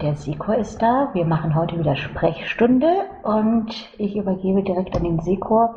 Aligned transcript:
Der 0.00 0.14
Sekor 0.14 0.56
ist 0.56 0.80
da. 0.80 1.10
Wir 1.12 1.24
machen 1.24 1.54
heute 1.54 1.78
wieder 1.78 1.94
Sprechstunde 1.94 3.04
und 3.22 3.70
ich 3.98 4.16
übergebe 4.16 4.62
direkt 4.62 4.96
an 4.96 5.04
den 5.04 5.20
Sekor. 5.20 5.76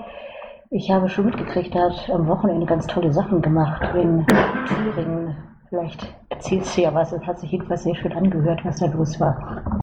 Ich 0.70 0.90
habe 0.90 1.10
schon 1.10 1.26
mitgekriegt, 1.26 1.76
er 1.76 1.91
hat 1.91 2.09
am 2.09 2.28
Wochenende 2.28 2.66
ganz 2.66 2.88
tolle 2.88 3.12
Sachen 3.12 3.41
gemacht 3.41 3.84
in 3.96 4.26
Thüringen. 4.66 5.36
Vielleicht 5.70 6.08
erzählst 6.30 6.77
du 6.77 6.82
ja 6.82 6.94
was. 6.94 7.12
Es 7.12 7.26
hat 7.27 7.40
sich 7.40 7.52
jedenfalls 7.52 7.84
sehr 7.84 7.96
schön 7.96 8.13
angehört, 8.13 8.63
was 8.63 8.80
da 8.80 8.86
los 8.88 9.20
war. 9.20 9.80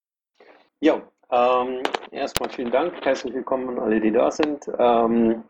Ja, 0.80 0.94
ähm, 1.30 1.82
erstmal 2.10 2.48
vielen 2.48 2.70
Dank. 2.70 2.94
Herzlich 3.02 3.34
willkommen 3.34 3.68
an 3.68 3.78
alle, 3.78 4.00
die 4.00 4.10
da 4.10 4.30
sind. 4.30 4.70
Ähm, 4.78 5.44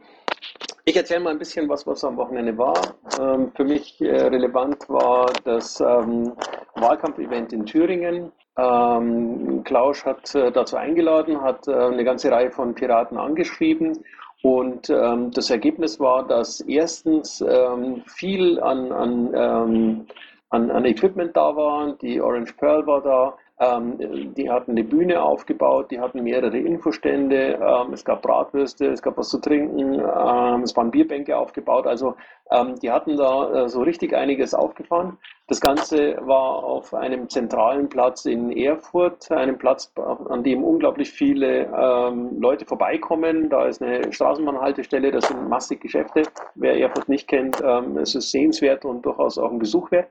ich 0.85 0.97
erzähle 0.97 1.21
mal 1.21 1.31
ein 1.31 1.39
bisschen 1.39 1.69
was, 1.69 1.87
was 1.87 2.05
am 2.05 2.17
Wochenende 2.17 2.57
war. 2.57 2.75
Ähm, 3.21 3.53
für 3.55 3.65
mich 3.65 4.01
äh, 4.01 4.27
relevant 4.27 4.89
war 4.89 5.33
das 5.45 5.81
ähm, 5.81 6.33
Wahlkampfevent 6.75 7.53
in 7.53 7.67
Thüringen. 7.67 8.33
Ähm, 8.57 9.63
Klaus 9.65 10.05
hat 10.05 10.35
äh, 10.35 10.51
dazu 10.51 10.77
eingeladen, 10.77 11.41
hat 11.41 11.69
äh, 11.69 11.73
eine 11.73 12.05
ganze 12.05 12.31
Reihe 12.31 12.51
von 12.51 12.75
Piraten 12.75 13.19
angeschrieben. 13.19 14.05
Und 14.43 14.89
ähm, 14.89 15.31
das 15.33 15.51
Ergebnis 15.51 16.01
war, 16.01 16.27
dass 16.27 16.61
erstens 16.63 17.41
ähm, 17.43 18.03
viel 18.07 18.59
an, 18.61 18.91
an, 18.91 19.31
ähm, 19.35 20.07
an, 20.49 20.71
an 20.71 20.85
Equipment 20.87 21.37
da 21.37 21.55
war. 21.55 21.93
Die 22.01 22.21
Orange 22.21 22.55
Pearl 22.57 22.87
war 22.87 23.03
da. 23.03 23.37
Ähm, 23.61 24.33
die 24.35 24.49
hatten 24.49 24.71
eine 24.71 24.85
Bühne 24.85 25.23
aufgebaut, 25.23 25.91
die 25.91 26.01
hatten 26.01 26.23
mehrere 26.23 26.57
Infostände, 26.57 27.59
ähm, 27.61 27.93
es 27.93 28.03
gab 28.07 28.23
Bratwürste, 28.23 28.87
es 28.87 29.03
gab 29.03 29.19
was 29.19 29.29
zu 29.29 29.39
trinken, 29.39 30.01
ähm, 30.01 30.63
es 30.63 30.75
waren 30.75 30.91
Bierbänke 30.91 31.37
aufgebaut. 31.37 31.87
Also 31.87 32.15
ähm, 32.51 32.77
die 32.77 32.91
hatten 32.91 33.19
da 33.19 33.65
äh, 33.65 33.69
so 33.69 33.83
richtig 33.83 34.15
einiges 34.15 34.55
aufgefahren. 34.55 35.19
Das 35.47 35.61
Ganze 35.61 36.17
war 36.23 36.65
auf 36.65 36.95
einem 36.95 37.29
zentralen 37.29 37.91
Platz 37.91 38.25
in 38.25 38.51
Erfurt, 38.51 39.31
einem 39.31 39.59
Platz, 39.59 39.93
an 39.97 40.43
dem 40.43 40.65
unglaublich 40.65 41.11
viele 41.11 41.67
ähm, 41.67 42.41
Leute 42.41 42.65
vorbeikommen. 42.65 43.51
Da 43.51 43.67
ist 43.67 43.83
eine 43.83 44.11
Straßenbahnhaltestelle, 44.11 45.11
das 45.11 45.29
sind 45.29 45.51
massig 45.51 45.83
Geschäfte. 45.83 46.23
Wer 46.55 46.81
Erfurt 46.81 47.11
nicht 47.11 47.29
kennt, 47.29 47.61
ähm, 47.63 47.99
es 47.99 48.15
ist 48.15 48.31
sehenswert 48.31 48.87
und 48.87 49.05
durchaus 49.05 49.37
auch 49.37 49.51
ein 49.51 49.59
Besuch 49.59 49.91
wert. 49.91 50.09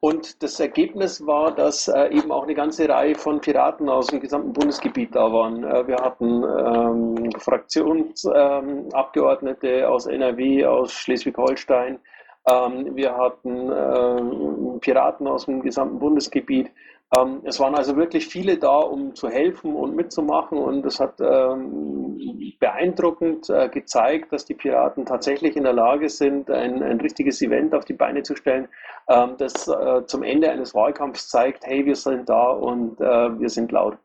Und 0.00 0.42
das 0.42 0.58
Ergebnis 0.60 1.26
war, 1.26 1.54
dass 1.54 1.88
äh, 1.88 2.08
eben 2.08 2.30
auch 2.30 2.42
eine 2.42 2.54
ganze 2.54 2.86
Reihe 2.88 3.14
von 3.14 3.40
Piraten 3.40 3.88
aus 3.88 4.08
dem 4.08 4.20
gesamten 4.20 4.52
Bundesgebiet 4.52 5.14
da 5.14 5.32
waren. 5.32 5.64
Äh, 5.64 5.86
wir 5.86 5.96
hatten 5.96 6.44
ähm, 6.44 7.30
Fraktionsabgeordnete 7.38 9.68
ähm, 9.68 9.86
aus 9.86 10.04
NRW, 10.06 10.66
aus 10.66 10.92
Schleswig-Holstein. 10.92 11.98
Ähm, 12.46 12.94
wir 12.94 13.16
hatten 13.16 13.72
äh, 13.72 14.78
Piraten 14.80 15.26
aus 15.26 15.46
dem 15.46 15.62
gesamten 15.62 15.98
Bundesgebiet. 15.98 16.70
Ähm, 17.14 17.42
es 17.44 17.60
waren 17.60 17.76
also 17.76 17.96
wirklich 17.96 18.26
viele 18.26 18.58
da, 18.58 18.78
um 18.78 19.14
zu 19.14 19.28
helfen 19.28 19.76
und 19.76 19.94
mitzumachen 19.94 20.58
und 20.58 20.84
es 20.84 20.98
hat 20.98 21.20
ähm, 21.20 22.18
beeindruckend 22.58 23.48
äh, 23.48 23.68
gezeigt, 23.68 24.32
dass 24.32 24.44
die 24.44 24.54
Piraten 24.54 25.04
tatsächlich 25.06 25.56
in 25.56 25.62
der 25.62 25.72
Lage 25.72 26.08
sind, 26.08 26.50
ein, 26.50 26.82
ein 26.82 27.00
richtiges 27.00 27.40
Event 27.42 27.74
auf 27.74 27.84
die 27.84 27.92
Beine 27.92 28.22
zu 28.22 28.34
stellen, 28.34 28.68
ähm, 29.08 29.36
das 29.38 29.68
äh, 29.68 30.04
zum 30.06 30.24
Ende 30.24 30.50
eines 30.50 30.74
Wahlkampfs 30.74 31.28
zeigt, 31.28 31.64
hey, 31.64 31.84
wir 31.86 31.94
sind 31.94 32.28
da 32.28 32.50
und 32.50 33.00
äh, 33.00 33.38
wir 33.38 33.48
sind 33.50 33.70
laut. 33.70 33.98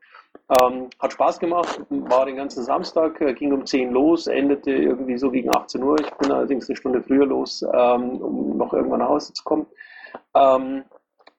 Ähm, 0.50 0.90
hat 1.00 1.14
Spaß 1.14 1.40
gemacht, 1.40 1.82
war 1.90 2.26
den 2.26 2.36
ganzen 2.36 2.64
Samstag, 2.64 3.20
äh, 3.22 3.34
ging 3.34 3.52
um 3.52 3.66
10 3.66 3.92
los, 3.92 4.28
endete 4.28 4.72
irgendwie 4.72 5.18
so 5.18 5.32
gegen 5.32 5.50
18 5.50 5.82
Uhr. 5.82 6.00
Ich 6.00 6.12
bin 6.16 6.32
allerdings 6.32 6.70
eine 6.70 6.76
Stunde 6.76 7.02
früher 7.02 7.26
los, 7.26 7.64
ähm, 7.74 8.22
um 8.22 8.58
noch 8.58 8.74
irgendwann 8.74 9.00
nach 9.00 9.10
Hause 9.10 9.34
zu 9.34 9.44
kommen. 9.44 9.66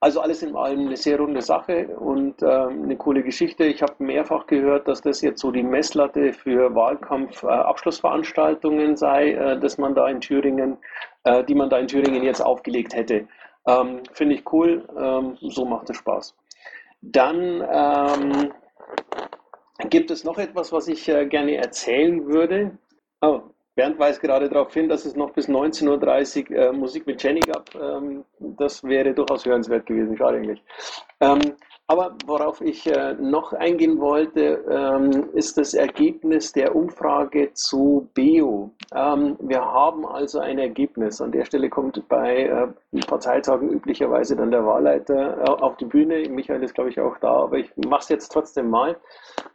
Also 0.02 0.20
alles 0.20 0.42
in 0.42 0.54
allem 0.56 0.88
eine 0.88 0.96
sehr 0.96 1.20
runde 1.20 1.42
Sache 1.42 1.86
und 1.86 2.42
ähm, 2.42 2.82
eine 2.82 2.96
coole 2.96 3.22
Geschichte. 3.22 3.66
Ich 3.66 3.82
habe 3.82 3.94
mehrfach 4.00 4.48
gehört, 4.48 4.88
dass 4.88 5.00
das 5.00 5.20
jetzt 5.20 5.40
so 5.40 5.52
die 5.52 5.62
Messlatte 5.62 6.32
für 6.32 6.74
Wahlkampf-Abschlussveranstaltungen 6.74 8.94
äh, 8.94 8.96
sei, 8.96 9.30
äh, 9.30 9.60
dass 9.60 9.78
man 9.78 9.94
da 9.94 10.08
in 10.08 10.20
Thüringen, 10.20 10.78
äh, 11.22 11.44
die 11.44 11.54
man 11.54 11.70
da 11.70 11.78
in 11.78 11.86
Thüringen 11.86 12.24
jetzt 12.24 12.41
aufgelegt 12.41 12.96
hätte. 12.96 13.28
Ähm, 13.64 14.00
Finde 14.12 14.34
ich 14.34 14.52
cool, 14.52 14.88
ähm, 14.98 15.38
so 15.41 15.64
macht 15.64 15.88
es 15.88 15.98
Spaß. 15.98 16.34
Dann 17.02 17.64
ähm, 17.70 18.52
gibt 19.88 20.10
es 20.10 20.24
noch 20.24 20.38
etwas, 20.38 20.72
was 20.72 20.88
ich 20.88 21.08
äh, 21.08 21.26
gerne 21.26 21.54
erzählen 21.54 22.26
würde. 22.26 22.76
Oh, 23.20 23.42
Bernd 23.75 23.99
weist 23.99 24.21
gerade 24.21 24.49
darauf 24.49 24.72
hin, 24.75 24.88
dass 24.88 25.06
es 25.06 25.16
noch 25.16 25.33
bis 25.33 25.49
19.30 25.49 26.50
Uhr 26.50 26.56
äh, 26.56 26.72
Musik 26.72 27.06
mit 27.06 27.22
Jenny 27.22 27.41
gab. 27.41 27.75
Ähm, 27.75 28.25
das 28.38 28.84
wäre 28.84 29.15
durchaus 29.15 29.47
hörenswert 29.47 29.87
gewesen, 29.87 30.16
schade 30.16 30.37
eigentlich. 30.37 30.62
Ähm, 31.21 31.41
aber 31.88 32.15
worauf 32.27 32.60
ich 32.60 32.87
äh, 32.87 33.15
noch 33.15 33.53
eingehen 33.53 34.00
wollte, 34.00 34.65
ähm, 34.71 35.31
ist 35.34 35.59
das 35.59 35.75
Ergebnis 35.75 36.53
der 36.53 36.75
Umfrage 36.75 37.53
zu 37.55 38.09
BEO. 38.15 38.71
Ähm, 38.94 39.37
wir 39.41 39.60
haben 39.60 40.06
also 40.06 40.39
ein 40.39 40.59
Ergebnis. 40.59 41.21
An 41.21 41.33
der 41.33 41.44
Stelle 41.44 41.69
kommt 41.69 42.03
bei 42.09 42.44
äh, 42.44 43.00
Parteitagen 43.06 43.69
üblicherweise 43.69 44.37
dann 44.37 44.50
der 44.50 44.65
Wahlleiter 44.65 45.39
äh, 45.39 45.50
auf 45.50 45.77
die 45.77 45.87
Bühne. 45.87 46.28
Michael 46.31 46.62
ist, 46.62 46.75
glaube 46.75 46.91
ich, 46.91 47.00
auch 47.00 47.19
da, 47.19 47.43
aber 47.43 47.59
ich 47.59 47.71
mache 47.77 48.03
es 48.03 48.09
jetzt 48.09 48.28
trotzdem 48.28 48.71
mal. 48.71 48.97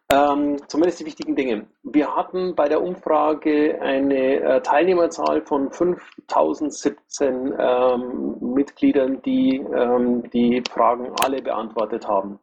Ähm, 0.09 0.57
zumindest 0.67 1.01
die 1.01 1.05
wichtigen 1.05 1.35
Dinge. 1.35 1.67
Wir 1.83 2.15
hatten 2.15 2.55
bei 2.55 2.69
der 2.69 2.81
Umfrage 2.81 3.81
eine 3.81 4.39
äh, 4.39 4.61
Teilnehmerzahl 4.61 5.41
von 5.41 5.69
5017 5.69 7.53
ähm, 7.59 8.37
Mitgliedern, 8.39 9.21
die 9.23 9.57
ähm, 9.57 10.23
die 10.31 10.63
Fragen 10.71 11.11
alle 11.21 11.41
beantwortet 11.41 12.07
haben. 12.07 12.39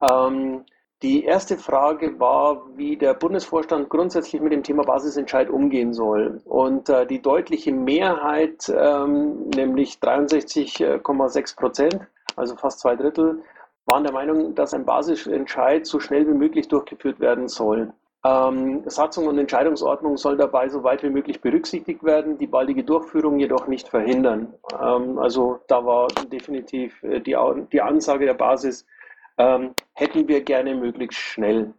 Ähm, 0.00 0.64
die 1.02 1.24
erste 1.24 1.58
Frage 1.58 2.18
war, 2.18 2.62
wie 2.76 2.96
der 2.96 3.12
Bundesvorstand 3.12 3.90
grundsätzlich 3.90 4.40
mit 4.40 4.54
dem 4.54 4.62
Thema 4.62 4.84
Basisentscheid 4.84 5.50
umgehen 5.50 5.92
soll. 5.92 6.40
Und 6.46 6.88
äh, 6.88 7.06
die 7.06 7.20
deutliche 7.20 7.72
Mehrheit, 7.72 8.72
ähm, 8.74 9.50
nämlich 9.50 9.98
63,6 9.98 11.56
Prozent, 11.56 12.00
also 12.36 12.56
fast 12.56 12.80
zwei 12.80 12.96
Drittel, 12.96 13.42
waren 13.86 14.04
der 14.04 14.12
Meinung, 14.12 14.54
dass 14.54 14.74
ein 14.74 14.84
Basisentscheid 14.84 15.86
so 15.86 16.00
schnell 16.00 16.26
wie 16.26 16.34
möglich 16.34 16.68
durchgeführt 16.68 17.20
werden 17.20 17.48
soll. 17.48 17.92
Ähm, 18.26 18.82
Satzung 18.86 19.26
und 19.26 19.38
Entscheidungsordnung 19.38 20.16
soll 20.16 20.38
dabei 20.38 20.68
so 20.70 20.82
weit 20.82 21.02
wie 21.02 21.10
möglich 21.10 21.42
berücksichtigt 21.42 22.02
werden, 22.02 22.38
die 22.38 22.46
baldige 22.46 22.82
Durchführung 22.82 23.38
jedoch 23.38 23.66
nicht 23.66 23.88
verhindern. 23.88 24.54
Ähm, 24.72 25.18
also 25.18 25.60
da 25.68 25.84
war 25.84 26.08
definitiv 26.32 27.02
äh, 27.02 27.20
die, 27.20 27.36
die 27.70 27.82
Ansage 27.82 28.24
der 28.24 28.34
Basis, 28.34 28.86
ähm, 29.36 29.74
hätten 29.92 30.26
wir 30.26 30.40
gerne 30.40 30.74
möglichst 30.74 31.18
schnell. 31.18 31.74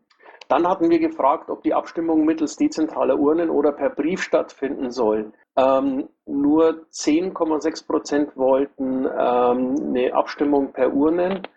Dann 0.48 0.68
hatten 0.68 0.92
wir 0.92 1.00
gefragt, 1.00 1.50
ob 1.50 1.64
die 1.64 1.74
Abstimmung 1.74 2.24
mittels 2.26 2.56
dezentraler 2.56 3.18
Urnen 3.18 3.50
oder 3.50 3.72
per 3.72 3.90
Brief 3.90 4.22
stattfinden 4.22 4.92
soll. 4.92 5.32
Ähm, 5.58 6.10
nur 6.28 6.86
10,6 6.92 7.88
Prozent 7.88 8.38
wollten 8.38 9.06
ähm, 9.06 9.76
eine 9.88 10.14
Abstimmung 10.14 10.72
per 10.74 10.94
Urnen 10.94 11.48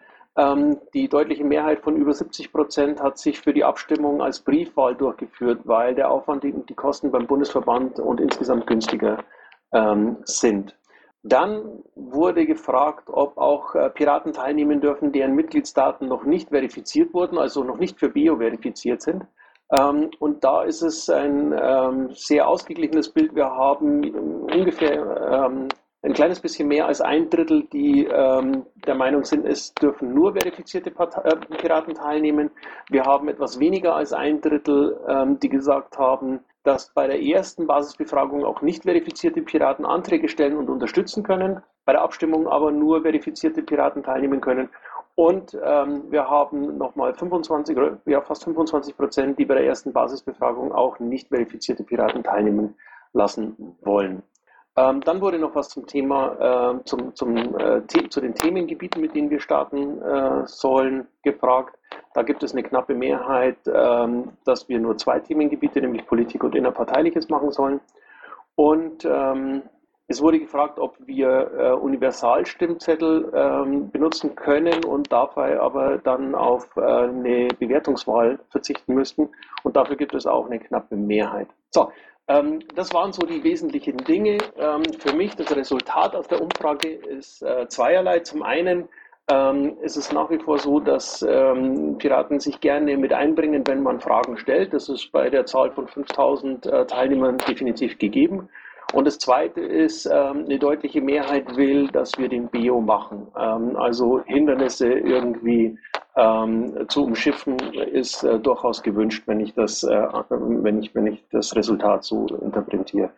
die 0.95 1.09
deutliche 1.09 1.45
Mehrheit 1.45 1.81
von 1.81 1.97
über 1.97 2.13
70 2.13 2.53
Prozent 2.53 3.01
hat 3.01 3.19
sich 3.19 3.41
für 3.41 3.53
die 3.53 3.65
Abstimmung 3.65 4.23
als 4.23 4.39
Briefwahl 4.39 4.95
durchgeführt, 4.95 5.63
weil 5.65 5.97
der 5.97 6.13
Aufwand 6.13 6.45
und 6.45 6.69
die 6.69 6.75
Kosten 6.75 7.11
beim 7.11 7.27
Bundesverband 7.27 7.99
und 7.99 8.21
insgesamt 8.21 8.69
günstiger 8.69 9.25
ähm, 9.73 10.19
sind. 10.25 10.77
Dann 11.25 11.83
wurde 11.97 12.47
gefragt, 12.47 13.09
ob 13.09 13.37
auch 13.37 13.75
äh, 13.75 13.91
Piraten 13.91 14.33
teilnehmen 14.33 14.81
dürfen, 14.81 15.11
deren 15.11 15.35
Mitgliedsdaten 15.35 16.09
noch 16.09 16.25
nicht 16.25 16.51
verifiziert 16.51 17.13
wurden, 17.13 17.39
also 17.39 17.65
noch 17.65 17.79
nicht 17.79 17.99
für 17.99 18.09
Bio 18.09 18.37
verifiziert 18.37 19.03
sind. 19.03 19.25
Ähm, 19.77 20.11
und 20.21 20.45
da 20.45 20.63
ist 20.63 20.83
es 20.83 21.11
ein 21.11 21.53
ähm, 21.61 22.11
sehr 22.13 22.49
ausgeglichenes 22.49 23.13
Bild. 23.13 23.35
Wir 23.35 23.47
haben 23.47 24.09
ungefähr 24.45 25.49
ähm, 25.51 25.69
ein 26.03 26.13
kleines 26.13 26.41
bisschen 26.41 26.69
mehr 26.69 26.87
als 26.87 27.01
ein 27.01 27.29
Drittel, 27.29 27.65
die 27.73 28.05
ähm, 28.05 28.67
der 28.87 28.95
Meinung 28.95 29.25
sind, 29.25 29.45
es 29.45 29.75
dürfen 29.75 30.15
nur 30.15 30.33
verifizierte 30.33 30.91
Partei 30.91 31.23
äh, 31.23 31.37
Piraten 31.37 31.95
teilnehmen. 31.95 32.51
Wir 32.89 33.03
haben 33.03 33.29
etwas 33.29 33.59
weniger 33.59 33.97
als 33.97 34.13
ein 34.13 34.41
Drittel, 34.41 34.99
ähm, 35.09 35.41
die 35.41 35.49
gesagt 35.49 35.99
haben, 35.99 36.41
dass 36.63 36.93
bei 36.93 37.07
der 37.07 37.21
ersten 37.21 37.67
Basisbefragung 37.67 38.45
auch 38.45 38.63
nicht 38.63 38.85
verifizierte 38.85 39.43
Piraten 39.43 39.85
Anträge 39.85 40.29
stellen 40.29 40.57
und 40.57 40.69
unterstützen 40.69 41.25
können, 41.25 41.63
bei 41.85 41.93
der 41.93 42.03
Abstimmung 42.03 42.47
aber 42.47 42.71
nur 42.71 43.03
verifizierte 43.03 43.63
Piraten 43.63 44.03
teilnehmen 44.03 44.41
können. 44.41 44.69
Und 45.17 45.59
ähm, 45.65 46.05
wir 46.11 46.31
haben 46.31 46.79
nochmal 46.79 47.13
25, 47.13 47.77
ja, 48.07 48.21
fast 48.21 48.45
25 48.45 48.97
Prozent, 48.97 49.39
die 49.39 49.47
bei 49.47 49.55
der 49.55 49.67
ersten 49.67 49.93
Basisbefragung 49.93 50.71
auch 50.71 51.01
nicht 51.01 51.29
verifizierte 51.29 51.83
Piraten 51.83 52.23
teilnehmen 52.23 52.77
lassen 53.13 53.77
wollen. 53.81 54.23
Ähm, 54.79 55.01
dann 55.01 55.21
wurde 55.21 55.39
noch 55.39 55.55
was 55.55 55.71
zum 55.71 55.87
Thema, 55.87 56.77
äh, 56.79 56.85
zum, 56.85 57.15
zum, 57.15 57.37
äh, 57.37 57.83
zu 57.87 58.21
den 58.21 58.35
Themengebieten, 58.35 59.01
mit 59.01 59.15
denen 59.15 59.31
wir 59.31 59.41
starten 59.41 60.01
äh, 60.01 60.47
sollen, 60.47 61.09
gefragt. 61.23 61.77
Da 62.15 62.23
gibt 62.23 62.43
es 62.43 62.53
eine 62.53 62.63
knappe 62.63 62.95
Mehrheit, 62.95 63.59
ähm, 63.67 64.33
dass 64.45 64.69
wir 64.69 64.79
nur 64.79 64.97
zwei 64.97 65.19
Themengebiete, 65.19 65.81
nämlich 65.81 66.07
Politik 66.07 66.45
und 66.45 66.55
Innerparteiliches 66.55 67.29
machen 67.29 67.51
sollen. 67.51 67.81
Und 68.55 69.05
ähm, 69.05 69.63
es 70.07 70.23
wurde 70.23 70.39
gefragt, 70.39 70.79
ob 70.79 70.97
wir 71.07 71.51
äh, 71.59 71.73
Universalstimmzettel 71.73 73.33
ähm, 73.35 73.91
benutzen 73.91 74.37
können 74.37 74.85
und 74.85 75.11
dabei 75.11 75.61
aber 75.61 75.99
dann 75.99 76.35
auf 76.35 76.67
äh, 76.77 76.81
eine 76.81 77.49
Bewertungswahl 77.59 78.39
verzichten 78.51 78.95
müssten. 78.95 79.29
Und 79.65 79.77
dafür 79.77 79.97
gibt 79.97 80.15
es 80.15 80.27
auch 80.27 80.47
eine 80.47 80.61
knappe 80.61 80.97
Mehrheit. 80.97 81.49
So, 81.71 81.91
das 82.75 82.93
waren 82.93 83.13
so 83.13 83.27
die 83.27 83.43
wesentlichen 83.43 83.97
Dinge. 83.97 84.39
Ähm, 84.59 84.83
für 84.99 85.15
mich 85.15 85.35
das 85.35 85.55
Resultat 85.57 86.15
aus 86.15 86.29
der 86.29 86.43
Umfrage 86.43 86.89
ist 86.89 87.43
äh, 87.43 87.67
zweierlei. 87.69 88.21
Zum 88.21 88.43
einen 88.43 88.89
ähm, 89.31 89.77
ist 89.83 89.97
es 89.97 90.13
nach 90.13 90.31
wie 90.31 90.39
vor 90.39 90.59
so, 90.59 90.81
dass 90.81 91.23
ähm, 91.23 91.97
Piraten 91.99 92.41
sich 92.41 92.61
gerne 92.61 92.97
mit 92.97 93.13
einbringen, 93.13 93.67
wenn 93.67 93.83
man 93.83 94.01
Fragen 94.01 94.37
stellt. 94.39 94.73
Das 94.73 94.89
ist 94.89 95.11
bei 95.13 95.31
der 95.31 95.47
Zahl 95.47 95.71
von 95.73 95.87
5000 95.87 96.67
äh, 96.67 96.87
Teilnehmern 96.87 97.39
definitiv 97.39 97.99
gegeben. 97.99 98.49
Und 98.95 99.07
das 99.07 99.19
Zweite 99.19 99.61
ist, 99.61 100.07
ähm, 100.07 100.45
eine 100.47 100.59
deutliche 100.59 101.03
Mehrheit 101.03 101.57
will, 101.57 101.89
dass 101.89 102.19
wir 102.19 102.29
den 102.29 102.49
Bio 102.49 102.81
machen. 102.81 103.27
Ähm, 103.39 103.77
also 103.77 104.23
Hindernisse 104.25 104.89
irgendwie 104.89 105.79
ähm, 106.19 106.87
zu 106.89 107.05
umschiffen 107.05 107.59
ist 107.73 108.25
äh, 108.25 108.41
durchaus 108.41 108.83
gewünscht, 108.83 109.23
wenn 109.27 109.41
ich 109.41 109.55
das, 109.55 109.85
äh, 109.85 110.07
wenn 110.29 110.83
ich, 110.83 110.95
wenn 110.95 111.07
ich 111.07 111.25
das 111.31 111.55
Resultat 111.55 112.05
so 112.05 112.27
interpretiere. 112.27 113.11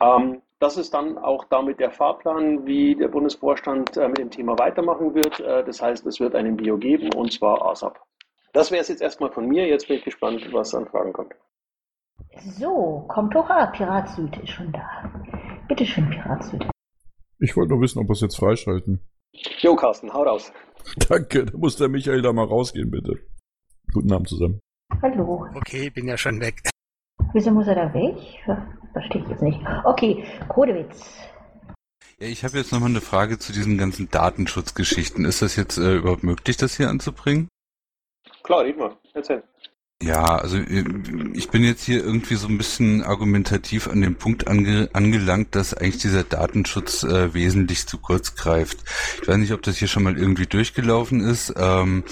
Ähm, 0.00 0.42
das 0.58 0.76
ist 0.76 0.92
dann 0.92 1.18
auch 1.18 1.44
damit 1.44 1.78
der 1.80 1.90
Fahrplan, 1.90 2.66
wie 2.66 2.96
der 2.96 3.08
Bundesvorstand 3.08 3.96
äh, 3.96 4.08
mit 4.08 4.18
dem 4.18 4.30
Thema 4.30 4.58
weitermachen 4.58 5.14
wird. 5.14 5.38
Äh, 5.40 5.64
das 5.64 5.80
heißt, 5.80 6.04
es 6.06 6.18
wird 6.18 6.34
einen 6.34 6.56
Bio 6.56 6.76
geben 6.78 7.12
und 7.14 7.32
zwar 7.32 7.64
ASAP. 7.64 7.98
Das 8.52 8.70
wäre 8.70 8.80
es 8.80 8.88
jetzt 8.88 9.02
erstmal 9.02 9.30
von 9.30 9.46
mir. 9.46 9.66
Jetzt 9.66 9.86
bin 9.86 9.98
ich 9.98 10.04
gespannt, 10.04 10.42
was 10.52 10.74
an 10.74 10.86
Fragen 10.86 11.12
kommt. 11.12 11.34
So, 12.58 13.04
kommt 13.08 13.34
doch 13.34 13.48
ab. 13.50 13.74
Pirat 13.74 14.08
Süd 14.08 14.36
ist 14.38 14.50
schon 14.50 14.72
da. 14.72 15.10
Bitte 15.68 15.84
schön, 15.84 16.08
Pirat 16.10 16.42
Süd. 16.44 16.66
Ich 17.38 17.54
wollte 17.56 17.72
nur 17.72 17.82
wissen, 17.82 17.98
ob 18.00 18.08
wir 18.08 18.12
es 18.12 18.22
jetzt 18.22 18.36
freischalten. 18.36 19.00
Jo, 19.58 19.76
Carsten, 19.76 20.12
hau 20.12 20.22
raus. 20.22 20.50
Danke, 21.08 21.46
da 21.46 21.56
muss 21.56 21.76
der 21.76 21.88
Michael 21.88 22.22
da 22.22 22.32
mal 22.32 22.44
rausgehen, 22.44 22.90
bitte. 22.90 23.18
Guten 23.92 24.12
Abend 24.12 24.28
zusammen. 24.28 24.60
Hallo. 25.02 25.46
Okay, 25.54 25.90
bin 25.90 26.06
ja 26.06 26.16
schon 26.16 26.40
weg. 26.40 26.62
Wieso 27.32 27.50
muss 27.50 27.66
er 27.66 27.74
da 27.74 27.94
weg? 27.94 28.16
Verstehe 28.92 29.22
ich 29.22 29.28
jetzt 29.28 29.42
nicht. 29.42 29.60
Okay, 29.84 30.24
Kodewitz. 30.48 31.18
Ja, 32.18 32.28
ich 32.28 32.44
habe 32.44 32.56
jetzt 32.56 32.72
nochmal 32.72 32.90
eine 32.90 33.00
Frage 33.00 33.38
zu 33.38 33.52
diesen 33.52 33.76
ganzen 33.76 34.10
Datenschutzgeschichten. 34.10 35.24
Ist 35.24 35.42
das 35.42 35.56
jetzt 35.56 35.76
äh, 35.76 35.96
überhaupt 35.96 36.22
möglich, 36.22 36.56
das 36.56 36.76
hier 36.76 36.88
anzubringen? 36.88 37.48
Klar, 38.42 38.64
Dietmar, 38.64 38.98
erzähl. 39.12 39.42
Ja, 40.02 40.36
also 40.36 40.58
äh, 40.58 40.84
ich 41.32 41.48
bin 41.48 41.64
jetzt 41.64 41.82
hier 41.82 42.04
irgendwie 42.04 42.34
so 42.34 42.48
ein 42.48 42.58
bisschen 42.58 43.02
argumentativ 43.02 43.88
an 43.88 44.02
dem 44.02 44.16
Punkt 44.16 44.46
ange 44.46 44.90
angelangt, 44.92 45.54
dass 45.54 45.72
eigentlich 45.72 45.98
dieser 45.98 46.22
Datenschutz 46.22 47.02
äh, 47.02 47.32
wesentlich 47.32 47.86
zu 47.86 47.96
kurz 47.96 48.34
greift. 48.34 48.84
Ich 49.22 49.26
weiß 49.26 49.38
nicht, 49.38 49.52
ob 49.52 49.62
das 49.62 49.78
hier 49.78 49.88
schon 49.88 50.02
mal 50.02 50.18
irgendwie 50.18 50.46
durchgelaufen 50.46 51.20
ist. 51.20 51.54
Ähm, 51.56 52.04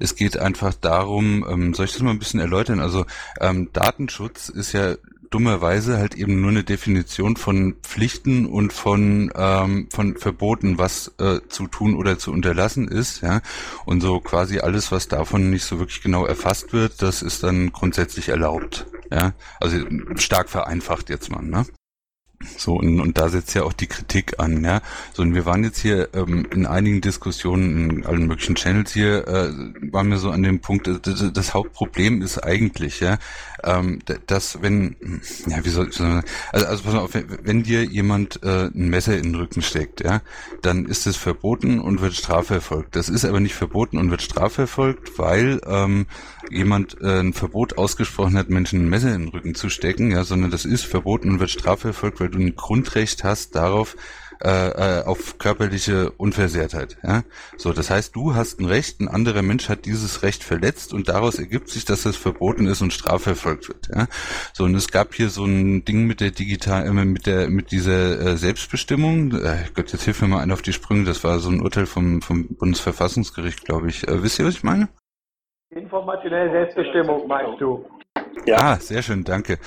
es 0.00 0.16
geht 0.16 0.36
einfach 0.38 0.74
darum, 0.74 1.46
ähm, 1.48 1.72
soll 1.72 1.86
ich 1.86 1.92
das 1.92 2.02
mal 2.02 2.10
ein 2.10 2.18
bisschen 2.18 2.40
erläutern? 2.40 2.78
Also 2.78 3.06
ähm, 3.40 3.70
Datenschutz 3.72 4.50
ist 4.50 4.72
ja 4.72 4.96
dummerweise 5.30 5.98
halt 5.98 6.14
eben 6.16 6.40
nur 6.40 6.50
eine 6.50 6.64
Definition 6.64 7.36
von 7.36 7.76
Pflichten 7.82 8.46
und 8.46 8.72
von 8.72 9.32
ähm, 9.34 9.88
von 9.90 10.16
Verboten, 10.16 10.76
was 10.76 11.12
äh, 11.18 11.40
zu 11.48 11.68
tun 11.68 11.94
oder 11.94 12.18
zu 12.18 12.32
unterlassen 12.32 12.88
ist, 12.88 13.22
ja. 13.22 13.40
Und 13.84 14.00
so 14.00 14.20
quasi 14.20 14.58
alles, 14.58 14.92
was 14.92 15.08
davon 15.08 15.50
nicht 15.50 15.64
so 15.64 15.78
wirklich 15.78 16.02
genau 16.02 16.26
erfasst 16.26 16.72
wird, 16.72 17.00
das 17.00 17.22
ist 17.22 17.42
dann 17.44 17.72
grundsätzlich 17.72 18.28
erlaubt, 18.28 18.86
ja. 19.10 19.32
Also 19.60 19.78
stark 20.16 20.50
vereinfacht 20.50 21.08
jetzt 21.10 21.30
mal, 21.30 21.42
ne? 21.42 21.64
So, 22.56 22.76
und, 22.76 23.00
und 23.00 23.18
da 23.18 23.28
setzt 23.28 23.54
ja 23.54 23.64
auch 23.64 23.74
die 23.74 23.86
Kritik 23.86 24.40
an, 24.40 24.64
ja. 24.64 24.80
So, 25.12 25.22
und 25.22 25.34
wir 25.34 25.44
waren 25.44 25.62
jetzt 25.62 25.78
hier 25.78 26.08
ähm, 26.14 26.46
in 26.50 26.64
einigen 26.64 27.02
Diskussionen 27.02 27.90
in 27.90 28.06
allen 28.06 28.26
möglichen 28.26 28.54
Channels 28.54 28.92
hier, 28.92 29.28
äh, 29.28 29.52
waren 29.92 30.08
wir 30.08 30.16
so 30.16 30.30
an 30.30 30.42
dem 30.42 30.60
Punkt, 30.60 30.88
äh, 30.88 30.98
das, 31.02 31.32
das 31.34 31.52
Hauptproblem 31.52 32.22
ist 32.22 32.38
eigentlich, 32.38 33.00
ja, 33.00 33.18
ähm, 33.62 33.98
dass 34.26 34.62
wenn, 34.62 34.96
ja, 35.48 35.62
wie 35.64 35.68
soll 35.68 35.88
ich 35.88 35.96
sagen, 35.96 36.22
also, 36.50 36.66
also 36.66 36.82
pass 36.84 36.94
auf, 36.94 37.10
wenn, 37.12 37.62
dir 37.62 37.84
jemand 37.84 38.42
äh, 38.42 38.70
ein 38.74 38.88
Messer 38.88 39.18
in 39.18 39.24
den 39.24 39.34
Rücken 39.34 39.60
steckt, 39.60 40.02
ja, 40.02 40.22
dann 40.62 40.86
ist 40.86 41.06
es 41.06 41.16
verboten 41.16 41.78
und 41.78 42.00
wird 42.00 42.14
strafverfolgt. 42.14 42.96
Das 42.96 43.10
ist 43.10 43.26
aber 43.26 43.40
nicht 43.40 43.54
verboten 43.54 43.98
und 43.98 44.10
wird 44.10 44.22
strafverfolgt, 44.22 45.18
weil 45.18 45.60
ähm, 45.66 46.06
jemand 46.50 47.00
äh, 47.00 47.20
ein 47.20 47.32
Verbot 47.32 47.78
ausgesprochen 47.78 48.36
hat, 48.36 48.50
Menschen 48.50 48.84
ein 48.84 48.88
Messer 48.88 49.14
in 49.14 49.22
den 49.22 49.28
Rücken 49.28 49.54
zu 49.54 49.68
stecken, 49.68 50.10
ja, 50.10 50.24
sondern 50.24 50.50
das 50.50 50.64
ist 50.64 50.84
verboten 50.84 51.30
und 51.30 51.40
wird 51.40 51.50
strafverfolgt, 51.50 52.20
weil 52.20 52.30
du 52.30 52.38
ein 52.38 52.56
Grundrecht 52.56 53.24
hast 53.24 53.54
darauf, 53.54 53.96
äh, 54.42 55.00
äh, 55.00 55.04
auf 55.04 55.36
körperliche 55.36 56.12
Unversehrtheit. 56.12 56.96
Ja? 57.02 57.24
So, 57.58 57.74
das 57.74 57.90
heißt, 57.90 58.16
du 58.16 58.34
hast 58.34 58.58
ein 58.58 58.64
Recht, 58.64 58.98
ein 59.00 59.08
anderer 59.08 59.42
Mensch 59.42 59.68
hat 59.68 59.84
dieses 59.84 60.22
Recht 60.22 60.42
verletzt 60.42 60.94
und 60.94 61.10
daraus 61.10 61.38
ergibt 61.38 61.68
sich, 61.68 61.84
dass 61.84 62.06
es 62.06 62.16
verboten 62.16 62.66
ist 62.66 62.80
und 62.80 62.94
strafverfolgt 62.94 63.68
wird. 63.68 63.88
Ja? 63.94 64.06
So, 64.54 64.64
und 64.64 64.74
es 64.74 64.90
gab 64.90 65.14
hier 65.14 65.28
so 65.28 65.44
ein 65.44 65.84
Ding 65.84 66.06
mit 66.06 66.22
der 66.22 66.30
digital, 66.30 66.86
äh, 66.86 67.04
mit 67.04 67.26
der, 67.26 67.50
mit 67.50 67.70
dieser 67.70 68.18
äh, 68.18 68.36
Selbstbestimmung. 68.38 69.32
Äh, 69.32 69.66
Gott, 69.74 69.92
jetzt 69.92 70.04
hilf 70.04 70.22
mir 70.22 70.28
mal 70.28 70.40
einer 70.40 70.54
auf 70.54 70.62
die 70.62 70.72
Sprünge. 70.72 71.04
Das 71.04 71.22
war 71.22 71.38
so 71.40 71.50
ein 71.50 71.60
Urteil 71.60 71.84
vom, 71.84 72.22
vom 72.22 72.48
Bundesverfassungsgericht, 72.48 73.66
glaube 73.66 73.90
ich. 73.90 74.08
Äh, 74.08 74.22
wisst 74.22 74.38
ihr, 74.38 74.46
was 74.46 74.54
ich 74.54 74.62
meine? 74.62 74.88
Informationelle 75.70 76.50
Selbstbestimmung 76.50 77.28
meinst 77.28 77.60
du? 77.60 77.84
Ja, 78.44 78.56
ah, 78.56 78.76
sehr 78.76 79.02
schön, 79.02 79.22
danke. 79.22 79.58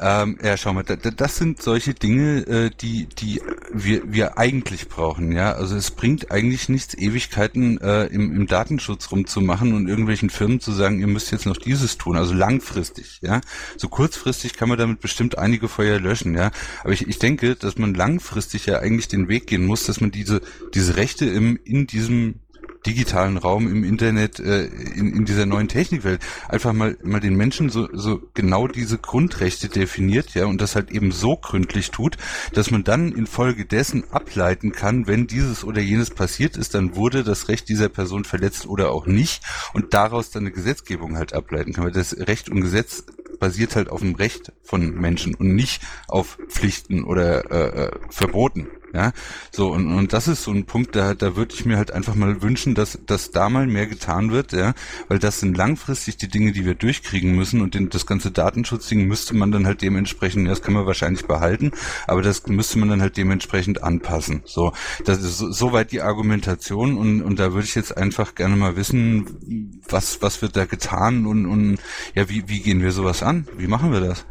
Ähm, 0.00 0.38
ja, 0.40 0.56
schau 0.56 0.72
mal, 0.72 0.84
das 0.84 1.36
sind 1.36 1.60
solche 1.60 1.92
Dinge, 1.92 2.46
äh, 2.46 2.70
die, 2.70 3.08
die 3.08 3.42
wir, 3.72 4.02
wir 4.12 4.38
eigentlich 4.38 4.88
brauchen, 4.88 5.32
ja. 5.32 5.54
Also 5.54 5.74
es 5.74 5.90
bringt 5.90 6.30
eigentlich 6.30 6.68
nichts, 6.68 6.94
Ewigkeiten 6.94 7.80
äh, 7.80 8.04
im, 8.04 8.32
im 8.36 8.46
Datenschutz 8.46 9.10
rumzumachen 9.10 9.74
und 9.74 9.88
irgendwelchen 9.88 10.30
Firmen 10.30 10.60
zu 10.60 10.70
sagen, 10.70 11.00
ihr 11.00 11.08
müsst 11.08 11.32
jetzt 11.32 11.46
noch 11.46 11.56
dieses 11.56 11.98
tun, 11.98 12.16
also 12.16 12.32
langfristig, 12.32 13.18
ja. 13.22 13.40
So 13.76 13.88
kurzfristig 13.88 14.52
kann 14.54 14.68
man 14.68 14.78
damit 14.78 15.00
bestimmt 15.00 15.36
einige 15.36 15.66
Feuer 15.66 15.98
löschen, 15.98 16.36
ja. 16.36 16.52
Aber 16.84 16.92
ich, 16.92 17.08
ich 17.08 17.18
denke, 17.18 17.56
dass 17.56 17.76
man 17.76 17.94
langfristig 17.94 18.66
ja 18.66 18.78
eigentlich 18.78 19.08
den 19.08 19.26
Weg 19.26 19.48
gehen 19.48 19.66
muss, 19.66 19.86
dass 19.86 20.00
man 20.00 20.12
diese, 20.12 20.40
diese 20.74 20.96
Rechte 20.96 21.26
im, 21.26 21.58
in 21.64 21.88
diesem 21.88 22.38
digitalen 22.86 23.36
Raum 23.36 23.70
im 23.70 23.84
Internet, 23.84 24.40
äh, 24.40 24.64
in, 24.66 25.12
in 25.14 25.24
dieser 25.24 25.46
neuen 25.46 25.68
Technikwelt, 25.68 26.20
einfach 26.48 26.72
mal, 26.72 26.96
mal 27.02 27.20
den 27.20 27.36
Menschen 27.36 27.70
so, 27.70 27.88
so 27.92 28.20
genau 28.34 28.68
diese 28.68 28.98
Grundrechte 28.98 29.68
definiert, 29.68 30.34
ja, 30.34 30.46
und 30.46 30.60
das 30.60 30.74
halt 30.74 30.90
eben 30.90 31.12
so 31.12 31.36
gründlich 31.36 31.90
tut, 31.90 32.16
dass 32.52 32.70
man 32.70 32.84
dann 32.84 33.12
infolgedessen 33.12 34.04
ableiten 34.10 34.72
kann, 34.72 35.06
wenn 35.06 35.26
dieses 35.26 35.64
oder 35.64 35.80
jenes 35.80 36.10
passiert 36.10 36.56
ist, 36.56 36.74
dann 36.74 36.96
wurde 36.96 37.24
das 37.24 37.48
Recht 37.48 37.68
dieser 37.68 37.88
Person 37.88 38.24
verletzt 38.24 38.66
oder 38.66 38.90
auch 38.90 39.06
nicht 39.06 39.42
und 39.72 39.94
daraus 39.94 40.30
dann 40.30 40.44
eine 40.44 40.52
Gesetzgebung 40.52 41.16
halt 41.16 41.32
ableiten 41.32 41.72
kann, 41.72 41.84
weil 41.84 41.92
das 41.92 42.16
Recht 42.16 42.48
und 42.48 42.60
Gesetz 42.60 43.04
basiert 43.38 43.76
halt 43.76 43.88
auf 43.88 44.00
dem 44.00 44.14
Recht 44.14 44.52
von 44.62 44.94
Menschen 44.94 45.34
und 45.34 45.54
nicht 45.54 45.82
auf 46.08 46.38
Pflichten 46.48 47.04
oder 47.04 47.50
äh, 47.50 47.84
äh 47.84 47.90
Verboten. 48.10 48.68
Ja, 48.94 49.12
so 49.50 49.70
und, 49.70 49.92
und 49.92 50.14
das 50.14 50.28
ist 50.28 50.44
so 50.44 50.50
ein 50.50 50.64
Punkt, 50.64 50.96
da, 50.96 51.12
da 51.12 51.36
würde 51.36 51.54
ich 51.54 51.66
mir 51.66 51.76
halt 51.76 51.90
einfach 51.90 52.14
mal 52.14 52.40
wünschen, 52.40 52.74
dass, 52.74 52.98
dass 53.04 53.30
da 53.30 53.50
mal 53.50 53.66
mehr 53.66 53.86
getan 53.86 54.30
wird, 54.30 54.52
ja, 54.52 54.72
weil 55.08 55.18
das 55.18 55.40
sind 55.40 55.58
langfristig 55.58 56.16
die 56.16 56.28
Dinge, 56.28 56.52
die 56.52 56.64
wir 56.64 56.74
durchkriegen 56.74 57.34
müssen 57.36 57.60
und 57.60 57.74
den, 57.74 57.90
das 57.90 58.06
ganze 58.06 58.30
Datenschutzding 58.30 59.06
müsste 59.06 59.36
man 59.36 59.52
dann 59.52 59.66
halt 59.66 59.82
dementsprechend, 59.82 60.44
ja, 60.44 60.50
das 60.50 60.62
kann 60.62 60.72
man 60.72 60.86
wahrscheinlich 60.86 61.26
behalten, 61.26 61.72
aber 62.06 62.22
das 62.22 62.46
müsste 62.46 62.78
man 62.78 62.88
dann 62.88 63.02
halt 63.02 63.18
dementsprechend 63.18 63.82
anpassen. 63.82 64.42
So, 64.46 64.72
das 65.04 65.22
ist 65.22 65.38
soweit 65.38 65.92
die 65.92 66.00
Argumentation 66.00 66.96
und, 66.96 67.20
und 67.20 67.38
da 67.38 67.52
würde 67.52 67.66
ich 67.66 67.74
jetzt 67.74 67.94
einfach 67.94 68.34
gerne 68.34 68.56
mal 68.56 68.76
wissen, 68.76 69.80
was, 69.86 70.22
was 70.22 70.40
wird 70.40 70.56
da 70.56 70.64
getan 70.64 71.26
und, 71.26 71.44
und 71.44 71.78
ja, 72.14 72.30
wie, 72.30 72.48
wie 72.48 72.60
gehen 72.60 72.80
wir 72.80 72.92
sowas 72.92 73.22
an? 73.22 73.46
Wie 73.58 73.66
machen 73.66 73.92
wir 73.92 74.00
das? 74.00 74.26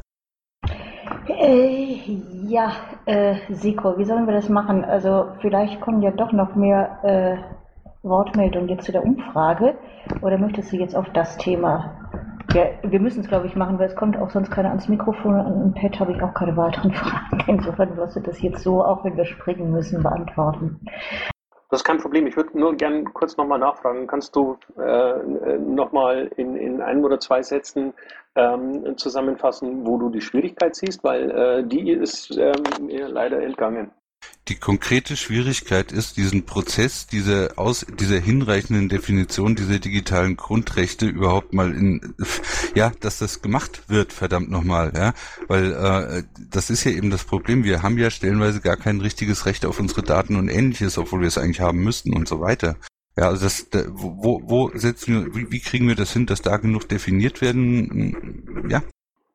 Äh, 1.28 1.77
ja, 2.48 2.72
äh, 3.06 3.36
Siko, 3.50 3.98
wie 3.98 4.06
sollen 4.06 4.26
wir 4.26 4.34
das 4.34 4.50
machen? 4.50 4.86
Also 4.86 5.28
vielleicht 5.42 5.82
kommen 5.82 6.02
ja 6.02 6.12
doch 6.12 6.32
noch 6.32 6.56
mehr 6.56 7.04
äh, 7.04 8.08
Wortmeldungen 8.08 8.70
jetzt 8.70 8.86
zu 8.86 8.92
der 8.92 9.04
Umfrage. 9.04 9.78
Oder 10.22 10.38
möchtest 10.38 10.72
du 10.72 10.78
jetzt 10.78 10.96
auf 10.96 11.10
das 11.14 11.38
Thema? 11.38 12.10
Ja, 12.54 12.64
wir 12.84 13.00
müssen 13.02 13.20
es, 13.20 13.28
glaube 13.28 13.48
ich, 13.48 13.56
machen, 13.56 13.78
weil 13.78 13.88
es 13.88 13.96
kommt 13.96 14.18
auch 14.18 14.30
sonst 14.30 14.50
keiner 14.50 14.70
ans 14.70 14.88
Mikrofon. 14.88 15.40
Und 15.40 15.62
im 15.62 15.74
Pad 15.74 16.00
habe 16.00 16.14
ich 16.14 16.22
auch 16.22 16.34
keine 16.34 16.56
weiteren 16.56 16.92
Fragen. 16.94 17.44
Insofern 17.48 17.98
wirst 17.98 18.16
du 18.16 18.22
das 18.22 18.42
jetzt 18.42 18.64
so, 18.64 18.84
auch 18.84 19.04
wenn 19.04 19.18
wir 19.18 19.26
springen 19.26 19.72
müssen, 19.72 20.02
beantworten. 20.02 20.80
Das 21.70 21.82
ist 21.82 21.84
kein 21.84 21.98
Problem. 21.98 22.28
Ich 22.28 22.38
würde 22.38 22.58
nur 22.58 22.76
gerne 22.76 23.04
kurz 23.04 23.36
nochmal 23.36 23.60
nachfragen. 23.60 24.08
Kannst 24.08 24.36
du 24.36 24.58
äh, 24.78 25.58
nochmal 25.58 26.32
in, 26.38 26.56
in 26.56 26.82
einem 26.82 27.04
oder 27.04 27.20
zwei 27.20 27.42
Sätzen 27.44 27.94
ähm, 28.36 28.96
zusammenfassen, 28.98 29.86
wo 29.86 29.98
du 29.98 30.10
die 30.10 30.22
Schwierigkeit 30.22 30.76
siehst? 30.76 31.04
Weil 31.04 31.30
äh, 31.32 31.64
die 31.66 31.92
ist 31.92 32.38
ähm, 32.38 32.64
mir 32.86 33.10
leider 33.10 33.42
entgangen. 33.42 33.92
Die 34.50 34.56
konkrete 34.56 35.16
Schwierigkeit 35.18 35.92
ist, 35.92 36.18
diesen 36.18 36.46
Prozess, 36.46 37.08
diese 37.08 37.58
aus, 37.58 37.86
dieser 38.00 38.20
hinreichenden 38.20 38.90
Definition 38.90 39.56
dieser 39.56 39.80
digitalen 39.80 40.38
Grundrechte 40.38 41.06
überhaupt 41.06 41.54
mal 41.54 41.74
in, 41.74 42.16
ja, 42.76 42.92
dass 43.00 43.20
das 43.20 43.42
gemacht 43.42 43.84
wird, 43.88 44.14
verdammt 44.14 44.50
nochmal, 44.50 44.94
ja, 44.96 45.14
weil 45.48 45.74
äh, 45.74 46.24
das 46.50 46.70
ist 46.70 46.84
ja 46.84 46.92
eben 46.92 47.10
das 47.10 47.24
Problem. 47.24 47.64
Wir 47.64 47.84
haben 47.84 47.98
ja 47.98 48.10
stellenweise 48.10 48.62
gar 48.62 48.78
kein 48.78 49.02
richtiges 49.02 49.46
Recht 49.46 49.66
auf 49.66 49.80
unsere 49.80 50.04
Daten 50.04 50.36
und 50.36 50.50
ähnliches, 50.50 50.98
obwohl 50.98 51.22
wir 51.22 51.28
es 51.28 51.38
eigentlich 51.38 51.62
haben 51.62 51.84
müssten 51.84 52.14
und 52.14 52.28
so 52.28 52.40
weiter. 52.40 52.78
Ja, 53.18 53.30
also 53.30 53.46
das, 53.46 53.70
da, 53.72 53.84
wo, 53.90 54.42
wo 54.46 54.72
setzen 54.76 55.26
wir, 55.26 55.36
wie, 55.36 55.52
wie 55.52 55.60
kriegen 55.60 55.88
wir 55.88 55.96
das 55.96 56.14
hin, 56.14 56.28
dass 56.28 56.44
da 56.44 56.58
genug 56.58 56.88
definiert 56.88 57.42
werden? 57.42 58.68
Ja, 58.70 58.84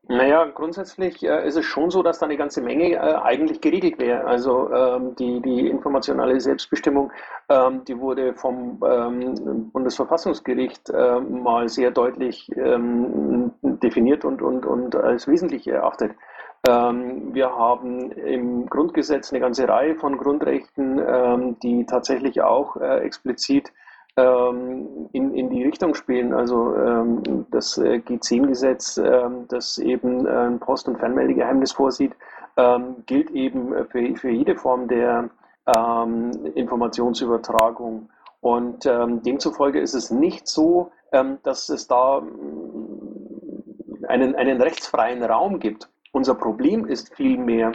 naja, 0.08 0.44
grundsätzlich 0.46 1.22
äh, 1.22 1.46
ist 1.46 1.56
es 1.56 1.64
schon 1.64 1.90
so, 1.90 2.02
dass 2.02 2.18
da 2.18 2.26
eine 2.26 2.36
ganze 2.36 2.60
Menge 2.60 2.94
äh, 2.94 2.98
eigentlich 2.98 3.60
geregelt 3.60 4.00
wäre. 4.00 4.24
Also 4.24 4.68
ähm, 4.72 5.14
die, 5.14 5.40
die 5.40 5.68
informationelle 5.68 6.40
Selbstbestimmung, 6.40 7.12
ähm, 7.48 7.84
die 7.84 7.96
wurde 7.98 8.34
vom 8.34 8.82
ähm, 8.84 9.70
Bundesverfassungsgericht 9.72 10.90
äh, 10.90 11.20
mal 11.20 11.68
sehr 11.68 11.92
deutlich 11.92 12.50
ähm, 12.56 13.52
definiert 13.62 14.24
und, 14.24 14.42
und, 14.42 14.66
und 14.66 14.96
als 14.96 15.28
wesentlich 15.28 15.68
erachtet. 15.68 16.12
Ähm, 16.66 17.32
wir 17.32 17.50
haben 17.50 18.10
im 18.12 18.66
Grundgesetz 18.66 19.32
eine 19.32 19.40
ganze 19.40 19.68
Reihe 19.68 19.94
von 19.94 20.18
Grundrechten, 20.18 20.98
ähm, 20.98 21.56
die 21.60 21.86
tatsächlich 21.86 22.40
auch 22.42 22.76
äh, 22.76 22.98
explizit 22.98 23.72
ähm, 24.16 25.08
in, 25.12 25.34
in 25.34 25.48
die 25.48 25.64
Richtung 25.64 25.94
spielen. 25.94 26.34
Also 26.34 26.74
ähm, 26.76 27.46
das 27.50 27.78
äh, 27.78 28.02
G10-Gesetz, 28.06 28.98
ähm, 28.98 29.46
das 29.48 29.78
eben 29.78 30.26
ein 30.26 30.60
Post- 30.60 30.88
und 30.88 30.98
Fernmeldegeheimnis 30.98 31.72
vorsieht, 31.72 32.12
gilt 33.06 33.30
eben 33.30 33.72
für, 33.86 34.14
für 34.14 34.28
jede 34.28 34.56
Form 34.56 34.86
der 34.86 35.30
Informationsübertragung. 36.54 38.10
Und 38.42 38.84
demzufolge 38.84 39.80
ist 39.80 39.94
es 39.94 40.10
nicht 40.10 40.46
so, 40.46 40.90
dass 41.10 41.70
es 41.70 41.86
da 41.86 42.18
einen, 44.06 44.34
einen 44.34 44.60
rechtsfreien 44.60 45.22
Raum 45.22 45.60
gibt. 45.60 45.88
Unser 46.12 46.34
Problem 46.34 46.84
ist 46.84 47.14
vielmehr, 47.14 47.72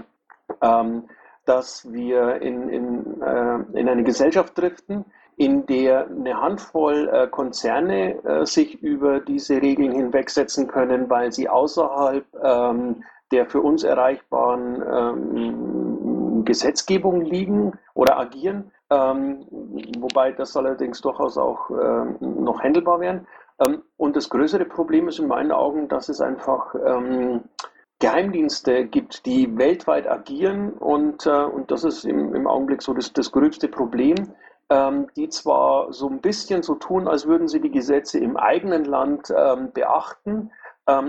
dass 1.47 1.91
wir 1.91 2.41
in, 2.41 2.69
in, 2.69 3.21
äh, 3.21 3.79
in 3.79 3.89
eine 3.89 4.03
Gesellschaft 4.03 4.57
driften, 4.57 5.05
in 5.37 5.67
der 5.67 6.07
eine 6.07 6.41
Handvoll 6.41 7.09
äh, 7.13 7.27
Konzerne 7.27 8.23
äh, 8.23 8.45
sich 8.45 8.81
über 8.81 9.19
diese 9.19 9.61
Regeln 9.61 9.91
hinwegsetzen 9.91 10.67
können, 10.67 11.09
weil 11.09 11.31
sie 11.31 11.47
außerhalb 11.47 12.25
ähm, 12.43 13.03
der 13.31 13.45
für 13.45 13.61
uns 13.61 13.83
erreichbaren 13.83 14.81
ähm, 14.91 16.45
Gesetzgebung 16.45 17.21
liegen 17.21 17.73
oder 17.93 18.17
agieren, 18.17 18.71
ähm, 18.89 19.45
wobei 19.99 20.31
das 20.31 20.55
allerdings 20.55 21.01
durchaus 21.01 21.37
auch 21.37 21.69
noch 22.21 22.61
handelbar 22.61 23.01
wären. 23.01 23.27
Ähm, 23.59 23.83
und 23.97 24.15
das 24.15 24.29
größere 24.29 24.65
Problem 24.65 25.07
ist 25.09 25.19
in 25.19 25.27
meinen 25.27 25.51
Augen, 25.51 25.89
dass 25.89 26.07
es 26.09 26.21
einfach 26.21 26.73
Geheimdienste 27.99 28.85
gibt, 28.85 29.25
die 29.25 29.57
weltweit 29.57 30.07
agieren 30.07 30.73
und, 30.73 31.25
äh, 31.25 31.43
und 31.45 31.71
das 31.71 31.83
ist 31.83 32.05
im, 32.05 32.45
Augenblick 32.45 32.83
so 32.83 32.93
das, 32.93 33.11
das 33.11 33.31
größte 33.31 33.69
Problem 33.69 34.15
die 35.15 35.29
zwar 35.29 35.93
so 35.93 36.09
ein 36.09 36.19
bisschen 36.19 36.61
so 36.61 36.75
tun, 36.75 37.07
als 37.07 37.25
würden 37.25 37.47
sie 37.47 37.61
die 37.61 37.71
Gesetze 37.71 38.19
im 38.19 38.35
eigenen 38.37 38.85
Land 38.85 39.33
ähm, 39.35 39.71
beachten, 39.71 40.31
ähm, 40.31 40.51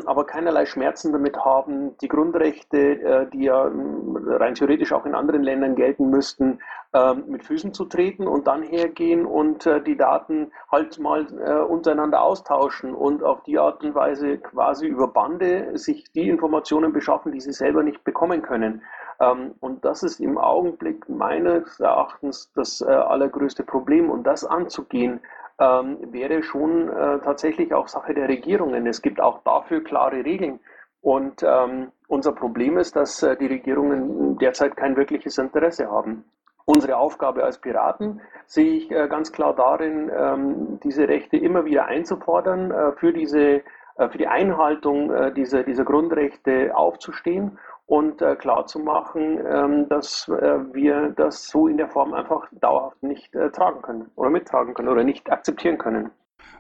aber 0.07 0.27
keinerlei 0.27 0.67
Schmerzen 0.67 1.13
damit 1.13 1.37
haben, 1.37 1.97
die 1.99 2.09
Grundrechte, 2.09 3.01
äh, 3.01 3.31
die 3.31 3.45
ja 3.45 3.69
ähm, 3.69 4.17
rein 4.27 4.55
theoretisch 4.55 4.93
auch 4.93 5.07
in 5.07 5.15
anderen 5.15 5.45
Ländern 5.45 5.77
gelten 5.77 6.11
müssten, 6.11 6.59
ähm, 6.93 7.25
mit 7.29 7.45
Füßen 7.45 7.73
zu 7.73 7.85
treten 7.85 8.27
und 8.27 8.49
dann 8.49 8.63
hergehen 8.63 9.25
und 9.25 9.67
äh, 9.67 9.81
die 9.81 9.97
Daten 9.97 10.51
halt 10.73 10.99
mal 10.99 11.27
äh, 11.39 11.63
untereinander 11.63 12.23
austauschen 12.23 12.93
und 12.93 13.23
auf 13.23 13.45
die 13.45 13.59
Art 13.59 13.85
und 13.85 13.95
Weise 13.95 14.39
quasi 14.39 14.89
über 14.89 15.07
Bande 15.07 15.79
sich 15.79 16.11
die 16.13 16.29
Informationen 16.29 16.93
beschaffen, 16.93 17.31
die 17.31 17.41
sie 17.41 17.53
selber 17.53 17.85
nicht 17.85 18.03
bekommen 18.03 18.43
können. 18.43 18.83
Ähm, 19.21 19.55
und 19.61 19.85
das 19.85 20.03
ist 20.03 20.19
im 20.19 20.39
Augenblick 20.39 21.09
meines 21.09 21.79
Erachtens 21.79 22.51
das 22.55 22.83
allergrößte 22.83 23.63
Problem. 23.63 24.11
Und 24.11 24.25
das 24.25 24.45
anzugehen, 24.45 25.21
ähm, 25.61 25.99
wäre 26.13 26.43
schon 26.43 26.89
äh, 26.89 27.19
tatsächlich 27.21 27.75
auch 27.75 27.89
Sache 27.89 28.15
der 28.15 28.29
Regierungen. 28.29 28.87
Es 28.87 29.03
gibt 29.03 29.21
auch 29.21 29.43
dafür 29.43 29.83
klare 29.83 30.25
Regeln. 30.25 30.61
Und 31.01 31.43
ähm, 31.43 31.93
unser 32.09 32.33
Problem 32.33 32.79
ist, 32.79 32.97
dass 32.97 33.23
äh, 33.23 33.37
die 33.37 33.47
Regierungen 33.47 34.39
derzeit 34.39 34.77
kein 34.77 34.97
wirkliches 34.97 35.39
Interesse 35.39 35.91
haben. 35.91 36.25
Unsere 36.65 36.99
Aufgabe 36.99 37.45
als 37.45 37.59
Piraten 37.59 38.21
sehe 38.47 38.73
ich 38.73 38.91
äh, 38.91 39.09
ganz 39.09 39.33
klar 39.33 39.55
darin, 39.55 40.11
ähm, 40.15 40.81
diese 40.83 41.09
Rechte 41.09 41.37
immer 41.37 41.65
wieder 41.65 41.87
einzufordern, 41.87 42.71
äh, 42.71 42.93
für, 42.93 43.13
diese, 43.13 43.63
äh, 43.97 44.09
für 44.11 44.19
die 44.19 44.27
Einhaltung 44.27 45.33
dieser, 45.35 45.63
dieser 45.63 45.85
Grundrechte 45.85 46.77
aufzustehen 46.77 47.59
und 47.89 48.21
äh, 48.21 48.37
klar 48.37 48.67
zu 48.67 48.79
machen, 48.79 49.45
ähm, 49.47 49.89
dass 49.89 50.29
äh, 50.29 50.75
wir 50.75 51.15
das 51.17 51.49
so 51.49 51.69
in 51.69 51.79
der 51.79 51.89
Form 51.89 52.13
einfach 52.13 52.47
dauerhaft 52.53 53.03
nicht 53.03 53.35
äh, 53.35 53.51
tragen 53.51 53.81
können 53.81 54.11
oder 54.15 54.29
mittragen 54.29 54.75
können 54.75 54.91
oder 54.91 55.05
nicht 55.05 55.33
akzeptieren 55.33 55.79
können. 55.79 56.11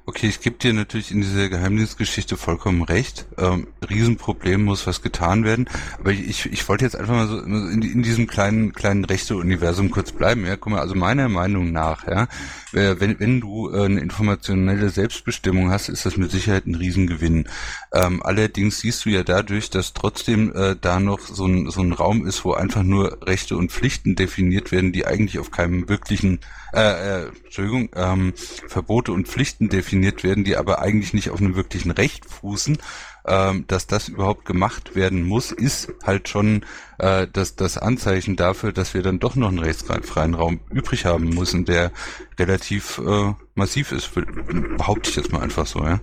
Okay, 0.08 0.26
ich 0.26 0.40
gebe 0.40 0.56
dir 0.56 0.72
natürlich 0.72 1.10
in 1.10 1.20
dieser 1.20 1.50
Geheimdienstgeschichte 1.50 2.38
vollkommen 2.38 2.80
recht. 2.80 3.26
Ähm, 3.36 3.66
Riesenproblem 3.90 4.64
muss 4.64 4.86
was 4.86 5.02
getan 5.02 5.44
werden. 5.44 5.68
Aber 5.98 6.12
ich, 6.12 6.46
ich 6.46 6.66
wollte 6.66 6.86
jetzt 6.86 6.96
einfach 6.96 7.12
mal 7.12 7.28
so 7.28 7.38
in, 7.38 7.82
in 7.82 8.02
diesem 8.02 8.26
kleinen 8.26 8.72
kleinen 8.72 9.04
Rechte-Universum 9.04 9.90
kurz 9.90 10.12
bleiben. 10.12 10.46
Ja, 10.46 10.56
guck 10.56 10.72
mal, 10.72 10.80
also 10.80 10.94
meiner 10.94 11.28
Meinung 11.28 11.72
nach, 11.72 12.06
ja, 12.08 12.26
wenn, 12.72 13.20
wenn 13.20 13.40
du 13.42 13.70
äh, 13.70 13.84
eine 13.84 14.00
informationelle 14.00 14.88
Selbstbestimmung 14.88 15.70
hast, 15.70 15.90
ist 15.90 16.06
das 16.06 16.16
mit 16.16 16.30
Sicherheit 16.30 16.66
ein 16.66 16.74
Riesengewinn. 16.74 17.46
Ähm, 17.92 18.22
allerdings 18.22 18.80
siehst 18.80 19.04
du 19.04 19.10
ja 19.10 19.22
dadurch, 19.22 19.68
dass 19.68 19.92
trotzdem 19.92 20.54
äh, 20.54 20.74
da 20.80 21.00
noch 21.00 21.20
so 21.20 21.44
ein, 21.44 21.68
so 21.70 21.82
ein 21.82 21.92
Raum 21.92 22.26
ist, 22.26 22.46
wo 22.46 22.54
einfach 22.54 22.82
nur 22.82 23.18
Rechte 23.26 23.58
und 23.58 23.72
Pflichten 23.72 24.16
definiert 24.16 24.72
werden, 24.72 24.92
die 24.92 25.06
eigentlich 25.06 25.38
auf 25.38 25.50
keinem 25.50 25.86
wirklichen, 25.90 26.40
äh, 26.72 27.24
äh, 27.24 27.30
Entschuldigung, 27.44 27.90
ähm, 27.94 28.32
Verbote 28.68 29.12
und 29.12 29.28
Pflichten 29.28 29.68
definiert 29.68 29.97
definiert 29.98 30.24
werden, 30.24 30.44
die 30.44 30.56
aber 30.56 30.80
eigentlich 30.80 31.12
nicht 31.12 31.30
auf 31.30 31.40
einem 31.40 31.56
wirklichen 31.56 31.90
Recht 31.90 32.24
fußen, 32.24 32.78
ähm, 33.26 33.64
dass 33.66 33.86
das 33.86 34.08
überhaupt 34.08 34.44
gemacht 34.44 34.94
werden 34.94 35.24
muss, 35.24 35.52
ist 35.52 35.92
halt 36.04 36.28
schon 36.28 36.64
äh, 36.98 37.26
das, 37.32 37.56
das 37.56 37.78
Anzeichen 37.78 38.36
dafür, 38.36 38.72
dass 38.72 38.94
wir 38.94 39.02
dann 39.02 39.18
doch 39.18 39.34
noch 39.34 39.48
einen 39.48 39.58
rechtsfreien 39.58 40.34
Raum 40.34 40.60
übrig 40.70 41.04
haben 41.04 41.30
müssen, 41.30 41.64
der 41.64 41.90
relativ 42.38 42.98
äh, 42.98 43.34
massiv 43.54 43.92
ist, 43.92 44.10
behaupte 44.76 45.10
ich 45.10 45.16
jetzt 45.16 45.32
mal 45.32 45.42
einfach 45.42 45.66
so, 45.66 45.80
ja 45.80 46.00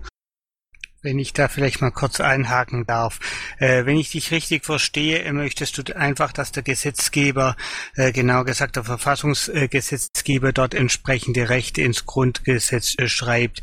wenn 1.06 1.20
ich 1.20 1.32
da 1.32 1.48
vielleicht 1.48 1.82
mal 1.82 1.92
kurz 1.92 2.20
einhaken 2.20 2.86
darf. 2.86 3.20
Äh, 3.60 3.86
wenn 3.86 3.98
ich 3.98 4.12
dich 4.12 4.32
richtig 4.32 4.66
verstehe, 4.66 5.32
möchtest 5.32 5.78
du 5.78 5.96
einfach, 5.96 6.34
dass 6.34 6.52
der 6.52 6.64
Gesetzgeber, 6.64 7.56
äh, 7.96 8.12
genau 8.12 8.44
gesagt 8.44 8.76
der 8.76 8.84
Verfassungsgesetzgeber 8.84 10.52
dort 10.52 10.74
entsprechende 10.74 11.50
Rechte 11.50 11.82
ins 11.82 12.06
Grundgesetz 12.06 12.96
äh, 12.98 13.08
schreibt. 13.08 13.62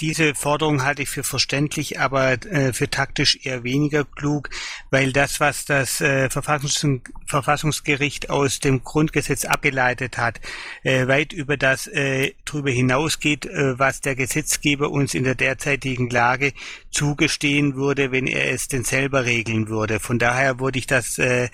Diese 0.00 0.34
Forderung 0.34 0.82
halte 0.82 1.02
ich 1.02 1.08
für 1.08 1.22
verständlich, 1.22 2.00
aber 2.00 2.32
äh, 2.32 2.72
für 2.72 2.90
taktisch 2.90 3.38
eher 3.44 3.62
weniger 3.62 4.04
klug, 4.04 4.50
weil 4.90 5.12
das, 5.12 5.38
was 5.38 5.64
das 5.66 6.00
äh, 6.00 6.28
Verfassungs 6.30 7.02
Verfassungsgericht 7.26 8.28
aus 8.28 8.58
dem 8.58 8.82
Grundgesetz 8.82 9.44
abgeleitet 9.44 10.18
hat, 10.18 10.40
äh, 10.82 11.06
weit 11.06 11.32
über 11.32 11.56
das 11.56 11.86
äh, 11.86 12.32
darüber 12.44 12.70
hinausgeht, 12.70 13.46
äh, 13.46 13.78
was 13.78 14.00
der 14.00 14.16
Gesetzgeber 14.16 14.90
uns 14.90 15.14
in 15.14 15.22
der 15.22 15.36
derzeitigen 15.36 16.10
Lage 16.10 16.52
zugestehen 16.90 17.76
würde, 17.76 18.10
wenn 18.10 18.26
er 18.26 18.52
es 18.52 18.66
denn 18.66 18.82
selber 18.82 19.24
regeln 19.24 19.68
würde. 19.68 20.00
Von 20.00 20.18
daher 20.18 20.58
würde 20.58 20.78
ich 20.78 20.88
das 20.88 21.18
äh, 21.18 21.48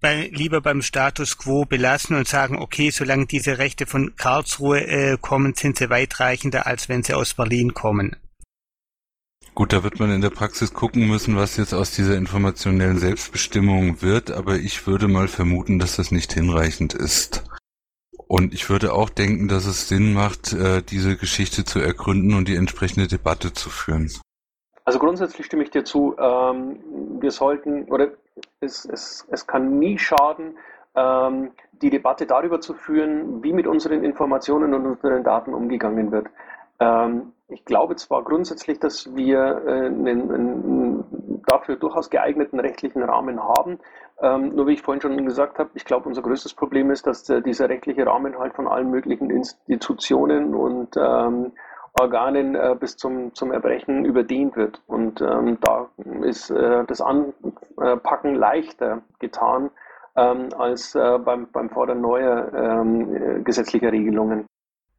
bei, 0.00 0.30
lieber 0.32 0.60
beim 0.60 0.82
Status 0.82 1.38
quo 1.38 1.64
belassen 1.64 2.16
und 2.16 2.26
sagen, 2.26 2.56
okay, 2.58 2.90
solange 2.90 3.26
diese 3.26 3.58
Rechte 3.58 3.86
von 3.86 4.16
Karlsruhe 4.16 4.80
äh, 4.86 5.18
kommen, 5.20 5.54
sind 5.54 5.76
sie 5.76 5.90
weitreichender, 5.90 6.66
als 6.66 6.88
wenn 6.88 7.02
sie 7.02 7.14
aus 7.14 7.34
Berlin 7.34 7.74
kommen. 7.74 8.16
Gut, 9.54 9.72
da 9.72 9.82
wird 9.82 9.98
man 9.98 10.10
in 10.12 10.20
der 10.20 10.30
Praxis 10.30 10.72
gucken 10.72 11.08
müssen, 11.08 11.36
was 11.36 11.56
jetzt 11.56 11.74
aus 11.74 11.94
dieser 11.94 12.16
informationellen 12.16 12.98
Selbstbestimmung 12.98 14.00
wird, 14.00 14.30
aber 14.30 14.56
ich 14.56 14.86
würde 14.86 15.08
mal 15.08 15.28
vermuten, 15.28 15.78
dass 15.78 15.96
das 15.96 16.12
nicht 16.12 16.32
hinreichend 16.32 16.94
ist. 16.94 17.44
Und 18.28 18.54
ich 18.54 18.70
würde 18.70 18.92
auch 18.92 19.10
denken, 19.10 19.48
dass 19.48 19.66
es 19.66 19.88
Sinn 19.88 20.14
macht, 20.14 20.52
äh, 20.52 20.82
diese 20.82 21.16
Geschichte 21.16 21.64
zu 21.64 21.80
ergründen 21.80 22.34
und 22.34 22.46
die 22.46 22.54
entsprechende 22.54 23.08
Debatte 23.08 23.52
zu 23.52 23.70
führen. 23.70 24.10
Also 24.84 24.98
grundsätzlich 24.98 25.46
stimme 25.46 25.64
ich 25.64 25.70
dir 25.70 25.84
zu. 25.84 26.16
Ähm, 26.16 26.78
wir 27.20 27.32
sollten, 27.32 27.84
oder 27.84 28.12
es, 28.60 28.84
es, 28.84 29.26
es 29.30 29.46
kann 29.46 29.78
nie 29.78 29.98
schaden, 29.98 30.58
ähm, 30.94 31.52
die 31.72 31.90
Debatte 31.90 32.26
darüber 32.26 32.60
zu 32.60 32.74
führen, 32.74 33.42
wie 33.42 33.52
mit 33.52 33.66
unseren 33.66 34.04
Informationen 34.04 34.74
und 34.74 34.86
unseren 34.86 35.24
Daten 35.24 35.54
umgegangen 35.54 36.12
wird. 36.12 36.28
Ähm, 36.78 37.32
ich 37.48 37.64
glaube 37.64 37.96
zwar 37.96 38.22
grundsätzlich, 38.22 38.78
dass 38.78 39.14
wir 39.14 39.62
äh, 39.66 39.90
dafür 41.46 41.76
durchaus 41.76 42.10
geeigneten 42.10 42.60
rechtlichen 42.60 43.02
Rahmen 43.02 43.42
haben. 43.42 43.78
Ähm, 44.22 44.54
nur 44.54 44.66
wie 44.66 44.74
ich 44.74 44.82
vorhin 44.82 45.00
schon 45.00 45.24
gesagt 45.24 45.58
habe, 45.58 45.70
ich 45.74 45.84
glaube, 45.84 46.08
unser 46.08 46.22
größtes 46.22 46.54
Problem 46.54 46.90
ist, 46.90 47.06
dass 47.06 47.28
äh, 47.28 47.42
dieser 47.42 47.68
rechtliche 47.68 48.06
Rahmen 48.06 48.38
halt 48.38 48.54
von 48.54 48.68
allen 48.68 48.90
möglichen 48.90 49.30
Institutionen 49.30 50.54
und 50.54 50.96
ähm, 50.96 51.52
Organen 51.98 52.54
äh, 52.54 52.76
bis 52.78 52.96
zum, 52.96 53.34
zum 53.34 53.52
Erbrechen 53.52 54.04
überdehnt 54.04 54.56
wird. 54.56 54.80
Und 54.86 55.20
ähm, 55.20 55.58
da 55.60 55.88
ist 56.22 56.50
äh, 56.50 56.84
das 56.86 57.00
Anpacken 57.00 58.34
leichter 58.34 59.02
getan 59.18 59.70
ähm, 60.16 60.48
als 60.56 60.94
äh, 60.94 61.18
beim, 61.18 61.48
beim 61.52 61.70
Fordern 61.70 62.00
neuer 62.00 62.52
ähm, 62.54 63.44
gesetzlicher 63.44 63.92
Regelungen. 63.92 64.46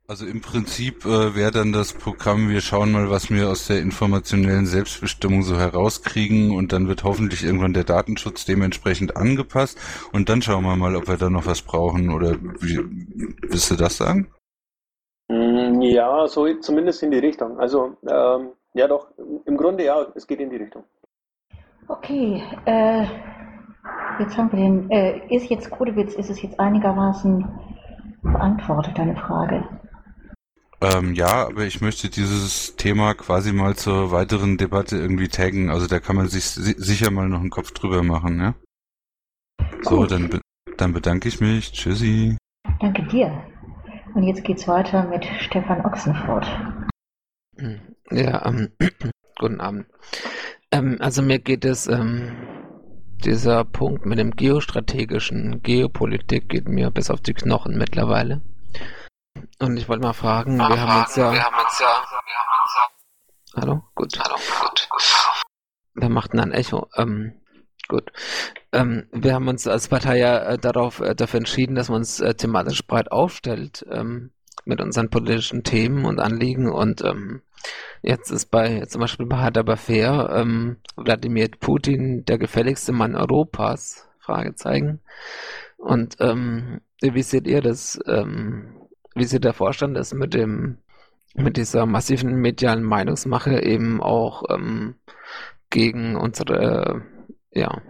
Also 0.07 0.25
im 0.25 0.41
Prinzip 0.41 1.05
äh, 1.05 1.35
wäre 1.35 1.51
dann 1.51 1.71
das 1.71 1.93
Programm, 1.93 2.49
wir 2.49 2.59
schauen 2.59 2.91
mal, 2.91 3.09
was 3.09 3.29
wir 3.29 3.49
aus 3.49 3.67
der 3.67 3.79
informationellen 3.79 4.65
Selbstbestimmung 4.65 5.43
so 5.43 5.57
herauskriegen 5.57 6.51
und 6.51 6.73
dann 6.73 6.89
wird 6.89 7.05
hoffentlich 7.05 7.45
irgendwann 7.45 7.71
der 7.71 7.85
Datenschutz 7.85 8.43
dementsprechend 8.43 9.15
angepasst 9.15 9.77
und 10.11 10.27
dann 10.27 10.41
schauen 10.41 10.65
wir 10.65 10.75
mal, 10.75 10.97
ob 10.97 11.07
wir 11.07 11.15
da 11.15 11.29
noch 11.29 11.45
was 11.45 11.61
brauchen 11.61 12.09
oder 12.09 12.35
wie, 12.59 12.79
willst 13.41 13.71
du 13.71 13.75
das 13.75 13.95
sagen? 13.95 14.27
Mm, 15.31 15.81
ja, 15.81 16.27
so 16.27 16.53
zumindest 16.55 17.03
in 17.03 17.11
die 17.11 17.19
Richtung. 17.19 17.57
Also 17.57 17.95
ähm, 18.05 18.49
ja 18.73 18.87
doch, 18.87 19.07
im 19.45 19.55
Grunde 19.55 19.85
ja, 19.85 20.05
es 20.13 20.27
geht 20.27 20.41
in 20.41 20.49
die 20.49 20.57
Richtung. 20.57 20.83
Okay, 21.87 22.43
äh, 22.65 23.05
jetzt 24.19 24.37
haben 24.37 24.51
wir 24.51 24.59
den, 24.59 24.91
äh, 24.91 25.33
ist 25.33 25.49
jetzt 25.49 25.69
Kodewitz, 25.69 26.15
ist 26.15 26.29
es 26.29 26.41
jetzt 26.41 26.59
einigermaßen 26.59 27.47
beantwortet, 28.23 28.97
deine 28.97 29.15
Frage? 29.15 29.63
Ähm, 30.81 31.13
ja, 31.13 31.47
aber 31.47 31.63
ich 31.63 31.79
möchte 31.79 32.09
dieses 32.09 32.75
Thema 32.75 33.13
quasi 33.13 33.53
mal 33.53 33.75
zur 33.75 34.11
weiteren 34.11 34.57
Debatte 34.57 34.97
irgendwie 34.97 35.27
taggen. 35.29 35.69
Also 35.69 35.87
da 35.87 35.99
kann 35.99 36.15
man 36.15 36.27
sich 36.27 36.43
si 36.43 36.73
sicher 36.77 37.11
mal 37.11 37.29
noch 37.29 37.39
einen 37.39 37.51
Kopf 37.51 37.71
drüber 37.71 38.03
machen, 38.03 38.39
ja? 38.39 38.53
So, 39.83 40.05
dann, 40.05 40.29
be 40.29 40.41
dann 40.77 40.91
bedanke 40.91 41.29
ich 41.29 41.39
mich. 41.39 41.71
Tschüssi. 41.71 42.35
Danke 42.79 43.03
dir. 43.03 43.43
Und 44.13 44.23
jetzt 44.23 44.43
geht's 44.43 44.67
weiter 44.67 45.03
mit 45.03 45.25
Stefan 45.39 45.85
Ochsenfurt. 45.85 46.45
Ja, 48.09 48.45
ähm, 48.45 48.71
guten 49.39 49.61
Abend. 49.61 49.87
Ähm, 50.71 50.97
also 50.99 51.21
mir 51.21 51.39
geht 51.39 51.63
es, 51.65 51.87
ähm, 51.87 52.35
dieser 53.23 53.63
Punkt 53.63 54.05
mit 54.05 54.19
dem 54.19 54.31
geostrategischen, 54.31 55.61
Geopolitik 55.61 56.49
geht 56.49 56.67
mir 56.67 56.91
bis 56.91 57.09
auf 57.09 57.21
die 57.21 57.33
Knochen 57.33 57.77
mittlerweile. 57.77 58.41
Und 59.59 59.77
ich 59.77 59.87
wollte 59.87 60.03
mal 60.03 60.13
fragen, 60.13 60.57
wir 60.57 60.81
haben 60.81 61.01
jetzt 61.01 61.17
ja. 61.17 61.31
Wir 61.31 61.43
haben 61.43 61.55
jetzt 61.59 61.79
ja. 61.79 62.03
Hallo? 63.55 63.83
Gut. 63.95 64.17
Hallo, 64.19 64.35
gut. 64.61 64.89
Wer 65.93 66.09
macht 66.09 66.33
denn 66.33 66.39
ein 66.39 66.51
Echo? 66.51 66.87
Ähm, 66.95 67.40
gut. 67.91 68.11
Ähm, 68.71 69.07
wir 69.11 69.33
haben 69.35 69.47
uns 69.47 69.67
als 69.67 69.87
Partei 69.87 70.17
ja 70.17 70.39
äh, 70.43 70.57
darauf, 70.57 71.01
äh, 71.01 71.13
dafür 71.13 71.39
entschieden, 71.39 71.75
dass 71.75 71.89
man 71.89 71.97
uns 71.97 72.19
äh, 72.19 72.33
thematisch 72.33 72.85
breit 72.87 73.11
aufstellt 73.11 73.85
ähm, 73.91 74.31
mit 74.65 74.81
unseren 74.81 75.09
politischen 75.09 75.63
Themen 75.63 76.05
und 76.05 76.19
Anliegen. 76.19 76.71
Und 76.71 77.03
ähm, 77.03 77.41
jetzt 78.01 78.31
ist 78.31 78.49
bei 78.49 78.85
zum 78.85 79.01
Beispiel 79.01 79.27
bei 79.27 79.37
Hadaber 79.37 79.77
Fair 79.77 80.31
ähm, 80.33 80.77
Wladimir 80.95 81.49
Putin 81.59 82.23
der 82.25 82.37
gefälligste 82.37 82.93
Mann 82.93 83.15
Europas? 83.15 84.07
Fragezeichen. 84.19 85.01
Und 85.77 86.15
ähm, 86.19 86.79
wie 87.01 87.23
seht 87.23 87.47
ihr 87.47 87.61
das? 87.61 87.99
Ähm, 88.07 88.75
wie 89.15 89.25
sieht 89.25 89.43
der 89.43 89.53
Vorstand 89.53 89.97
es 89.97 90.13
mit 90.13 90.33
dem, 90.33 90.77
mit 91.33 91.57
dieser 91.57 91.85
massiven 91.85 92.35
medialen 92.35 92.83
Meinungsmache 92.83 93.61
eben 93.61 94.01
auch 94.01 94.43
ähm, 94.49 94.95
gegen 95.69 96.15
unsere, 96.15 97.01
ja, 97.51 97.81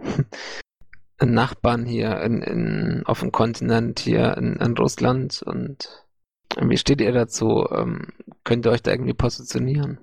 Nachbarn 1.20 1.84
hier 1.84 2.20
in, 2.22 2.42
in, 2.42 3.02
auf 3.06 3.20
dem 3.20 3.32
Kontinent, 3.32 4.00
hier 4.00 4.36
in, 4.36 4.56
in 4.56 4.76
Russland 4.76 5.42
und 5.42 6.04
wie 6.60 6.76
steht 6.76 7.00
ihr 7.00 7.12
dazu? 7.12 7.66
Ähm, 7.70 8.08
könnt 8.44 8.66
ihr 8.66 8.72
euch 8.72 8.82
da 8.82 8.90
irgendwie 8.90 9.14
positionieren? 9.14 9.98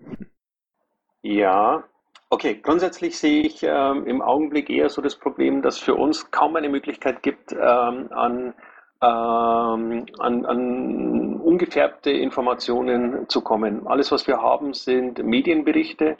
Ja, 1.22 1.84
okay. 2.30 2.60
Grundsätzlich 2.62 3.20
sehe 3.20 3.44
ich 3.44 3.62
ähm, 3.64 4.08
im 4.08 4.22
Augenblick 4.22 4.70
eher 4.70 4.90
so 4.90 5.02
das 5.02 5.16
Problem, 5.16 5.62
dass 5.62 5.78
für 5.78 5.96
uns 5.96 6.32
kaum 6.32 6.56
eine 6.56 6.70
Möglichkeit 6.70 7.22
gibt, 7.22 7.52
ähm, 7.52 8.12
an 8.12 8.54
ähm, 9.02 10.08
an, 10.20 10.46
an 10.46 11.40
ungefärbte 11.40 12.12
Informationen 12.12 13.30
zu 13.30 13.42
kommen. 13.42 13.88
Alles, 13.88 14.12
was 14.12 14.28
wir 14.28 14.42
haben, 14.42 14.74
sind 14.74 15.24
Medienberichte 15.24 16.18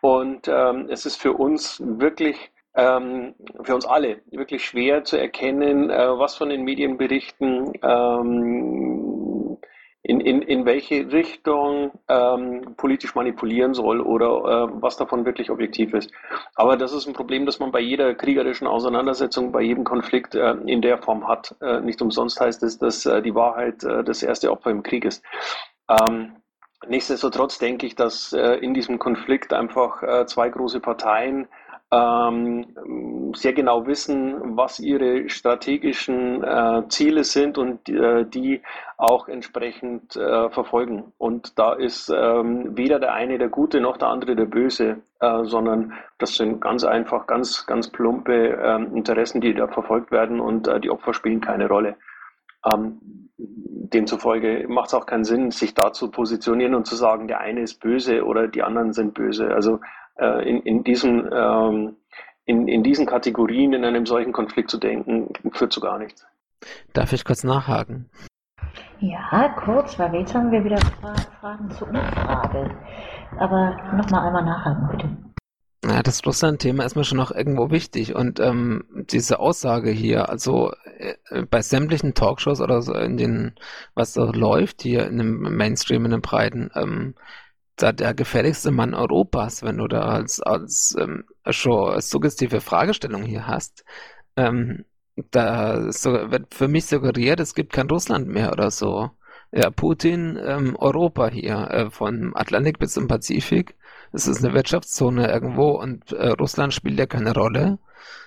und 0.00 0.46
ähm, 0.46 0.86
es 0.90 1.06
ist 1.06 1.16
für 1.16 1.32
uns 1.32 1.82
wirklich 1.84 2.52
ähm, 2.74 3.34
für 3.62 3.74
uns 3.74 3.86
alle 3.86 4.20
wirklich 4.30 4.64
schwer 4.64 5.04
zu 5.04 5.16
erkennen, 5.16 5.90
äh, 5.90 6.18
was 6.18 6.36
von 6.36 6.48
den 6.48 6.62
Medienberichten 6.62 7.72
ähm, 7.82 9.58
in, 10.02 10.20
in, 10.20 10.40
in 10.42 10.64
welche 10.64 11.12
Richtung 11.12 11.92
ähm, 12.08 12.74
politisch 12.76 13.14
manipulieren 13.14 13.74
soll 13.74 14.00
oder 14.00 14.28
äh, 14.28 14.68
was 14.80 14.96
davon 14.96 15.26
wirklich 15.26 15.50
objektiv 15.50 15.92
ist. 15.92 16.10
Aber 16.54 16.76
das 16.76 16.92
ist 16.92 17.06
ein 17.06 17.12
Problem, 17.12 17.44
das 17.44 17.58
man 17.58 17.70
bei 17.70 17.80
jeder 17.80 18.14
kriegerischen 18.14 18.66
Auseinandersetzung, 18.66 19.52
bei 19.52 19.60
jedem 19.60 19.84
Konflikt 19.84 20.34
äh, 20.34 20.54
in 20.66 20.80
der 20.80 20.98
Form 20.98 21.28
hat. 21.28 21.54
Äh, 21.60 21.80
nicht 21.80 22.00
umsonst 22.00 22.40
heißt 22.40 22.62
es, 22.62 22.78
dass 22.78 23.04
äh, 23.04 23.20
die 23.20 23.34
Wahrheit 23.34 23.84
äh, 23.84 24.02
das 24.02 24.22
erste 24.22 24.50
Opfer 24.50 24.70
im 24.70 24.82
Krieg 24.82 25.04
ist. 25.04 25.22
Ähm, 25.88 26.36
nichtsdestotrotz 26.88 27.58
denke 27.58 27.84
ich, 27.84 27.94
dass 27.94 28.32
äh, 28.32 28.54
in 28.54 28.72
diesem 28.72 28.98
Konflikt 28.98 29.52
einfach 29.52 30.24
zwei 30.26 30.48
große 30.48 30.80
Parteien 30.80 31.46
ähm, 31.92 33.32
sehr 33.34 33.52
genau 33.52 33.86
wissen, 33.86 34.56
was 34.56 34.78
ihre 34.78 35.28
strategischen 35.28 36.44
äh, 36.44 36.82
Ziele 36.88 37.24
sind 37.24 37.58
und 37.58 37.88
äh, 37.88 38.24
die 38.24 38.62
auch 38.96 39.28
entsprechend 39.28 40.14
äh, 40.16 40.50
verfolgen. 40.50 41.12
Und 41.18 41.58
da 41.58 41.72
ist 41.72 42.08
ähm, 42.14 42.76
weder 42.76 43.00
der 43.00 43.14
eine 43.14 43.38
der 43.38 43.48
Gute 43.48 43.80
noch 43.80 43.96
der 43.96 44.08
andere 44.08 44.36
der 44.36 44.44
Böse, 44.44 44.98
äh, 45.20 45.44
sondern 45.44 45.92
das 46.18 46.36
sind 46.36 46.60
ganz 46.60 46.84
einfach, 46.84 47.26
ganz, 47.26 47.66
ganz 47.66 47.88
plumpe 47.88 48.58
ähm, 48.62 48.94
Interessen, 48.94 49.40
die 49.40 49.54
da 49.54 49.66
verfolgt 49.66 50.12
werden 50.12 50.40
und 50.40 50.68
äh, 50.68 50.78
die 50.78 50.90
Opfer 50.90 51.12
spielen 51.12 51.40
keine 51.40 51.66
Rolle. 51.66 51.96
Ähm, 52.72 53.00
demzufolge 53.38 54.66
macht 54.68 54.88
es 54.88 54.94
auch 54.94 55.06
keinen 55.06 55.24
Sinn, 55.24 55.50
sich 55.50 55.74
da 55.74 55.92
zu 55.92 56.10
positionieren 56.10 56.74
und 56.74 56.86
zu 56.86 56.94
sagen, 56.94 57.26
der 57.26 57.40
eine 57.40 57.62
ist 57.62 57.80
böse 57.80 58.24
oder 58.24 58.46
die 58.46 58.62
anderen 58.62 58.92
sind 58.92 59.14
böse. 59.14 59.52
Also 59.54 59.80
äh, 60.20 60.48
in, 60.48 60.62
in, 60.62 60.84
diesen, 60.84 61.28
ähm, 61.32 61.96
in, 62.44 62.68
in 62.68 62.82
diesen 62.82 63.06
Kategorien 63.06 63.72
in 63.72 63.84
einem 63.84 64.06
solchen 64.06 64.32
Konflikt 64.32 64.70
zu 64.70 64.78
denken, 64.78 65.32
führt 65.52 65.72
zu 65.72 65.80
gar 65.80 65.98
nichts. 65.98 66.26
Darf 66.92 67.12
ich 67.12 67.24
kurz 67.24 67.44
nachhaken? 67.44 68.10
Ja, 69.00 69.48
kurz, 69.64 69.98
weil 69.98 70.14
jetzt 70.14 70.34
haben 70.34 70.50
wir 70.52 70.62
wieder 70.62 70.78
Fragen 71.40 71.70
zur 71.70 71.88
Umfrage. 71.88 72.70
Aber 73.38 73.76
nochmal 73.96 74.26
einmal 74.26 74.44
nachhaken, 74.44 74.88
bitte. 74.90 75.30
Ja, 75.82 76.02
das 76.02 76.26
Russland-Thema 76.26 76.84
ist 76.84 76.94
mir 76.94 77.04
schon 77.04 77.16
noch 77.16 77.30
irgendwo 77.30 77.70
wichtig 77.70 78.14
und 78.14 78.38
ähm, 78.38 78.84
diese 79.10 79.40
Aussage 79.40 79.90
hier, 79.90 80.28
also 80.28 80.72
äh, 80.98 81.42
bei 81.50 81.62
sämtlichen 81.62 82.12
Talkshows 82.12 82.60
oder 82.60 82.82
so 82.82 82.92
in 82.92 83.16
den, 83.16 83.54
was 83.94 84.12
da 84.12 84.24
läuft 84.24 84.82
hier 84.82 85.06
in 85.06 85.16
dem 85.16 85.40
Mainstream, 85.40 86.04
in 86.04 86.10
den 86.10 86.20
Breiten, 86.20 86.70
ähm, 86.74 87.14
da 87.82 87.92
der 87.92 88.14
gefährlichste 88.14 88.70
Mann 88.70 88.94
Europas, 88.94 89.62
wenn 89.62 89.78
du 89.78 89.88
da 89.88 90.02
als, 90.02 90.40
als 90.40 90.94
ähm, 90.98 91.24
schon 91.48 92.00
suggestive 92.00 92.60
Fragestellung 92.60 93.22
hier 93.22 93.46
hast, 93.46 93.84
ähm, 94.36 94.84
da 95.30 95.90
so, 95.92 96.12
wird 96.12 96.54
für 96.54 96.68
mich 96.68 96.86
suggeriert, 96.86 97.40
es 97.40 97.54
gibt 97.54 97.72
kein 97.72 97.88
Russland 97.88 98.28
mehr 98.28 98.52
oder 98.52 98.70
so. 98.70 99.10
Ja, 99.52 99.70
Putin, 99.70 100.38
ähm, 100.42 100.76
Europa 100.76 101.28
hier, 101.28 101.68
äh, 101.70 101.90
von 101.90 102.32
Atlantik 102.36 102.78
bis 102.78 102.92
zum 102.92 103.08
Pazifik. 103.08 103.74
Es 104.12 104.26
ist 104.28 104.44
eine 104.44 104.54
Wirtschaftszone 104.54 105.30
irgendwo 105.30 105.70
und 105.70 106.12
äh, 106.12 106.28
Russland 106.30 106.72
spielt 106.72 106.98
ja 106.98 107.06
keine 107.06 107.34
Rolle. 107.34 107.78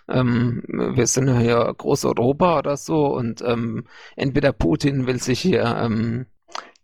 Ähm, 0.10 0.63
wir 0.68 1.08
sind 1.08 1.28
ja 1.28 1.38
hier 1.39 1.74
Groß-Europa 1.78 2.60
oder 2.60 2.76
so 2.78 3.08
und 3.08 3.42
ähm, 3.42 3.86
entweder 4.16 4.52
Putin 4.52 5.08
will 5.08 5.22
sich 5.22 5.39
hier 5.39 5.63
ähm, 5.63 6.26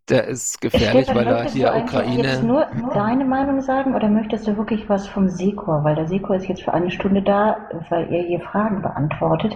der 0.10 0.28
ist 0.28 0.62
gefährlich, 0.62 1.06
Stefan, 1.06 1.26
weil 1.26 1.28
er 1.28 1.44
hier 1.44 1.74
Ukraine. 1.76 2.24
Jetzt 2.24 2.44
nur 2.44 2.66
deine 2.94 3.26
Meinung 3.26 3.62
sagen 3.62 3.96
oder 3.96 4.10
möchtest 4.10 4.48
du 4.48 4.58
wirklich 4.58 4.90
was 4.90 5.08
vom 5.08 5.30
Sekor? 5.30 5.84
Weil 5.84 5.96
der 5.96 6.08
Sekor 6.08 6.36
ist 6.36 6.48
jetzt 6.48 6.64
für 6.64 6.74
eine 6.74 6.92
Stunde 6.92 7.22
da, 7.22 7.70
weil 7.90 8.12
ihr 8.12 8.24
hier 8.24 8.40
Fragen 8.42 8.82
beantwortet. 8.82 9.56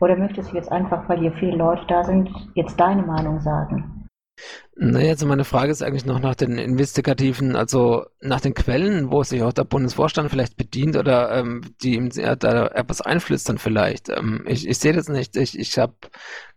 Oder 0.00 0.16
möchtest 0.16 0.52
du 0.52 0.56
jetzt 0.56 0.70
einfach, 0.70 1.08
weil 1.08 1.18
hier 1.18 1.32
viele 1.32 1.56
Leute 1.56 1.84
da 1.88 2.04
sind, 2.04 2.30
jetzt 2.54 2.78
deine 2.78 3.02
Meinung 3.02 3.40
sagen? 3.40 4.02
Naja, 4.74 5.10
also 5.10 5.26
meine 5.26 5.44
Frage 5.44 5.70
ist 5.70 5.82
eigentlich 5.82 6.06
noch 6.06 6.18
nach 6.18 6.34
den 6.34 6.56
investigativen, 6.56 7.54
also 7.54 8.06
nach 8.20 8.40
den 8.40 8.54
Quellen, 8.54 9.12
wo 9.12 9.22
sich 9.22 9.42
auch 9.42 9.52
der 9.52 9.64
Bundesvorstand 9.64 10.30
vielleicht 10.30 10.56
bedient 10.56 10.96
oder 10.96 11.30
ähm, 11.36 11.60
die 11.82 11.94
ihm 11.94 12.08
da 12.08 12.66
etwas 12.68 13.02
einflüstern 13.02 13.58
vielleicht. 13.58 14.08
Ähm, 14.08 14.44
ich, 14.48 14.66
ich 14.66 14.78
sehe 14.78 14.94
das 14.94 15.08
nicht. 15.08 15.36
Ich, 15.36 15.58
ich 15.58 15.78
habe 15.78 15.94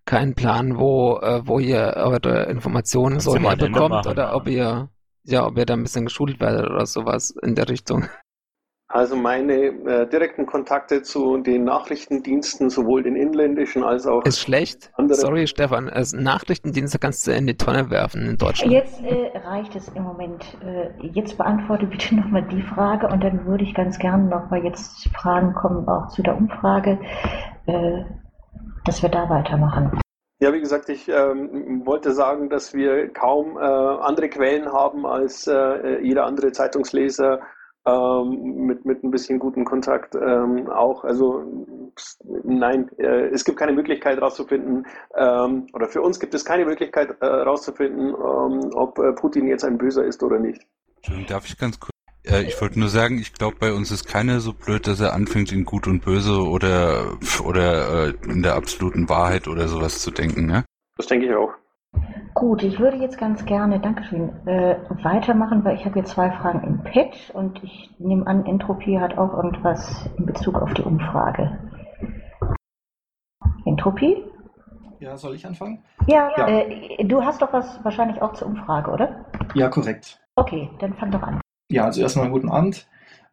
keinen 0.06 0.36
Plan, 0.36 0.78
wo, 0.78 1.20
äh, 1.22 1.41
wo 1.46 1.60
ihr 1.60 1.94
eure 1.96 2.44
Informationen 2.46 3.20
so 3.20 3.36
herbekommt 3.38 4.08
oder 4.08 4.36
ob 4.36 4.48
ihr, 4.48 4.89
ja, 5.24 5.46
ob 5.46 5.58
ihr 5.58 5.65
da 5.65 5.74
ein 5.74 5.84
bisschen 5.84 6.06
geschult 6.06 6.39
werdet 6.39 6.70
oder 6.70 6.86
sowas 6.86 7.36
in 7.41 7.56
der 7.56 7.70
Richtung. 7.70 8.06
Also 8.88 9.15
meine 9.15 9.54
äh, 9.54 10.08
direkten 10.08 10.46
Kontakte 10.46 11.02
zu 11.02 11.39
den 11.39 11.63
Nachrichtendiensten, 11.63 12.70
sowohl 12.70 13.02
den 13.02 13.15
inländischen 13.15 13.84
als 13.84 14.06
auch 14.06 14.24
Ist 14.24 14.39
schlecht. 14.39 14.91
andere. 14.94 15.18
Sorry, 15.18 15.48
Stefan. 15.48 15.89
Also 15.89 16.18
Nachrichtendienste 16.18 17.00
kannst 17.00 17.26
du 17.26 17.32
in 17.32 17.48
die 17.48 17.58
Tonne 17.58 17.89
werfen 17.89 18.30
in 18.30 18.38
Deutschland. 18.38 18.72
Jetzt 18.72 19.04
äh, 19.04 19.38
reicht 19.39 19.76
es 19.76 19.89
im 19.89 20.04
Moment. 20.04 20.46
Äh, 20.63 21.08
jetzt 21.08 21.36
beantworte 21.38 21.88
bitte 21.88 22.15
nochmal 22.22 22.48
die 22.48 22.62
Frage 22.62 23.08
und 23.08 23.24
dann 23.24 23.46
würde 23.48 23.63
ich 23.63 23.74
ganz 23.74 23.98
gerne 23.98 24.26
nochmal 24.30 24.63
jetzt 24.63 25.10
Fragen 25.10 25.56
kommen 25.56 25.88
auch 25.88 26.08
zu 26.10 26.22
der 26.22 26.38
Umfrage, 26.38 27.00
äh, 27.65 28.04
dass 28.86 29.02
wir 29.02 29.10
da 29.10 29.30
weitermachen. 29.30 30.00
Ja, 30.39 30.54
wie 30.54 30.60
gesagt, 30.60 30.89
ich 30.89 31.08
ähm, 31.08 31.86
wollte 31.86 32.13
sagen, 32.13 32.50
dass 32.50 32.74
wir 32.74 33.10
kaum 33.13 33.58
äh, 33.58 33.62
andere 33.62 34.30
Quellen 34.30 34.71
haben 34.71 35.06
als 35.06 35.48
äh, 35.48 36.02
jeder 36.02 36.26
andere 36.26 36.52
Zeitungsleser 36.52 37.39
ähm, 37.86 38.65
mit, 38.65 38.84
mit 38.84 39.04
ein 39.04 39.12
bisschen 39.12 39.39
guten 39.39 39.63
Kontakt 39.63 40.13
ähm, 40.15 40.69
auch. 40.69 41.06
Also 41.06 41.43
pst, 41.95 42.21
nein, 42.43 42.89
äh, 42.98 43.28
es 43.28 43.45
gibt 43.45 43.58
keine 43.58 43.71
Möglichkeit 43.71 44.17
herauszufinden, 44.17 44.86
ähm, 45.15 45.67
oder 45.74 45.88
für 45.88 46.02
uns 46.02 46.19
gibt 46.19 46.34
es 46.34 46.43
keine 46.43 46.65
Möglichkeit 46.65 47.12
äh, 47.21 47.26
herauszufinden, 47.26 48.10
ähm, 48.10 48.71
ob 48.74 49.00
äh, 49.00 49.13
Putin 49.13 49.48
jetzt 49.48 49.63
ein 49.63 49.78
Böser 49.78 50.04
ist 50.04 50.21
oder 50.21 50.39
nicht. 50.39 50.67
Darf 51.30 51.45
ich 51.45 51.58
ganz 51.58 51.80
kurz? 51.80 51.95
Äh, 52.28 52.44
ich 52.44 52.60
wollte 52.62 52.80
nur 52.80 52.90
sagen, 52.90 53.20
ich 53.20 53.34
glaube, 53.34 53.58
bei 53.60 53.74
uns 53.74 53.92
ist 53.92 54.08
keiner 54.08 54.40
so 54.40 54.54
blöd, 54.54 54.88
dass 54.88 55.00
er 55.00 55.14
anfängt, 55.14 55.52
in 55.52 55.66
Gut 55.66 55.88
und 55.88 56.04
Böse 56.04 56.42
oder, 56.42 57.18
oder 57.44 58.08
äh, 58.08 58.14
in 58.28 58.42
der 58.42 58.56
absoluten 58.56 59.10
Wahrheit 59.10 59.48
oder 59.48 59.68
sowas 59.68 60.00
zu 60.00 60.12
denken, 60.12 60.46
ne? 60.46 60.66
Das 60.98 61.08
denke 61.08 61.28
ich 61.28 61.36
auch. 61.36 61.52
Gut, 62.34 62.64
ich 62.64 62.80
würde 62.80 62.98
jetzt 62.98 63.18
ganz 63.18 63.46
gerne, 63.46 63.80
Dankeschön, 63.80 64.30
äh, 64.46 64.76
weitermachen, 65.04 65.64
weil 65.64 65.76
ich 65.76 65.86
habe 65.86 65.94
hier 65.94 66.04
zwei 66.04 66.32
Fragen 66.32 66.64
im 66.64 66.84
Pad 66.84 67.32
und 67.34 67.64
ich 67.64 67.90
nehme 67.98 68.28
an, 68.28 68.46
Entropie 68.46 69.00
hat 69.00 69.18
auch 69.18 69.34
irgendwas 69.34 70.10
in 70.18 70.26
Bezug 70.26 70.56
auf 70.62 70.74
die 70.74 70.82
Umfrage. 70.82 71.58
Entropie? 73.66 74.24
Ja, 75.00 75.16
soll 75.18 75.36
ich 75.36 75.46
anfangen? 75.46 75.84
Ja, 76.08 76.30
Ja. 76.38 76.48
Äh, 76.48 77.06
du 77.06 77.24
hast 77.24 77.42
doch 77.42 77.54
was 77.54 77.84
wahrscheinlich 77.84 78.22
auch 78.22 78.34
zur 78.34 78.48
Umfrage, 78.48 78.92
oder? 78.92 79.26
Ja, 79.54 79.70
korrekt. 79.70 80.20
Okay, 80.36 80.70
dann 80.80 80.94
fang 80.96 81.12
doch 81.12 81.22
an. 81.22 81.40
Ja, 81.69 81.86
also 81.86 82.01
erstmal 82.01 82.30
guten 82.30 82.49
Abend. 82.49 82.88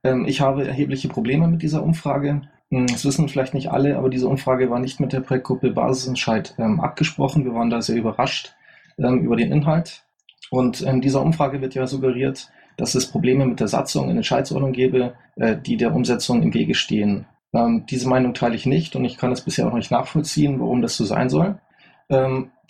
Ähm, 0.04 0.24
ich 0.26 0.40
habe 0.40 0.66
erhebliche 0.66 1.08
Probleme 1.08 1.48
mit 1.48 1.62
dieser 1.62 1.82
Umfrage. 1.82 2.42
Hm, 2.70 2.86
Das 2.86 3.04
wissen 3.04 3.28
vielleicht 3.28 3.54
nicht 3.54 3.70
alle, 3.70 3.96
aber 3.98 4.08
diese 4.08 4.28
Umfrage 4.28 4.70
war 4.70 4.78
nicht 4.78 5.00
mit 5.00 5.12
der 5.12 5.20
Projektgruppe 5.20 5.70
Basisentscheid 5.70 6.54
ähm, 6.58 6.80
abgesprochen. 6.80 7.44
Wir 7.44 7.54
waren 7.54 7.70
da 7.70 7.82
sehr 7.82 7.96
überrascht 7.96 8.54
ähm, 8.98 9.20
über 9.20 9.36
den 9.36 9.52
Inhalt. 9.52 10.04
Und 10.50 10.80
in 10.82 11.00
dieser 11.00 11.22
Umfrage 11.22 11.60
wird 11.60 11.74
ja 11.74 11.86
suggeriert, 11.86 12.50
dass 12.76 12.94
es 12.94 13.06
Probleme 13.10 13.46
mit 13.46 13.60
der 13.60 13.68
Satzung 13.68 14.08
in 14.10 14.16
Entscheidsordnung 14.16 14.72
gäbe, 14.72 15.14
äh, 15.36 15.56
die 15.56 15.76
der 15.76 15.94
Umsetzung 15.94 16.42
im 16.42 16.54
Wege 16.54 16.74
stehen. 16.74 17.26
Diese 17.90 18.08
Meinung 18.08 18.32
teile 18.32 18.54
ich 18.54 18.64
nicht 18.64 18.96
und 18.96 19.04
ich 19.04 19.18
kann 19.18 19.30
es 19.30 19.42
bisher 19.42 19.68
auch 19.68 19.74
nicht 19.74 19.90
nachvollziehen, 19.90 20.58
warum 20.58 20.80
das 20.80 20.96
so 20.96 21.04
sein 21.04 21.28
soll. 21.28 21.58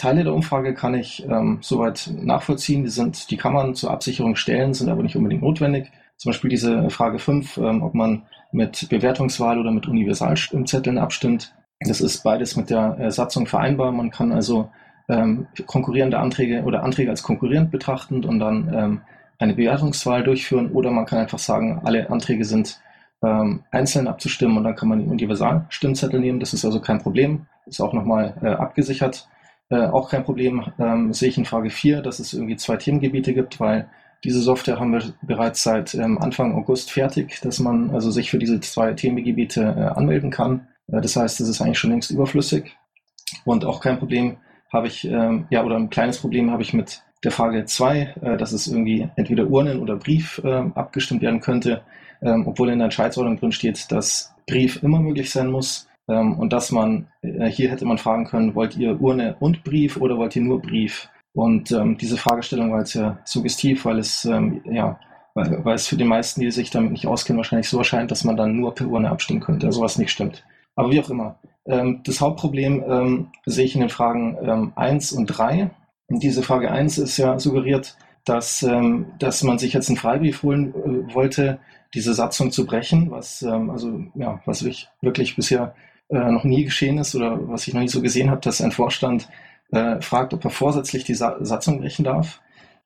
Teile 0.03 0.25
der 0.25 0.35
Umfrage 0.35 0.75
kann 0.75 0.95
ich 0.95 1.25
ähm, 1.29 1.59
soweit 1.61 2.11
nachvollziehen. 2.13 2.83
Die, 2.83 2.91
sind, 2.91 3.31
die 3.31 3.37
kann 3.37 3.53
man 3.53 3.77
zur 3.77 3.93
Absicherung 3.93 4.35
stellen, 4.35 4.75
sind 4.75 4.89
aber 4.89 5.05
nicht 5.05 5.15
unbedingt 5.15 5.43
notwendig. 5.43 5.93
Zum 6.17 6.31
Beispiel 6.31 6.51
diese 6.51 6.91
Frage 6.91 7.21
5, 7.21 7.59
ähm, 7.59 7.85
ob 7.85 7.95
man 7.95 8.25
mit 8.51 8.89
Bewertungswahl 8.89 9.61
oder 9.61 9.71
mit 9.71 9.87
Universalstimmzetteln 9.87 10.99
abstimmt. 10.99 11.55
Das 11.87 12.01
ist 12.01 12.25
beides 12.25 12.57
mit 12.57 12.69
der 12.69 12.99
äh, 12.99 13.11
Satzung 13.13 13.47
vereinbar. 13.47 13.93
Man 13.93 14.11
kann 14.11 14.33
also 14.33 14.71
ähm, 15.09 15.47
konkurrierende 15.67 16.19
Anträge 16.19 16.65
oder 16.65 16.83
Anträge 16.83 17.11
als 17.11 17.23
konkurrierend 17.23 17.71
betrachten 17.71 18.25
und 18.25 18.41
dann 18.41 18.75
ähm, 18.75 19.01
eine 19.39 19.55
Bewertungswahl 19.55 20.25
durchführen 20.25 20.73
oder 20.73 20.91
man 20.91 21.07
kann 21.07 21.21
einfach 21.21 21.39
sagen, 21.39 21.81
alle 21.85 22.11
Anträge 22.11 22.45
sind 22.45 22.81
ähm, 23.23 23.63
einzeln 23.71 24.09
abzustimmen 24.09 24.57
und 24.57 24.65
dann 24.65 24.75
kann 24.75 24.89
man 24.89 24.99
den 24.99 25.11
Universalstimmzettel 25.11 26.19
nehmen. 26.19 26.41
Das 26.41 26.55
ist 26.55 26.65
also 26.65 26.81
kein 26.81 26.99
Problem. 26.99 27.47
Ist 27.67 27.81
auch 27.81 27.93
nochmal 27.93 28.35
äh, 28.43 28.49
abgesichert. 28.49 29.29
Äh, 29.73 29.87
auch 29.87 30.11
kein 30.11 30.23
Problem 30.23 30.67
ähm, 30.79 31.15
sehe 31.15 31.31
ich 31.31 31.39
in 31.39 31.47
Frage 31.47 31.71
4, 31.71 32.03
dass 32.03 32.19
es 32.19 32.35
irgendwie 32.35 32.57
zwei 32.57 32.77
Themengebiete 32.77 33.33
gibt, 33.33 33.59
weil 33.59 33.89
diese 34.23 34.43
Software 34.43 34.79
haben 34.79 34.93
wir 34.93 35.03
bereits 35.23 35.63
seit 35.63 35.95
ähm, 35.95 36.19
Anfang 36.19 36.55
August 36.55 36.91
fertig, 36.91 37.41
dass 37.41 37.59
man 37.59 37.89
also 37.89 38.11
sich 38.11 38.31
für 38.31 38.39
diese 38.39 38.61
zwei 38.61 38.93
Themengebiete 38.93 39.63
äh, 39.63 39.99
anmelden 39.99 40.31
kann. 40.31 40.69
Äh, 40.89 41.01
das 41.01 41.17
heißt, 41.17 41.41
es 41.41 41.49
ist 41.49 41.63
eigentlich 41.63 41.79
schon 41.79 41.89
längst 41.89 42.11
überflüssig. 42.11 42.77
Und 43.47 43.65
auch 43.65 43.81
kein 43.81 43.99
Problem 43.99 44.37
habe 44.71 44.89
ich, 44.89 45.07
ähm, 45.07 45.47
ja, 45.49 45.65
oder 45.65 45.77
ein 45.77 45.89
kleines 45.89 46.19
Problem 46.19 46.51
habe 46.51 46.63
ich 46.63 46.75
mit 46.75 47.03
der 47.25 47.33
Frage 47.33 47.65
2, 47.65 48.15
äh, 48.21 48.37
dass 48.37 48.53
es 48.53 48.67
irgendwie 48.67 49.09
entweder 49.17 49.47
Urnen 49.47 49.81
oder 49.81 49.97
Brief 49.97 50.39
ähm, 50.45 50.75
abgestimmt 50.75 51.23
werden 51.23 51.41
könnte, 51.41 51.81
ähm, 52.21 52.47
obwohl 52.47 52.69
in 52.69 52.79
der 52.79 52.87
Entscheidsordnung 52.87 53.39
drin 53.39 53.53
steht, 53.53 53.91
dass 53.91 54.35
Brief 54.47 54.83
immer 54.83 55.01
möglich 55.01 55.31
sein 55.31 55.51
muss. 55.51 55.89
Ähm, 56.09 56.39
und 56.39 56.53
dass 56.53 56.71
man, 56.71 57.09
äh, 57.23 57.47
hier 57.47 57.71
hätte 57.71 57.85
man 57.85 57.99
fragen 57.99 58.27
können, 58.27 58.55
wollt 58.55 58.77
ihr 58.77 59.01
Urne 59.01 59.37
und 59.41 59.65
Brief 59.65 59.97
oder 59.97 60.19
wollt 60.19 60.37
ihr 60.37 60.43
nur 60.43 60.61
Brief? 60.61 61.09
Und 61.35 61.73
ähm, 61.73 61.97
diese 61.97 62.17
Fragestellung 62.17 62.73
war 62.73 62.81
jetzt 62.81 62.95
ja 62.95 63.19
suggestiv, 63.25 63.85
weil 63.85 63.99
es, 63.99 64.25
ähm, 64.25 64.61
ja, 64.65 64.99
weil, 65.35 65.65
weil 65.65 65.75
es 65.75 65.87
für 65.87 65.97
die 65.97 66.05
meisten, 66.05 66.41
die 66.41 66.51
sich 66.51 66.71
damit 66.71 66.93
nicht 66.93 67.07
auskennen, 67.07 67.39
wahrscheinlich 67.39 67.69
so 67.69 67.79
erscheint, 67.79 68.11
dass 68.11 68.25
man 68.25 68.37
dann 68.37 68.57
nur 68.57 68.75
per 68.75 68.89
Urne 68.89 69.11
abstimmen 69.11 69.41
könnte, 69.41 69.67
also 69.67 69.81
was 69.81 69.99
nicht 69.99 70.11
stimmt. 70.11 70.45
Aber 70.75 70.91
wie 70.91 71.01
auch 71.01 71.11
immer. 71.11 71.39
Ähm, 71.67 72.01
das 72.05 72.21
Hauptproblem 72.21 72.85
ähm, 72.87 73.29
sehe 73.47 73.65
ich 73.65 73.75
in 73.75 73.81
den 73.81 73.91
Fragen 73.91 74.37
ähm, 74.43 74.73
1 74.75 75.13
und 75.13 75.27
3. 75.27 75.71
Und 76.09 76.23
diese 76.23 76.43
Frage 76.43 76.71
1 76.71 76.99
ist 76.99 77.17
ja 77.17 77.39
suggeriert, 77.39 77.97
dass, 78.25 78.63
ähm, 78.63 79.07
dass 79.19 79.43
man 79.43 79.59
sich 79.59 79.73
jetzt 79.73 79.89
einen 79.89 79.97
Freibrief 79.97 80.43
holen 80.43 80.75
äh, 80.75 81.15
wollte, 81.15 81.59
diese 81.95 82.15
Satzung 82.15 82.51
zu 82.51 82.65
brechen, 82.65 83.11
was, 83.11 83.45
also, 83.45 84.01
ja, 84.15 84.41
was 84.47 84.63
ich 84.63 84.89
wirklich 85.03 85.37
bisher 85.37 85.75
äh, 86.13 86.31
noch 86.31 86.45
nie 86.45 86.65
geschehen 86.65 86.99
ist 86.99 87.15
oder 87.15 87.39
was 87.49 87.67
ich 87.67 87.75
noch 87.75 87.81
nie 87.81 87.89
so 87.89 88.03
gesehen 88.03 88.31
habe, 88.31 88.41
dass 88.41 88.61
ein 88.61 88.73
Vorstand 88.73 89.29
äh, 89.73 90.01
fragt, 90.01 90.35
ob 90.35 90.45
er 90.45 90.51
vorsätzlich 90.51 91.05
die 91.05 91.15
Sa 91.15 91.37
Satzung 91.41 91.81
brechen 91.81 92.05
darf. 92.05 92.41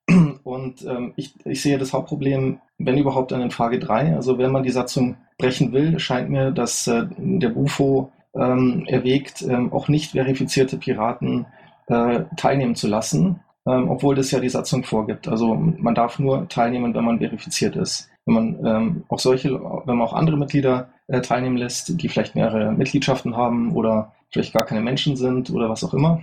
Und 0.44 0.86
ähm, 0.86 1.12
ich, 1.16 1.34
ich 1.44 1.60
sehe 1.60 1.78
das 1.78 1.92
Hauptproblem, 1.92 2.60
wenn 2.78 2.98
überhaupt, 2.98 3.32
an 3.32 3.42
in 3.42 3.50
Frage 3.50 3.78
3. 3.80 4.14
Also 4.14 4.38
wenn 4.38 4.52
man 4.52 4.62
die 4.62 4.70
Satzung 4.70 5.16
brechen 5.38 5.72
will, 5.72 5.98
scheint 5.98 6.30
mir, 6.30 6.52
dass 6.52 6.86
äh, 6.86 7.06
der 7.18 7.48
Bufo 7.48 8.12
ähm, 8.34 8.84
erwägt, 8.86 9.42
ähm, 9.42 9.72
auch 9.72 9.88
nicht 9.88 10.12
verifizierte 10.12 10.76
Piraten 10.76 11.46
äh, 11.88 12.20
teilnehmen 12.36 12.76
zu 12.76 12.86
lassen, 12.86 13.40
ähm, 13.66 13.90
obwohl 13.90 14.14
das 14.14 14.30
ja 14.30 14.38
die 14.38 14.48
Satzung 14.48 14.84
vorgibt. 14.84 15.26
Also 15.26 15.54
man 15.54 15.94
darf 15.94 16.18
nur 16.18 16.48
teilnehmen, 16.48 16.94
wenn 16.94 17.04
man 17.04 17.18
verifiziert 17.18 17.76
ist. 17.76 18.08
Wenn 18.26 18.34
man 18.34 18.66
ähm, 18.66 19.04
auch 19.08 19.18
solche, 19.18 19.52
wenn 19.52 19.96
man 19.96 20.06
auch 20.06 20.12
andere 20.12 20.36
Mitglieder 20.36 20.88
äh, 21.06 21.20
teilnehmen 21.20 21.56
lässt, 21.56 22.00
die 22.00 22.08
vielleicht 22.08 22.34
mehrere 22.34 22.72
Mitgliedschaften 22.72 23.36
haben 23.36 23.72
oder 23.72 24.12
vielleicht 24.30 24.52
gar 24.52 24.64
keine 24.64 24.82
Menschen 24.82 25.16
sind 25.16 25.50
oder 25.50 25.70
was 25.70 25.84
auch 25.84 25.94
immer, 25.94 26.20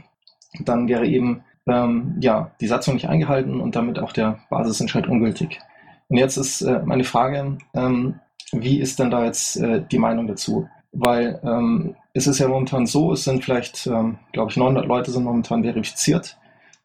dann 0.65 0.87
wäre 0.87 1.07
eben 1.07 1.43
ähm, 1.65 2.17
ja, 2.19 2.51
die 2.59 2.67
Satzung 2.67 2.95
nicht 2.95 3.07
eingehalten 3.07 3.61
und 3.61 3.75
damit 3.75 3.99
auch 3.99 4.11
der 4.11 4.39
Basisentscheid 4.49 5.07
ungültig. 5.07 5.59
Und 6.09 6.17
jetzt 6.17 6.37
ist 6.37 6.61
äh, 6.61 6.81
meine 6.85 7.05
Frage, 7.05 7.57
ähm, 7.73 8.19
wie 8.51 8.79
ist 8.79 8.99
denn 8.99 9.09
da 9.09 9.25
jetzt 9.25 9.57
äh, 9.57 9.81
die 9.89 9.97
Meinung 9.97 10.27
dazu? 10.27 10.67
Weil 10.91 11.39
ähm, 11.43 11.95
es 12.13 12.27
ist 12.27 12.39
ja 12.39 12.47
momentan 12.47 12.85
so, 12.85 13.13
es 13.13 13.23
sind 13.23 13.43
vielleicht, 13.43 13.87
ähm, 13.87 14.19
glaube 14.31 14.51
ich, 14.51 14.57
900 14.57 14.85
Leute 14.85 15.11
sind 15.11 15.23
momentan 15.23 15.63
verifiziert, 15.63 16.37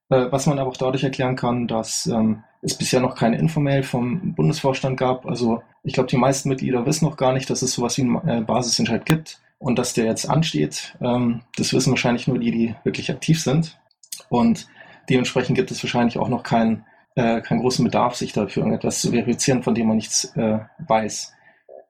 was 0.09 0.47
man 0.47 0.59
aber 0.59 0.71
auch 0.71 0.77
dadurch 0.77 1.05
erklären 1.05 1.37
kann, 1.37 1.69
dass 1.69 2.07
ähm, 2.07 2.43
es 2.63 2.75
bisher 2.75 3.01
noch 3.01 3.15
keine 3.15 3.39
Infomail 3.39 3.83
vom 3.83 4.35
Bundesvorstand 4.35 4.99
gab. 4.99 5.27
Also 5.27 5.63
ich 5.83 5.93
glaube, 5.93 6.09
die 6.09 6.17
meisten 6.17 6.49
Mitglieder 6.49 6.87
wissen 6.87 7.05
noch 7.05 7.17
gar 7.17 7.33
nicht, 7.33 7.49
dass 7.51 7.63
es 7.63 7.73
sowas 7.73 7.97
wie 7.99 8.03
einen 8.03 8.29
äh, 8.29 8.41
Basisentscheid 8.41 9.05
gibt 9.07 9.41
und 9.59 9.79
dass 9.79 9.95
der 9.95 10.07
jetzt 10.07 10.29
ansteht. 10.29 10.97
Ähm, 11.01 11.43
das 11.57 11.73
wissen 11.73 11.91
wahrscheinlich 11.91 12.27
nur 12.27 12.39
die, 12.39 12.51
die 12.51 12.75
wirklich 12.85 13.11
aktiv 13.11 13.41
sind. 13.41 13.79
Und 14.29 14.67
dementsprechend 15.09 15.57
gibt 15.57 15.71
es 15.71 15.83
wahrscheinlich 15.83 16.19
auch 16.19 16.29
noch 16.29 16.43
keinen, 16.43 16.85
äh, 17.15 17.41
keinen 17.41 17.61
großen 17.61 17.85
Bedarf, 17.85 18.17
sich 18.17 18.33
dafür 18.33 18.63
irgendetwas 18.63 19.01
zu 19.01 19.11
verifizieren, 19.11 19.63
von 19.63 19.75
dem 19.75 19.89
man 19.89 19.97
nichts 19.97 20.37
äh, 20.37 20.59
weiß. 20.87 21.35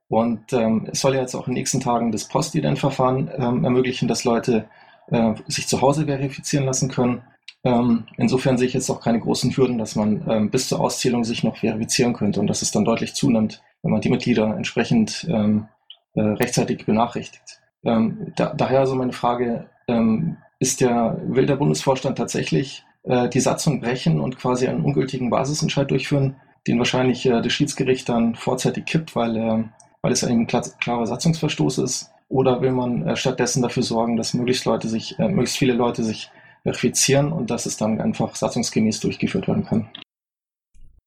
Und 0.09 0.53
ähm, 0.53 0.89
es 0.91 1.01
soll 1.01 1.15
ja 1.15 1.21
jetzt 1.21 1.35
auch 1.35 1.47
in 1.47 1.55
den 1.55 1.61
nächsten 1.61 1.81
Tagen 1.81 2.13
das 2.13 2.29
Postident-Verfahren 2.29 3.31
ähm, 3.37 3.65
ermöglichen, 3.65 4.09
dass 4.09 4.25
Leute 4.25 4.69
äh, 5.11 5.35
sich 5.47 5.69
zu 5.69 5.81
Hause 5.83 6.07
verifizieren 6.07 6.65
lassen 6.65 6.89
können. 6.91 7.23
Ähm, 7.69 8.05
insofern 8.17 8.57
sehe 8.57 8.67
ich 8.67 8.73
jetzt 8.73 8.89
auch 8.89 9.03
keine 9.03 9.21
großen 9.21 9.55
Hürden, 9.55 9.77
dass 9.77 9.95
man 9.95 10.25
ähm, 10.27 10.51
bis 10.51 10.69
zur 10.69 10.81
Auszählung 10.81 11.25
sich 11.25 11.45
noch 11.45 11.59
verifizieren 11.59 12.15
könnte 12.15 12.41
und 12.41 12.47
dass 12.47 12.63
es 12.63 12.71
dann 12.71 12.87
deutlich 12.87 13.13
zunimmt, 13.13 13.63
wenn 13.83 13.93
man 13.93 14.01
die 14.01 14.09
Mitglieder 14.09 14.57
entsprechend 14.57 15.27
ähm, 15.29 15.69
äh, 16.15 16.23
rechtzeitig 16.23 16.87
benachrichtigt. 16.87 17.61
Ähm, 17.85 18.33
da, 18.37 18.55
daher 18.55 18.81
also 18.81 18.95
meine 18.95 19.13
Frage, 19.13 19.67
ähm, 19.87 20.39
ist 20.61 20.81
der, 20.81 21.21
will 21.27 21.45
der 21.45 21.57
Bundesvorstand 21.57 22.17
tatsächlich 22.17 22.85
äh, 23.03 23.29
die 23.29 23.41
Satzung 23.41 23.81
brechen 23.81 24.19
und 24.19 24.39
quasi 24.39 24.67
einen 24.67 24.83
ungültigen 24.83 25.29
Basisentscheid 25.29 25.91
durchführen, 25.91 26.37
den 26.67 26.79
wahrscheinlich 26.79 27.27
äh, 27.27 27.43
das 27.43 27.53
Schiedsgericht 27.53 28.09
dann 28.09 28.35
vorzeitig 28.35 28.87
kippt, 28.87 29.15
weil, 29.15 29.37
äh, 29.37 29.65
weil 30.01 30.13
es 30.13 30.25
ein 30.25 30.47
klar, 30.47 30.65
klarer 30.81 31.07
Satzungsverstoß 31.07 31.79
ist? 31.79 32.11
Oder 32.31 32.63
will 32.63 32.73
man 32.73 33.07
äh, 33.07 33.17
stattdessen 33.17 33.63
dafür 33.63 33.83
sorgen, 33.83 34.17
dass 34.17 34.33
möglichst 34.33 34.65
Leute 34.65 34.89
sich, 34.89 35.19
äh, 35.19 35.29
möglichst 35.29 35.59
viele 35.59 35.75
Leute 35.75 36.03
sich 36.03 36.31
verifizieren 36.73 37.33
und 37.33 37.51
dass 37.51 37.67
es 37.67 37.77
dann 37.77 38.01
einfach 38.01 38.35
satzungsgemäß 38.35 39.01
durchgeführt 39.01 39.49
werden 39.49 39.65
kann? 39.65 39.91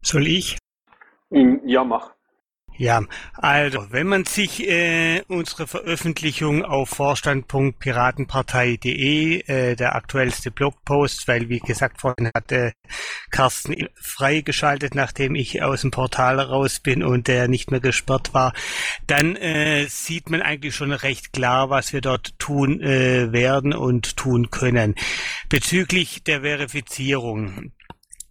Soll 0.03 0.27
ich? 0.27 0.57
Mm, 1.29 1.57
Ja, 1.65 1.83
mach. 1.83 2.11
Ja, 2.81 3.03
also 3.35 3.85
wenn 3.91 4.07
man 4.07 4.25
sich 4.25 4.67
äh, 4.67 5.21
unsere 5.27 5.67
Veröffentlichung 5.67 6.65
auf 6.65 6.89
vorstand.piratenpartei.de, 6.89 9.41
äh, 9.41 9.75
der 9.75 9.93
aktuellste 9.93 10.49
Blogpost, 10.49 11.27
weil 11.27 11.47
wie 11.47 11.59
gesagt 11.59 12.01
vorhin 12.01 12.31
hatte 12.35 12.73
Carsten 13.29 13.87
freigeschaltet, 13.93 14.95
nachdem 14.95 15.35
ich 15.35 15.61
aus 15.61 15.81
dem 15.81 15.91
Portal 15.91 16.39
raus 16.39 16.79
bin 16.79 17.03
und 17.03 17.27
der 17.27 17.47
nicht 17.47 17.69
mehr 17.69 17.81
gesperrt 17.81 18.33
war, 18.33 18.51
dann 19.05 19.35
äh, 19.35 19.85
sieht 19.85 20.31
man 20.31 20.41
eigentlich 20.41 20.75
schon 20.75 20.91
recht 20.91 21.33
klar, 21.33 21.69
was 21.69 21.93
wir 21.93 22.01
dort 22.01 22.33
tun 22.39 22.81
äh, 22.81 23.31
werden 23.31 23.75
und 23.75 24.17
tun 24.17 24.49
können. 24.49 24.95
Bezüglich 25.49 26.23
der 26.23 26.41
Verifizierung. 26.41 27.73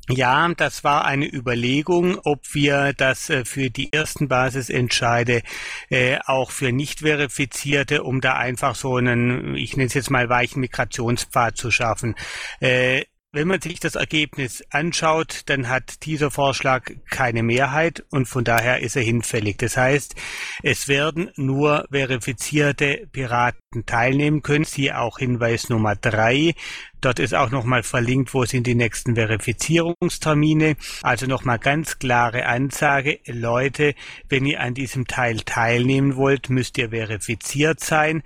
Ja, 0.09 0.49
das 0.57 0.83
war 0.83 1.05
eine 1.05 1.33
Überlegung, 1.33 2.19
ob 2.25 2.55
wir 2.55 2.93
das 2.95 3.31
äh, 3.31 3.45
für 3.45 3.71
die 3.71 3.93
ersten 3.93 4.27
Basisentscheide 4.27 5.43
äh, 5.89 6.19
auch 6.27 6.51
für 6.51 6.73
nicht 6.73 7.01
verifizierte, 7.01 8.03
um 8.03 8.21
da 8.21 8.35
einfach 8.35 8.75
so 8.75 8.97
einen, 8.97 9.55
ich 9.55 9.77
nenne 9.77 9.87
es 9.87 9.95
jetzt 9.95 10.11
mal 10.11 10.29
weichen 10.29 10.61
Migrationspfad 10.61 11.57
zu 11.57 11.71
schaffen. 11.71 12.17
Äh, 12.61 13.05
wenn 13.33 13.47
man 13.47 13.61
sich 13.61 13.79
das 13.79 13.95
Ergebnis 13.95 14.65
anschaut, 14.71 15.43
dann 15.47 15.69
hat 15.69 16.05
dieser 16.05 16.33
Vorschlag 16.33 16.91
keine 17.11 17.45
Mehrheit 17.45 18.05
und 18.11 18.27
von 18.27 18.43
daher 18.43 18.81
ist 18.81 18.97
er 18.97 19.03
hinfällig. 19.03 19.57
Das 19.59 19.77
heißt, 19.77 20.17
es 20.65 20.89
werden 20.89 21.31
nur 21.37 21.87
verifizierte 21.93 23.07
Piraten 23.13 23.87
teilnehmen 23.87 24.43
können. 24.43 24.65
Siehe 24.65 24.99
auch 24.99 25.19
Hinweis 25.19 25.69
Nummer 25.69 25.95
drei. 25.95 26.55
Dort 27.01 27.21
ist 27.21 27.35
auch 27.35 27.51
nochmal 27.51 27.85
verlinkt, 27.85 28.35
wo 28.35 28.45
sind 28.45 28.67
die 28.67 28.75
nächsten 28.75 29.15
Verifizierungstermine. 29.15 30.75
Also 31.03 31.27
nochmal 31.27 31.61
ganz 31.61 32.01
klare 32.01 32.47
Ansage. 32.47 33.21
Leute, 33.27 33.95
wenn 34.29 34.45
ihr 34.45 34.61
an 34.61 34.75
diesem 34.75 35.07
Teil 35.07 35.41
teilnehmen 35.41 36.17
wollt, 36.17 36.51
müsst 36.51 36.79
ihr 36.79 36.91
verifiziert 36.91 37.79
sein. 37.79 38.25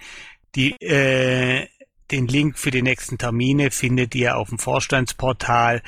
Die 0.54 0.72
äh, 0.80 1.66
den 2.10 2.26
Link 2.26 2.58
für 2.58 2.70
die 2.70 2.82
nächsten 2.82 3.18
Termine 3.18 3.70
findet 3.70 4.14
ihr 4.14 4.36
auf 4.36 4.50
dem 4.50 4.58
Vorstandsportal 4.58 5.82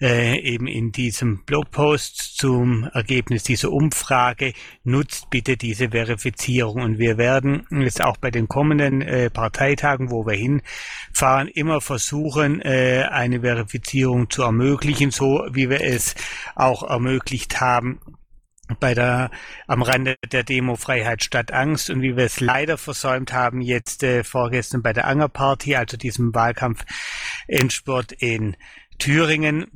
äh, 0.00 0.38
eben 0.40 0.66
in 0.66 0.92
diesem 0.92 1.44
Blogpost 1.44 2.36
zum 2.36 2.84
Ergebnis 2.92 3.44
dieser 3.44 3.70
Umfrage. 3.70 4.52
Nutzt 4.84 5.30
bitte 5.30 5.56
diese 5.56 5.90
Verifizierung 5.90 6.82
und 6.82 6.98
wir 6.98 7.16
werden 7.16 7.66
jetzt 7.70 8.02
auch 8.02 8.16
bei 8.16 8.30
den 8.30 8.48
kommenden 8.48 9.00
äh, 9.00 9.30
Parteitagen, 9.30 10.10
wo 10.10 10.26
wir 10.26 10.34
hinfahren, 10.34 11.48
immer 11.48 11.80
versuchen, 11.80 12.60
äh, 12.60 13.06
eine 13.10 13.40
Verifizierung 13.40 14.28
zu 14.28 14.42
ermöglichen, 14.42 15.10
so 15.10 15.46
wie 15.52 15.70
wir 15.70 15.80
es 15.80 16.14
auch 16.54 16.82
ermöglicht 16.82 17.60
haben 17.60 18.00
bei 18.78 18.94
der 18.94 19.30
am 19.66 19.82
Rande 19.82 20.16
der 20.30 20.42
Demo 20.42 20.76
Freiheit 20.76 21.22
statt 21.22 21.52
Angst 21.52 21.90
und 21.90 22.02
wie 22.02 22.16
wir 22.16 22.24
es 22.24 22.40
leider 22.40 22.78
versäumt 22.78 23.32
haben 23.32 23.60
jetzt 23.60 24.02
äh, 24.02 24.24
vorgestern 24.24 24.82
bei 24.82 24.92
der 24.92 25.06
Angerparty, 25.06 25.76
also 25.76 25.96
diesem 25.96 26.34
Wahlkampf-Endspurt 26.34 28.12
in 28.12 28.56
Thüringen. 28.98 29.66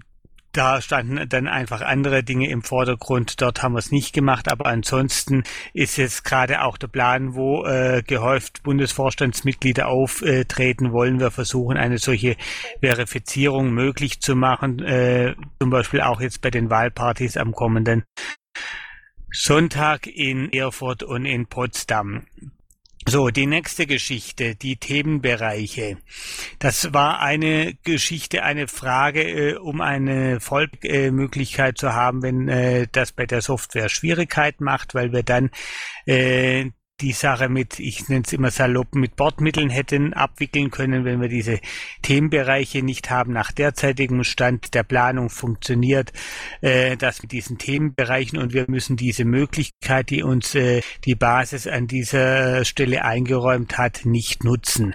Da 0.57 0.81
standen 0.81 1.29
dann 1.29 1.49
einfach 1.49 1.83
andere 1.83 2.23
Dinge 2.23 2.49
im 2.49 2.63
Vordergrund. 2.63 3.43
Dort 3.43 3.63
haben 3.63 3.75
wir 3.75 3.79
es 3.79 3.93
nicht 3.93 4.15
gemacht, 4.15 4.51
aber 4.51 4.65
ansonsten 4.65 5.43
ist 5.75 5.99
jetzt 5.99 6.25
gerade 6.25 6.63
auch 6.63 6.79
der 6.79 6.87
Plan, 6.87 7.35
wo 7.35 7.67
äh, 7.67 8.03
gehäuft 8.03 8.63
Bundesvorstandsmitglieder 8.63 9.87
auftreten, 9.87 10.93
wollen 10.93 11.21
wir 11.21 11.31
versuchen, 11.31 11.77
eine 11.77 11.99
solche 11.99 12.37
Verifizierung 12.81 13.73
möglich 13.73 14.21
zu 14.21 14.35
machen, 14.35 14.79
äh, 14.79 15.35
zum 15.61 15.69
Beispiel 15.69 16.01
auch 16.01 16.23
jetzt 16.23 16.41
bei 16.41 16.51
den 16.51 16.71
Wahlpartys 16.71 17.37
am 17.37 17.53
kommenden 17.53 18.05
Sonntag 19.31 20.07
in 20.07 20.53
Erfurt 20.53 21.03
und 21.03 21.27
in 21.27 21.47
Potsdam. 21.47 22.27
So, 23.09 23.31
die 23.31 23.47
nächste 23.47 23.87
Geschichte, 23.87 24.57
die 24.57 24.79
Themenbereiche. 24.79 25.99
Das 26.59 26.93
war 26.93 27.21
eine 27.21 27.75
Geschichte, 27.85 28.43
eine 28.43 28.67
Frage, 28.67 29.23
äh, 29.23 29.55
um 29.55 29.81
eine 29.81 30.41
Folgmöglichkeit 30.41 31.77
äh, 31.77 31.79
zu 31.79 31.93
haben, 31.95 32.23
wenn 32.23 32.49
äh, 32.49 32.89
das 32.91 33.13
bei 33.13 33.25
der 33.25 33.43
Software 33.43 33.89
Schwierigkeit 33.89 34.61
macht, 34.61 34.97
weil 34.97 35.13
wir 35.13 35.23
dann 35.23 35.51
äh, 36.07 36.71
die 37.01 37.13
Sache 37.13 37.49
mit, 37.49 37.79
ich 37.79 38.09
nenne 38.09 38.23
es 38.27 38.33
immer 38.33 38.51
salopp, 38.51 38.95
mit 38.95 39.17
Bordmitteln 39.17 39.69
hätten 39.69 40.15
abwickeln 40.15 40.71
können, 40.71 41.05
wenn 41.05 41.21
wir 41.21 41.29
diese 41.29 41.61
Themenbereiche 42.03 42.83
nicht 42.83 43.11
haben. 43.11 43.33
Nach 43.33 43.53
derzeitigem 43.53 44.25
Stand 44.25 44.75
der 44.75 44.83
Planung 44.83 45.29
funktioniert 45.29 46.13
äh, 46.63 46.97
das 46.97 47.21
mit 47.23 47.33
diesen 47.33 47.59
Themenbereichen 47.59 48.39
und 48.39 48.55
wir 48.55 48.65
müssen 48.69 48.97
diese 48.97 49.25
Möglichkeit, 49.25 50.11
die 50.11 50.23
uns 50.23 50.55
äh, 50.55 50.81
die 51.05 51.15
Basis 51.15 51.67
an 51.67 51.87
dieser 51.87 52.65
Stelle 52.65 53.05
eingeräumt 53.05 53.77
hat, 53.77 54.07
nicht 54.07 54.45
nutzen. 54.45 54.95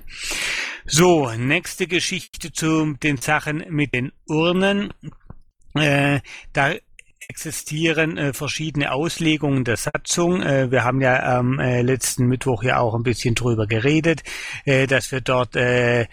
So, 0.86 1.32
nächste 1.32 1.86
Geschichte 1.86 2.52
zu 2.52 2.94
den 2.94 3.18
Sachen 3.18 3.64
mit 3.70 3.94
den 3.94 4.12
Urnen. 4.28 4.92
Äh, 5.76 6.20
da 6.52 6.74
existieren 7.32 8.18
äh, 8.18 8.34
verschiedene 8.34 8.92
Auslegungen 8.92 9.64
der 9.64 9.78
Satzung. 9.78 10.42
Äh, 10.42 10.70
wir 10.70 10.84
haben 10.84 11.00
ja 11.00 11.38
am 11.38 11.60
äh, 11.60 11.82
letzten 11.82 12.26
Mittwoch 12.26 12.62
ja 12.62 12.80
auch 12.80 12.94
ein 12.94 13.04
bisschen 13.04 13.36
drüber 13.36 13.68
geredet, 13.68 14.22
äh, 14.66 14.86
dass 14.86 15.14
wir 15.14 15.22
dort 15.22 15.56
äh, 15.56 16.08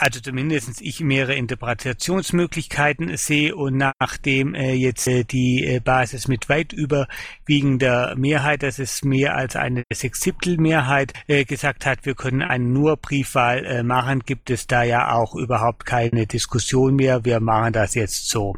also 0.00 0.18
zumindest 0.18 0.80
ich 0.80 1.00
mehrere 1.00 1.34
Interpretationsmöglichkeiten 1.34 3.18
sehe 3.18 3.54
und 3.54 3.76
nachdem 3.76 4.54
äh, 4.54 4.72
jetzt 4.72 5.06
äh, 5.06 5.24
die 5.24 5.66
äh, 5.66 5.80
Basis 5.80 6.26
mit 6.26 6.48
weit 6.48 6.72
überwiegender 6.72 8.16
Mehrheit, 8.16 8.62
das 8.62 8.78
ist 8.78 9.04
mehr 9.04 9.36
als 9.36 9.56
eine 9.56 9.82
Sechszipptel-Mehrheit, 9.92 11.12
äh, 11.26 11.44
gesagt 11.44 11.84
hat, 11.84 12.06
wir 12.06 12.14
können 12.14 12.40
eine 12.40 12.64
nur 12.64 12.96
Briefwahl 12.96 13.66
äh, 13.66 13.82
machen, 13.82 14.20
gibt 14.20 14.48
es 14.48 14.66
da 14.66 14.82
ja 14.84 15.12
auch 15.12 15.34
überhaupt 15.34 15.84
keine 15.84 16.26
Diskussion 16.26 16.96
mehr. 16.96 17.26
Wir 17.26 17.40
machen 17.40 17.74
das 17.74 17.94
jetzt 17.94 18.30
so. 18.30 18.56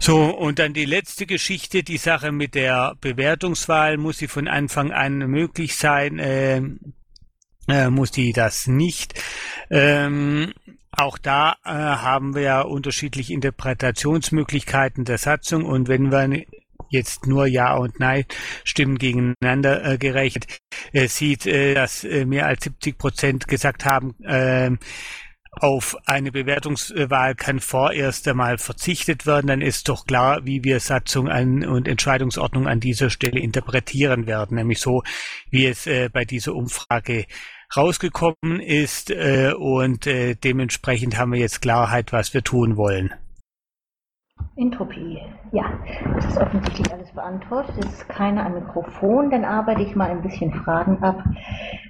So, 0.00 0.26
und 0.36 0.58
dann 0.58 0.74
die 0.74 0.84
letzte 0.84 1.24
Geschichte, 1.24 1.82
die 1.82 1.96
Sache 1.96 2.30
mit 2.30 2.54
der 2.54 2.94
Bewertungswahl, 3.00 3.96
muss 3.96 4.18
sie 4.18 4.28
von 4.28 4.46
Anfang 4.46 4.92
an 4.92 5.16
möglich 5.16 5.76
sein. 5.76 6.18
Äh, 6.18 6.60
äh, 7.68 7.90
muss 7.90 8.10
die 8.10 8.32
das 8.32 8.66
nicht. 8.66 9.20
Ähm, 9.70 10.52
auch 10.90 11.18
da 11.18 11.56
äh, 11.64 11.70
haben 11.70 12.34
wir 12.34 12.42
ja 12.42 12.60
unterschiedliche 12.62 13.32
Interpretationsmöglichkeiten 13.34 15.04
der 15.04 15.18
Satzung. 15.18 15.64
Und 15.64 15.88
wenn 15.88 16.10
wir 16.10 16.44
jetzt 16.90 17.26
nur 17.26 17.46
Ja 17.46 17.76
und 17.76 18.00
Nein 18.00 18.24
Stimmen 18.64 18.98
gegeneinander 18.98 19.84
äh, 19.84 19.98
gerechnet 19.98 20.46
äh, 20.92 21.06
sieht, 21.06 21.46
äh, 21.46 21.74
dass 21.74 22.04
äh, 22.04 22.24
mehr 22.24 22.46
als 22.46 22.64
70 22.64 22.98
Prozent 22.98 23.48
gesagt 23.48 23.84
haben, 23.84 24.14
äh, 24.24 24.70
auf 25.60 25.96
eine 26.06 26.30
Bewertungswahl 26.30 27.34
kann 27.34 27.58
vorerst 27.58 28.28
einmal 28.28 28.58
verzichtet 28.58 29.26
werden, 29.26 29.48
dann 29.48 29.60
ist 29.60 29.88
doch 29.88 30.04
klar, 30.06 30.44
wie 30.44 30.62
wir 30.62 30.78
Satzung 30.78 31.28
an 31.28 31.64
und 31.64 31.88
Entscheidungsordnung 31.88 32.68
an 32.68 32.80
dieser 32.80 33.10
Stelle 33.10 33.40
interpretieren 33.40 34.26
werden, 34.26 34.56
nämlich 34.56 34.78
so, 34.78 35.02
wie 35.50 35.66
es 35.66 35.86
äh, 35.86 36.10
bei 36.12 36.24
dieser 36.24 36.54
Umfrage 36.54 37.26
rausgekommen 37.76 38.60
ist 38.60 39.10
äh, 39.10 39.52
und 39.56 40.06
äh, 40.06 40.34
dementsprechend 40.34 41.18
haben 41.18 41.32
wir 41.32 41.40
jetzt 41.40 41.60
Klarheit, 41.62 42.12
was 42.12 42.34
wir 42.34 42.42
tun 42.42 42.76
wollen. 42.76 43.12
Entropie. 44.58 45.22
Ja, 45.52 45.66
das 46.14 46.26
ist 46.26 46.38
offensichtlich 46.38 46.92
alles 46.92 47.12
beantwortet. 47.12 47.74
Es 47.78 47.86
ist 47.86 48.08
keiner 48.08 48.44
am 48.44 48.54
Mikrofon, 48.54 49.30
dann 49.30 49.44
arbeite 49.44 49.82
ich 49.82 49.94
mal 49.94 50.10
ein 50.10 50.20
bisschen 50.20 50.52
Fragen 50.52 51.02
ab, 51.02 51.22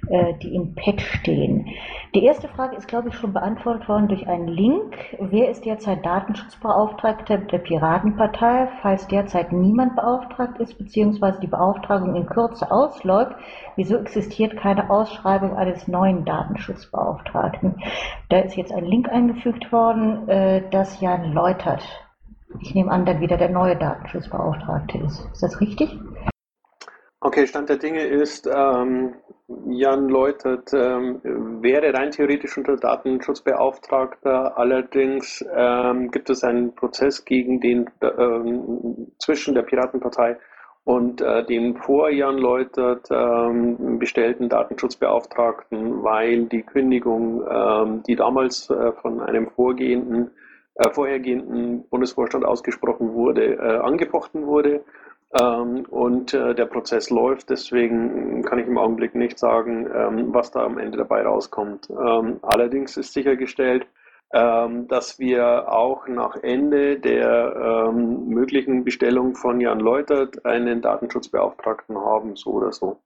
äh, 0.07 0.35
die 0.35 0.53
im 0.53 0.75
Pad 0.75 1.01
stehen. 1.01 1.65
Die 2.13 2.23
erste 2.23 2.47
Frage 2.47 2.75
ist, 2.75 2.87
glaube 2.87 3.09
ich, 3.09 3.15
schon 3.15 3.33
beantwortet 3.33 3.89
worden 3.89 4.07
durch 4.07 4.27
einen 4.27 4.47
Link. 4.47 4.95
Wer 5.19 5.49
ist 5.49 5.65
derzeit 5.65 6.05
Datenschutzbeauftragter 6.05 7.39
der 7.39 7.57
Piratenpartei, 7.57 8.69
falls 8.83 9.07
derzeit 9.07 9.51
niemand 9.51 9.95
beauftragt 9.95 10.59
ist, 10.59 10.77
beziehungsweise 10.77 11.39
die 11.39 11.47
Beauftragung 11.47 12.13
in 12.15 12.27
Kürze 12.27 12.71
ausläuft? 12.71 13.35
Wieso 13.77 13.97
existiert 13.97 14.57
keine 14.57 14.91
Ausschreibung 14.91 15.57
eines 15.57 15.87
neuen 15.87 16.23
Datenschutzbeauftragten? 16.23 17.81
Da 18.29 18.39
ist 18.39 18.55
jetzt 18.55 18.71
ein 18.71 18.85
Link 18.85 19.09
eingefügt 19.09 19.71
worden, 19.71 20.29
äh, 20.29 20.61
das 20.69 21.01
Jan 21.01 21.33
läutert. 21.33 22.08
Ich 22.61 22.73
nehme 22.73 22.91
an, 22.91 23.05
dann 23.05 23.21
wieder 23.21 23.37
der 23.37 23.49
neue 23.49 23.75
Datenschutzbeauftragte 23.75 24.97
ist. 24.99 25.27
Ist 25.31 25.43
das 25.43 25.61
richtig? 25.61 25.97
Okay, 27.21 27.45
Stand 27.47 27.69
der 27.69 27.77
Dinge 27.77 28.01
ist, 28.03 28.47
ähm, 28.47 29.15
Jan 29.67 30.07
Läutert 30.07 30.71
ähm, 30.73 31.21
wäre 31.61 31.93
rein 31.93 32.11
theoretisch 32.11 32.57
unter 32.57 32.77
Datenschutzbeauftragter, 32.77 34.57
allerdings 34.57 35.43
ähm, 35.53 36.11
gibt 36.11 36.29
es 36.29 36.43
einen 36.43 36.75
Prozess 36.75 37.25
gegen 37.25 37.59
den 37.59 37.89
ähm, 38.01 39.11
zwischen 39.19 39.53
der 39.55 39.63
Piratenpartei 39.63 40.37
und 40.85 41.19
äh, 41.21 41.43
dem 41.45 41.75
vor 41.75 42.09
Jan 42.09 42.37
Läutert 42.37 43.07
ähm, 43.11 43.99
bestellten 43.99 44.47
Datenschutzbeauftragten, 44.47 46.03
weil 46.03 46.45
die 46.45 46.63
Kündigung, 46.63 47.43
ähm, 47.49 48.03
die 48.07 48.15
damals 48.15 48.69
äh, 48.69 48.93
von 48.93 49.19
einem 49.19 49.49
vorgehenden 49.49 50.31
äh, 50.79 50.89
vorhergehenden 50.89 51.87
Bundesvorstand 51.89 52.45
ausgesprochen 52.45 53.13
wurde, 53.13 53.55
äh, 53.55 53.77
angefochten 53.79 54.47
wurde. 54.47 54.83
Ähm, 55.39 55.85
und 55.89 56.33
äh, 56.33 56.55
der 56.55 56.65
Prozess 56.65 57.11
läuft, 57.11 57.51
deswegen 57.51 58.41
kann 58.43 58.57
ich 58.57 58.65
im 58.65 58.79
Augenblick 58.79 59.13
nicht 59.13 59.37
sagen, 59.37 59.87
ähm, 59.93 60.33
was 60.33 60.51
da 60.51 60.63
am 60.63 60.79
Ende 60.79 60.97
dabei 60.97 61.21
rauskommt. 61.21 61.87
Ähm, 61.89 62.39
allerdings 62.41 62.97
ist 62.97 63.13
sichergestellt, 63.13 63.85
ähm, 64.33 64.87
dass 64.87 65.19
wir 65.19 65.71
auch 65.71 66.07
nach 66.07 66.35
Ende 66.41 66.99
der 66.99 67.89
ähm, 67.89 68.27
möglichen 68.27 68.83
Bestellung 68.83 69.35
von 69.35 69.59
Jan 69.59 69.79
Leutert 69.79 70.45
einen 70.45 70.81
Datenschutzbeauftragten 70.81 71.97
haben, 71.97 72.35
so 72.35 72.51
oder 72.51 72.71
so. 72.71 72.99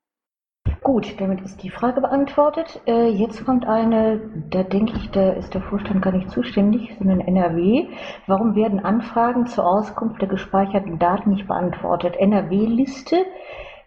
Gut, 0.84 1.16
damit 1.22 1.40
ist 1.40 1.64
die 1.64 1.70
Frage 1.70 2.02
beantwortet. 2.02 2.82
Äh, 2.86 3.08
jetzt 3.08 3.46
kommt 3.46 3.66
eine, 3.66 4.20
da 4.50 4.64
denke 4.64 4.98
ich, 4.98 5.10
da 5.12 5.30
ist 5.32 5.54
der 5.54 5.62
Vorstand 5.62 6.02
gar 6.02 6.12
nicht 6.12 6.30
zuständig, 6.30 6.94
sondern 7.00 7.22
NRW. 7.22 7.88
Warum 8.28 8.54
werden 8.56 8.84
Anfragen 8.84 9.48
zur 9.48 9.66
Auskunft 9.66 10.20
der 10.22 10.28
gespeicherten 10.28 11.00
Daten 11.00 11.30
nicht 11.30 11.48
beantwortet? 11.48 12.18
NRW-Liste. 12.18 13.16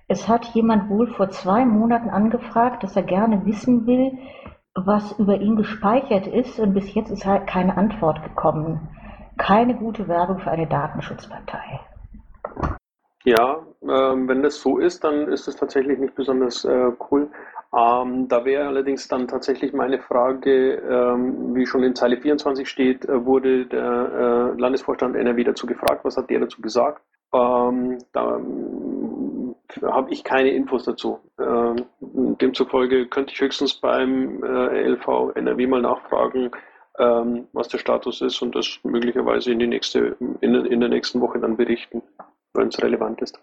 Es 0.09 0.27
hat 0.27 0.47
jemand 0.55 0.89
wohl 0.89 1.09
vor 1.09 1.29
zwei 1.29 1.67
Monaten 1.67 2.09
angefragt, 2.09 2.83
dass 2.83 2.97
er 2.97 3.03
gerne 3.03 3.45
wissen 3.45 3.87
will, 3.87 4.13
was 4.75 5.19
über 5.19 5.39
ihn 5.39 5.57
gespeichert 5.57 6.27
ist 6.27 6.59
und 6.59 6.73
bis 6.73 6.95
jetzt 6.95 7.11
ist 7.11 7.27
halt 7.27 7.47
keine 7.47 7.77
Antwort 7.77 8.23
gekommen. 8.23 8.89
Keine 9.37 9.75
gute 9.75 10.09
Werbung 10.09 10.39
für 10.39 10.51
eine 10.51 10.67
Datenschutzpartei. 10.67 11.81
Ja, 13.27 13.67
ähm, 13.83 14.29
wenn 14.29 14.45
das 14.45 14.61
so 14.61 14.79
ist, 14.79 15.03
dann 15.03 15.27
ist 15.27 15.49
es 15.49 15.57
tatsächlich 15.57 15.99
nicht 15.99 16.15
besonders 16.15 16.65
äh, 16.65 16.93
cool. 17.11 17.29
Ähm, 17.77 18.29
da 18.29 18.45
wäre 18.45 18.69
allerdings 18.69 19.09
dann 19.09 19.27
tatsächlich 19.27 19.73
meine 19.73 19.99
Frage, 19.99 20.77
ähm, 20.77 21.53
wie 21.53 21.67
schon 21.67 21.83
in 21.83 21.97
Zeile 21.97 22.19
24 22.19 22.69
steht, 22.69 23.05
äh, 23.07 23.27
wurde 23.27 23.67
der 23.67 24.53
äh, 24.55 24.61
Landesvorstand 24.61 25.17
NRW 25.17 25.43
dazu 25.43 25.67
gefragt, 25.67 26.05
was 26.05 26.17
hat 26.17 26.31
der 26.31 26.39
dazu 26.39 26.63
gesagt? 26.63 27.03
Ähm, 27.35 27.99
da 28.13 28.37
ähm, 28.37 29.57
habe 29.83 30.13
ich 30.13 30.23
keine 30.23 30.51
Infos 30.51 30.85
dazu. 30.85 31.19
Ähm, 31.41 31.85
demzufolge 32.01 33.09
könnte 33.09 33.33
ich 33.33 33.41
höchstens 33.41 33.75
beim 33.75 34.45
äh, 34.45 34.89
LV 34.89 35.33
NRW 35.35 35.67
mal 35.67 35.83
nachfragen, 35.83 36.53
ähm, 37.01 37.49
was 37.53 37.67
der 37.67 37.79
Status 37.79 38.21
ist 38.21 38.41
und 38.41 38.55
das 38.55 38.79
möglicherweise 38.85 39.51
in, 39.51 39.59
die 39.59 39.67
nächste, 39.67 40.17
in, 40.41 40.55
in 40.55 40.79
der 40.79 40.91
nächsten 40.91 41.21
Woche 41.21 41.41
dann 41.41 41.57
berichten 41.57 42.03
wenn 42.57 42.69
es 42.69 42.83
relevant 42.83 43.23
ist. 43.23 43.41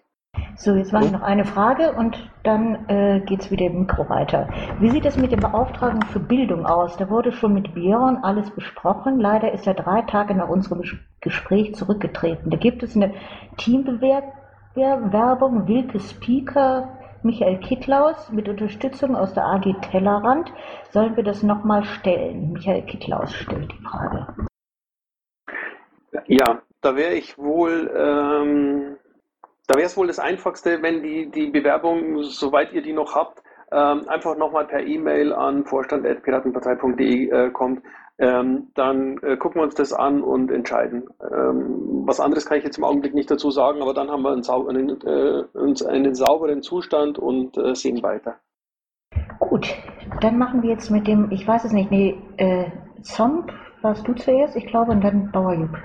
So, 0.56 0.76
jetzt 0.76 0.94
mache 0.94 1.06
ich 1.06 1.12
noch 1.12 1.22
eine 1.22 1.46
Frage 1.46 1.94
und 1.94 2.18
dann 2.44 2.88
äh, 2.88 3.22
geht 3.26 3.42
es 3.42 3.52
wieder 3.52 3.66
im 3.66 3.82
Mikro 3.82 4.08
weiter. 4.10 4.48
Wie 4.80 4.90
sieht 4.90 5.06
es 5.06 5.18
mit 5.18 5.32
der 5.32 5.38
Beauftragung 5.38 6.04
für 6.06 6.20
Bildung 6.20 6.66
aus? 6.66 6.96
Da 6.98 7.10
wurde 7.10 7.32
schon 7.32 7.54
mit 7.54 7.74
Björn 7.74 8.20
alles 8.24 8.50
besprochen. 8.52 9.20
Leider 9.20 9.52
ist 9.52 9.68
er 9.68 9.74
drei 9.74 10.02
Tage 10.04 10.36
nach 10.36 10.50
unserem 10.50 10.84
Gespräch 11.22 11.76
zurückgetreten. 11.76 12.52
Da 12.52 12.58
gibt 12.58 12.84
es 12.84 12.96
eine 12.96 13.14
Teambewerbung, 13.58 15.68
Wilke 15.68 16.00
Speaker, 16.00 16.90
Michael 17.24 17.60
Kittlaus 17.60 18.32
mit 18.32 18.48
Unterstützung 18.48 19.16
aus 19.16 19.34
der 19.34 19.46
AG 19.46 19.74
Tellerrand. 19.92 20.52
Sollen 20.92 21.16
wir 21.16 21.24
das 21.24 21.42
nochmal 21.42 21.84
stellen? 21.84 22.54
Michael 22.54 22.84
Kittlaus 22.84 23.34
stellt 23.34 23.72
die 23.72 23.84
Frage. 23.84 24.28
Ja, 26.28 26.62
da 26.82 26.96
wäre 26.96 27.14
ich 27.14 27.38
wohl 27.38 27.92
ähm, 27.96 28.98
da 29.68 29.76
wäre 29.76 29.86
es 29.86 29.98
wohl 29.98 30.08
das 30.08 30.20
Einfachste, 30.20 30.82
wenn 30.82 31.02
die, 31.02 31.30
die 31.32 31.48
Bewerbung, 31.48 32.24
soweit 32.24 32.74
ihr 32.74 32.82
die 32.82 32.94
noch 32.94 33.16
habt, 33.16 33.42
ähm, 33.72 34.08
einfach 34.08 34.38
nochmal 34.38 34.66
per 34.66 34.86
E-Mail 34.86 35.34
an 35.34 35.66
vorstand.piratenpartei.de 35.66 37.30
äh, 37.30 37.52
kommt. 37.52 37.82
Ähm, 38.20 38.68
dann 38.76 39.18
äh, 39.24 39.38
gucken 39.38 39.60
wir 39.60 39.64
uns 39.64 39.74
das 39.74 39.92
an 39.92 40.22
und 40.22 40.52
entscheiden. 40.52 41.10
Ähm, 41.20 42.04
was 42.06 42.20
anderes 42.20 42.46
kann 42.46 42.60
ich 42.60 42.64
jetzt 42.64 42.78
im 42.78 42.84
Augenblick 42.84 43.16
nicht 43.16 43.32
dazu 43.32 43.50
sagen, 43.50 43.82
aber 43.82 43.96
dann 43.96 44.12
haben 44.12 44.22
wir 44.22 44.32
einen, 44.32 44.44
sau 44.44 44.68
einen, 44.68 44.90
äh, 45.02 45.44
uns 45.54 45.84
einen 45.84 46.14
sauberen 46.14 46.62
Zustand 46.62 47.18
und 47.18 47.58
äh, 47.58 47.74
sehen 47.74 48.04
weiter. 48.04 48.36
Gut, 49.40 49.74
dann 50.22 50.38
machen 50.38 50.62
wir 50.62 50.72
jetzt 50.72 50.92
mit 50.92 51.08
dem, 51.08 51.32
ich 51.32 51.48
weiß 51.48 51.66
es 51.66 51.72
nicht, 51.72 51.90
nee, 51.90 52.16
äh, 52.38 52.66
Zomp, 53.02 53.52
warst 53.82 54.08
du 54.08 54.14
zuerst? 54.14 54.56
Ich 54.56 54.68
glaube, 54.68 54.92
und 54.92 55.04
dann 55.04 55.32
Bauerjupp. 55.32 55.76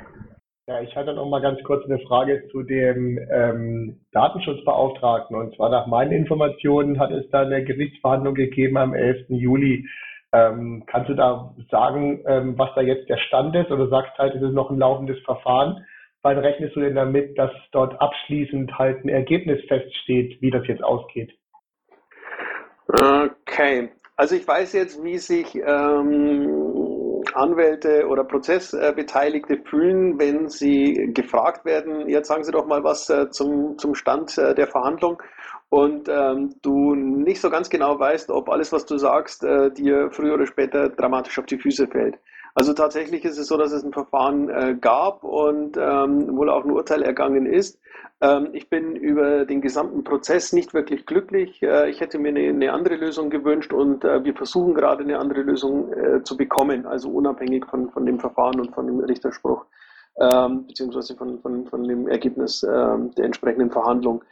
Ja, 0.69 0.83
ich 0.83 0.95
hatte 0.95 1.15
noch 1.15 1.25
mal 1.25 1.41
ganz 1.41 1.63
kurz 1.63 1.87
eine 1.87 1.99
Frage 2.01 2.47
zu 2.53 2.63
dem 2.63 3.19
ähm, 3.33 4.01
Datenschutzbeauftragten. 4.13 5.35
Und 5.35 5.57
zwar 5.57 5.71
nach 5.71 5.87
meinen 5.87 6.13
Informationen 6.13 7.01
hat 7.01 7.11
es 7.11 7.27
da 7.31 7.41
eine 7.41 7.65
Gerichtsverhandlung 7.65 8.35
gegeben 8.35 8.77
am 8.77 8.93
11. 8.93 9.31
Juli. 9.31 9.89
Ähm, 10.31 10.85
kannst 10.87 11.09
du 11.09 11.15
da 11.15 11.55
sagen, 11.71 12.23
ähm, 12.27 12.59
was 12.59 12.69
da 12.75 12.83
jetzt 12.83 13.09
der 13.09 13.17
Stand 13.17 13.57
ist? 13.57 13.71
Oder 13.71 13.89
sagst 13.89 14.19
halt, 14.19 14.35
es 14.35 14.43
ist 14.43 14.53
noch 14.53 14.69
ein 14.69 14.79
laufendes 14.79 15.19
Verfahren? 15.21 15.87
Wann 16.21 16.37
rechnest 16.37 16.77
du 16.77 16.81
denn 16.81 16.97
damit, 16.97 17.39
dass 17.39 17.51
dort 17.73 17.99
abschließend 17.99 18.79
halt 18.79 19.03
ein 19.07 19.09
Ergebnis 19.09 19.65
feststeht, 19.69 20.43
wie 20.43 20.51
das 20.51 20.67
jetzt 20.67 20.85
ausgeht? 20.85 21.33
Okay, 22.89 23.89
also 24.17 24.35
ich 24.35 24.47
weiß 24.47 24.75
jetzt, 24.75 25.03
wie 25.03 25.17
sich 25.17 25.55
ähm, 25.55 26.88
Anwälte 27.39 28.07
oder 28.07 28.25
Prozessbeteiligte 28.25 29.59
fühlen, 29.65 30.19
wenn 30.19 30.49
sie 30.49 31.11
gefragt 31.15 31.65
werden, 31.65 32.09
jetzt 32.09 32.29
sagen 32.29 32.45
Sie 32.45 32.53
doch 32.53 32.67
mal 32.67 32.85
was 32.85 33.09
äh, 33.09 33.31
zum, 33.31 33.79
zum 33.79 33.95
Stand 33.95 34.37
äh, 34.39 34.55
der 34.55 34.69
Verhandlung 34.69 35.23
und 35.71 36.09
ähm, 36.09 36.55
du 36.63 36.95
nicht 36.95 37.41
so 37.41 37.51
ganz 37.51 37.69
genau 37.69 37.99
weißt, 37.99 38.31
ob 38.31 38.49
alles, 38.49 38.73
was 38.73 38.87
du 38.87 38.97
sagst, 38.97 39.45
äh, 39.45 39.71
dir 39.71 40.11
früher 40.11 40.35
oder 40.35 40.47
später 40.47 40.89
dramatisch 40.89 41.39
auf 41.39 41.47
die 41.47 41.59
Füße 41.59 41.87
fällt. 41.89 42.17
Also 42.59 42.73
tatsächlich 42.73 43.25
ist 43.25 43.39
es 43.39 43.47
so, 43.47 43.57
dass 43.57 43.71
es 43.71 43.85
ein 43.85 43.93
Verfahren 43.93 44.51
äh, 44.51 44.75
gab 44.75 45.23
und 45.23 45.77
ähm, 45.77 46.37
wohl 46.37 46.51
auch 46.51 46.65
ein 46.65 46.73
Urteil 46.73 47.03
ergangen 47.03 47.47
ist. 47.47 47.79
Ähm, 48.21 48.49
ich 48.53 48.69
bin 48.69 48.97
über 48.97 49.45
den 49.45 49.61
gesamten 49.61 50.03
Prozess 50.03 50.53
nicht 50.53 50.75
wirklich 50.75 51.07
glücklich. 51.07 51.63
Äh, 51.63 51.89
ich 51.89 52.01
hätte 52.01 52.19
mir 52.19 52.31
eine, 52.31 52.49
eine, 52.49 52.73
andere 52.73 52.97
Lösung 52.97 53.31
gewünscht 53.31 53.73
und 53.73 54.05
äh, 54.05 54.25
wir 54.25 54.35
versuchen 54.35 54.75
gerade 54.75 55.05
eine 55.05 55.21
andere 55.21 55.43
Lösung 55.43 55.93
äh, 55.93 56.25
zu 56.25 56.37
bekommen, 56.37 56.85
also 56.85 57.11
unabhängig 57.11 57.65
von, 57.67 57.91
von 57.91 58.05
dem 58.05 58.19
Verfahren 58.19 58.59
und 58.59 58.75
von 58.75 58.89
dem 58.89 58.99
Richterspruch, 58.99 59.65
ähm, 60.21 60.67
beziehungsweise 60.67 61.15
von, 61.15 61.39
von, 61.39 61.65
von 61.69 61.85
dem 61.85 62.09
Ergebnis 62.09 62.65
ähm, 62.65 63.13
der 63.15 63.27
entsprechenden 63.27 63.71
Verhandlung. 63.71 64.25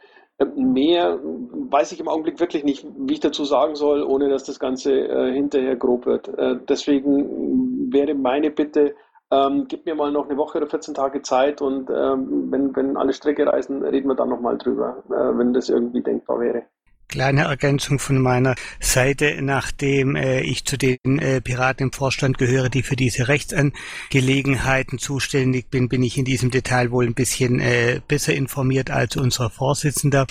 Mehr 0.55 1.19
weiß 1.23 1.91
ich 1.93 1.99
im 1.99 2.07
Augenblick 2.07 2.39
wirklich 2.39 2.63
nicht, 2.63 2.85
wie 2.95 3.13
ich 3.13 3.19
dazu 3.19 3.43
sagen 3.43 3.75
soll, 3.75 4.03
ohne 4.03 4.29
dass 4.29 4.43
das 4.43 4.59
Ganze 4.59 4.93
äh, 4.93 5.33
hinterher 5.33 5.75
grob 5.75 6.05
wird. 6.05 6.27
Äh, 6.27 6.59
deswegen 6.69 7.91
wäre 7.91 8.13
meine 8.13 8.51
Bitte, 8.51 8.95
ähm, 9.31 9.65
gib 9.67 9.85
mir 9.85 9.95
mal 9.95 10.11
noch 10.11 10.29
eine 10.29 10.37
Woche 10.37 10.59
oder 10.59 10.67
14 10.67 10.93
Tage 10.93 11.21
Zeit 11.23 11.61
und 11.61 11.89
ähm, 11.89 12.51
wenn, 12.51 12.75
wenn 12.75 12.97
alle 12.97 13.13
Strecke 13.13 13.47
reisen, 13.47 13.83
reden 13.83 14.09
wir 14.09 14.15
dann 14.15 14.29
nochmal 14.29 14.57
drüber, 14.57 15.03
äh, 15.09 15.37
wenn 15.37 15.53
das 15.53 15.69
irgendwie 15.69 16.01
denkbar 16.01 16.39
wäre. 16.39 16.65
Kleine 17.09 17.43
Ergänzung 17.43 17.99
von 17.99 18.21
meiner 18.21 18.55
Seite, 18.81 19.37
nachdem 19.41 20.17
äh, 20.17 20.41
ich 20.41 20.65
zu 20.65 20.77
den 20.77 21.19
äh, 21.19 21.39
Piraten 21.39 21.85
im 21.85 21.93
Vorstand 21.93 22.37
gehöre, 22.37 22.67
die 22.67 22.83
für 22.83 22.97
diese 22.97 23.29
Rechtsangelegenheiten 23.29 24.99
zuständig 24.99 25.69
bin, 25.69 25.87
bin 25.87 26.03
ich 26.03 26.17
in 26.17 26.25
diesem 26.25 26.51
Detail 26.51 26.91
wohl 26.91 27.05
ein 27.05 27.13
bisschen 27.13 27.61
äh, 27.61 28.01
besser 28.05 28.33
informiert 28.33 28.91
als 28.91 29.15
unser 29.15 29.49
Vorsitzender. 29.49 30.27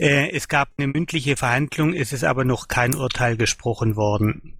Äh, 0.00 0.30
es 0.34 0.48
gab 0.48 0.68
eine 0.78 0.88
mündliche 0.88 1.36
Verhandlung, 1.36 1.92
es 1.92 2.12
ist 2.12 2.24
aber 2.24 2.44
noch 2.44 2.66
kein 2.66 2.96
Urteil 2.96 3.36
gesprochen 3.36 3.94
worden. 3.94 4.58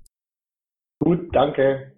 Gut, 1.01 1.35
danke. 1.35 1.93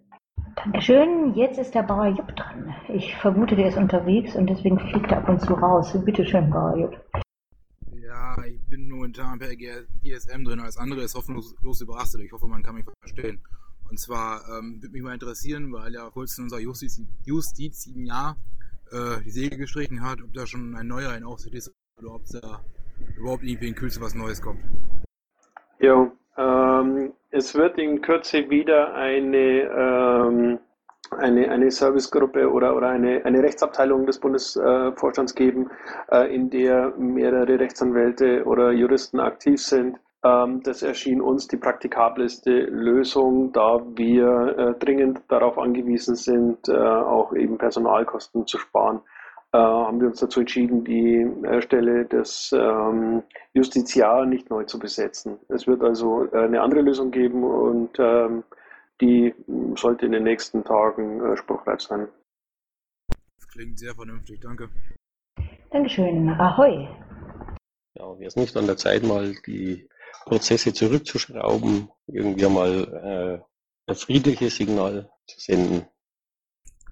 Dankeschön. 0.56 1.34
Jetzt 1.34 1.58
ist 1.58 1.74
der 1.74 1.82
Bauer 1.82 2.08
Jupp 2.08 2.34
dran. 2.34 2.74
Ich 2.88 3.14
vermute, 3.16 3.54
der 3.54 3.68
ist 3.68 3.76
unterwegs 3.76 4.34
und 4.34 4.48
deswegen 4.48 4.78
fliegt 4.78 5.12
er 5.12 5.18
ab 5.18 5.28
und 5.28 5.40
zu 5.40 5.52
raus. 5.52 5.94
Bitte 6.04 6.24
schön, 6.24 6.48
Bauer 6.48 6.76
Jupp. 6.78 6.96
Ja, 8.98 9.04
momentan 9.04 9.38
per 9.38 9.54
GSM 9.54 10.44
drin, 10.44 10.60
alles 10.60 10.76
andere 10.76 11.02
ist 11.02 11.14
hoffnungslos 11.14 11.80
überrascht. 11.80 12.16
Ich 12.16 12.32
hoffe, 12.32 12.46
man 12.46 12.62
kann 12.62 12.74
mich 12.74 12.84
verstehen. 13.00 13.40
Und 13.88 13.98
zwar 13.98 14.42
ähm, 14.48 14.82
würde 14.82 14.92
mich 14.92 15.02
mal 15.02 15.14
interessieren, 15.14 15.72
weil 15.72 15.94
ja 15.94 16.10
kurz 16.10 16.36
in 16.38 16.44
unser 16.44 16.58
Justiz, 16.58 17.00
Justiz 17.24 17.82
sieben 17.82 18.04
Jahr 18.04 18.36
äh, 18.90 19.22
die 19.24 19.30
Segel 19.30 19.58
gestrichen 19.58 20.02
hat, 20.02 20.20
ob 20.22 20.34
da 20.34 20.46
schon 20.46 20.74
ein 20.74 20.88
neuer 20.88 21.14
in 21.14 21.24
Aussicht 21.24 21.54
ist 21.54 21.72
oder 21.98 22.14
ob 22.14 22.22
da 22.26 22.64
überhaupt 23.16 23.44
irgendwie 23.44 23.68
in 23.68 23.74
Kürze 23.74 24.00
was 24.00 24.14
Neues 24.14 24.42
kommt. 24.42 24.60
Jo, 25.78 26.12
ähm, 26.36 27.12
es 27.30 27.54
wird 27.54 27.78
in 27.78 28.02
Kürze 28.02 28.50
wieder 28.50 28.94
eine 28.94 29.38
ähm, 29.38 30.58
eine, 31.12 31.48
eine 31.50 31.70
Servicegruppe 31.70 32.50
oder, 32.50 32.76
oder 32.76 32.88
eine, 32.88 33.24
eine 33.24 33.42
Rechtsabteilung 33.42 34.06
des 34.06 34.18
Bundesvorstands 34.18 35.34
geben, 35.34 35.70
äh, 36.10 36.34
in 36.34 36.50
der 36.50 36.92
mehrere 36.96 37.58
Rechtsanwälte 37.58 38.44
oder 38.44 38.72
Juristen 38.72 39.20
aktiv 39.20 39.60
sind. 39.60 39.98
Ähm, 40.24 40.62
das 40.62 40.82
erschien 40.82 41.20
uns 41.20 41.46
die 41.48 41.56
praktikabelste 41.56 42.50
Lösung, 42.50 43.52
da 43.52 43.80
wir 43.94 44.58
äh, 44.58 44.78
dringend 44.78 45.20
darauf 45.28 45.58
angewiesen 45.58 46.14
sind, 46.14 46.68
äh, 46.68 46.76
auch 46.76 47.32
eben 47.34 47.58
Personalkosten 47.58 48.46
zu 48.46 48.58
sparen. 48.58 49.00
haben 49.52 49.98
wir 50.00 50.08
uns 50.08 50.20
dazu 50.20 50.40
entschieden, 50.40 50.84
die 50.84 51.26
Stelle 51.62 52.04
des 52.04 52.52
ähm, 52.52 53.22
Justiziar 53.54 54.26
nicht 54.26 54.50
neu 54.50 54.64
zu 54.64 54.78
besetzen. 54.78 55.38
Es 55.48 55.66
wird 55.66 55.82
also 55.82 56.28
eine 56.32 56.60
andere 56.60 56.82
Lösung 56.82 57.10
geben 57.10 57.44
und 57.44 57.98
ähm, 57.98 58.44
die 59.00 59.34
sollte 59.76 60.06
in 60.06 60.12
den 60.12 60.24
nächsten 60.24 60.64
Tagen 60.64 61.20
äh, 61.24 61.36
spruchreif 61.36 61.80
sein. 61.80 62.08
Das 63.36 63.48
klingt 63.48 63.78
sehr 63.78 63.94
vernünftig, 63.94 64.40
danke. 64.40 64.68
Dankeschön. 65.70 66.28
Ahoi. 66.30 66.88
Ja, 67.94 68.18
wäre 68.18 68.28
es 68.28 68.36
nicht 68.36 68.56
an 68.56 68.66
der 68.66 68.76
Zeit, 68.76 69.02
mal 69.02 69.34
die 69.46 69.88
Prozesse 70.24 70.72
zurückzuschrauben, 70.72 71.90
irgendwie 72.06 72.48
mal 72.48 73.42
äh, 73.86 73.90
ein 73.90 73.96
friedliches 73.96 74.56
Signal 74.56 75.10
zu 75.26 75.40
senden? 75.40 75.86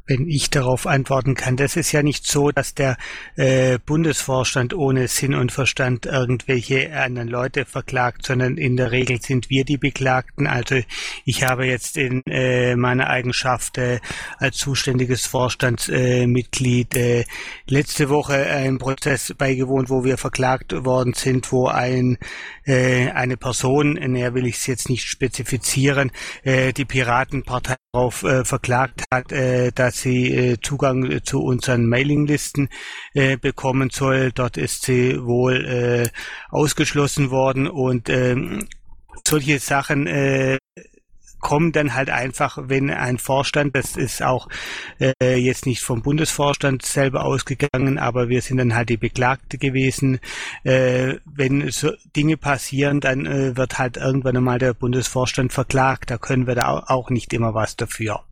Wenn 0.07 0.29
ich 0.29 0.51
darauf 0.51 0.87
antworten 0.87 1.35
kann. 1.35 1.57
Das 1.57 1.77
ist 1.77 1.93
ja 1.93 2.03
nicht 2.03 2.27
so, 2.27 2.51
dass 2.51 2.75
der 2.75 2.97
äh, 3.37 3.79
Bundesvorstand 3.85 4.75
ohne 4.75 5.09
Sinn 5.09 5.35
und 5.35 5.53
Verstand 5.53 6.07
irgendwelche 6.07 6.93
anderen 6.97 7.29
Leute 7.29 7.65
verklagt, 7.65 8.27
sondern 8.27 8.57
in 8.57 8.77
der 8.77 8.93
Regel 8.93 9.21
sind 9.21 9.51
wir 9.51 9.65
die 9.65 9.79
Beklagten. 9.79 10.47
Also 10.47 10.81
ich 11.25 11.43
habe 11.43 11.67
jetzt 11.67 11.97
in 11.97 12.23
äh, 12.27 12.77
meiner 12.77 13.09
Eigenschaft 13.09 13.79
äh, 13.79 14.01
als 14.39 14.57
zuständiges 14.57 15.27
Vorstandsmitglied 15.27 16.95
äh, 16.95 17.25
letzte 17.67 18.09
Woche 18.09 18.47
einen 18.47 18.79
Prozess 18.79 19.35
beigewohnt, 19.37 19.91
wo 19.91 20.05
wir 20.05 20.19
verklagt 20.19 20.73
worden 20.85 21.15
sind, 21.15 21.51
wo 21.53 21.67
ein 21.67 22.19
äh, 22.65 23.11
eine 23.11 23.37
Person, 23.37 23.95
näher 23.95 24.35
will 24.35 24.47
ich 24.47 24.57
es 24.57 24.67
jetzt 24.67 24.89
nicht 24.89 25.05
spezifizieren, 25.05 26.11
äh, 26.43 26.73
die 26.73 26.85
Piratenpartei 26.85 27.77
darauf 27.93 28.23
äh, 28.25 28.45
verklagt 28.45 29.05
hat, 29.13 29.33
äh, 29.33 29.71
dass 29.73 29.96
sie 29.97 30.33
äh, 30.33 30.57
Zugang 30.61 31.21
zu 31.25 31.43
unseren 31.43 31.89
Mailinglisten 31.89 32.69
äh, 33.15 33.37
bekommen 33.37 33.91
soll. 33.91 34.33
Dort 34.33 34.57
ist 34.57 34.85
sie 34.85 35.19
wohl 35.23 35.65
äh, 35.65 36.09
ausgeschlossen 36.51 37.31
worden 37.31 37.67
und 37.69 38.09
ähm, 38.09 38.67
solche 39.27 39.59
Sachen 39.59 40.07
äh, 40.07 40.59
kommen 41.47 41.71
dann 41.71 41.95
halt 41.95 42.11
einfach, 42.11 42.59
wenn 42.63 42.91
ein 42.91 43.19
Vorstand, 43.19 43.77
das 43.77 43.97
ist 43.97 44.21
auch 44.23 44.49
äh, 44.99 45.37
jetzt 45.37 45.67
nicht 45.67 45.81
vom 45.81 46.03
Bundesvorstand 46.03 46.83
selber 46.83 47.25
ausgegangen, 47.25 47.99
aber 47.99 48.29
wir 48.29 48.43
sind 48.43 48.57
dann 48.57 48.75
halt 48.75 48.89
die 48.89 48.97
Beklagte 48.97 49.59
gewesen. 49.59 50.19
Äh, 50.65 51.19
wenn 51.25 51.71
so 51.71 51.93
Dinge 52.17 52.37
passieren, 52.37 53.01
dann 53.01 53.27
äh, 53.27 53.57
wird 53.57 53.79
halt 53.79 53.97
irgendwann 53.97 54.37
einmal 54.37 54.59
der 54.59 54.75
Bundesvorstand 54.75 55.53
verklagt. 55.53 56.11
Da 56.11 56.19
können 56.19 56.49
wir 56.49 56.57
da 56.57 56.83
auch 56.89 57.11
nicht 57.11 57.33
immer 57.33 57.55
was 57.55 57.77
dafür. 57.77 58.26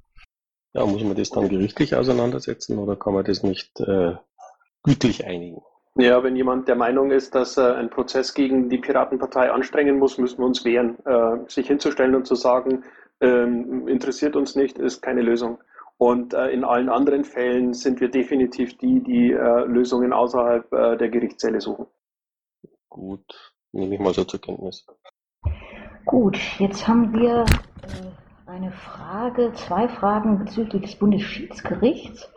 Ja, 0.75 0.85
muss 0.85 1.05
man 1.05 1.15
das 1.15 1.31
dann 1.31 1.49
gerichtlich 1.49 1.95
auseinandersetzen 1.95 2.79
oder 2.79 2.97
kann 2.97 3.15
man 3.15 3.25
das 3.25 3.45
nicht 3.45 3.81
äh, 3.81 4.17
gütlich 4.83 5.25
einigen? 5.25 5.63
Ja, 5.97 6.25
wenn 6.25 6.35
jemand 6.35 6.67
der 6.67 6.75
Meinung 6.75 7.13
ist, 7.13 7.37
dass 7.37 7.57
er 7.57 7.77
einen 7.77 7.91
Prozess 7.91 8.35
gegen 8.35 8.69
die 8.69 8.79
Piratenpartei 8.79 9.53
anstrengen 9.53 10.01
muss, 10.01 10.19
müssen 10.19 10.39
wir 10.39 10.47
uns 10.47 10.65
wehren. 10.65 10.99
Äh, 11.07 11.49
sich 11.49 11.69
hinzustellen 11.69 12.17
und 12.17 12.27
zu 12.27 12.35
sagen, 12.35 12.83
ähm, 13.21 13.87
interessiert 13.87 14.35
uns 14.35 14.57
nicht, 14.57 14.79
ist 14.79 15.01
keine 15.01 15.23
Lösung. 15.23 15.59
Und 15.97 16.35
äh, 16.35 16.49
in 16.49 16.65
allen 16.65 16.89
anderen 16.89 17.23
Fällen 17.23 17.73
sind 17.73 18.01
wir 18.01 18.09
definitiv 18.09 18.77
die, 18.79 19.01
die 19.05 19.31
äh, 19.31 19.65
Lösungen 19.67 20.13
außerhalb 20.13 20.73
äh, 20.73 20.97
der 20.97 21.09
Gerichtssäle 21.09 21.61
suchen. 21.61 21.87
Gut, 22.89 23.55
nehme 23.71 23.95
ich 23.95 24.01
mal 24.01 24.13
so 24.13 24.25
zur 24.25 24.41
Kenntnis. 24.41 24.85
Gut, 26.05 26.37
jetzt 26.59 26.89
haben 26.89 27.13
wir 27.13 27.45
äh, 27.85 28.24
eine 28.55 28.71
Frage, 28.71 29.53
zwei 29.55 29.89
Fragen 29.89 30.39
bezüglich 30.39 30.83
des 30.83 30.95
Bundesschiedsgerichts, 30.97 32.33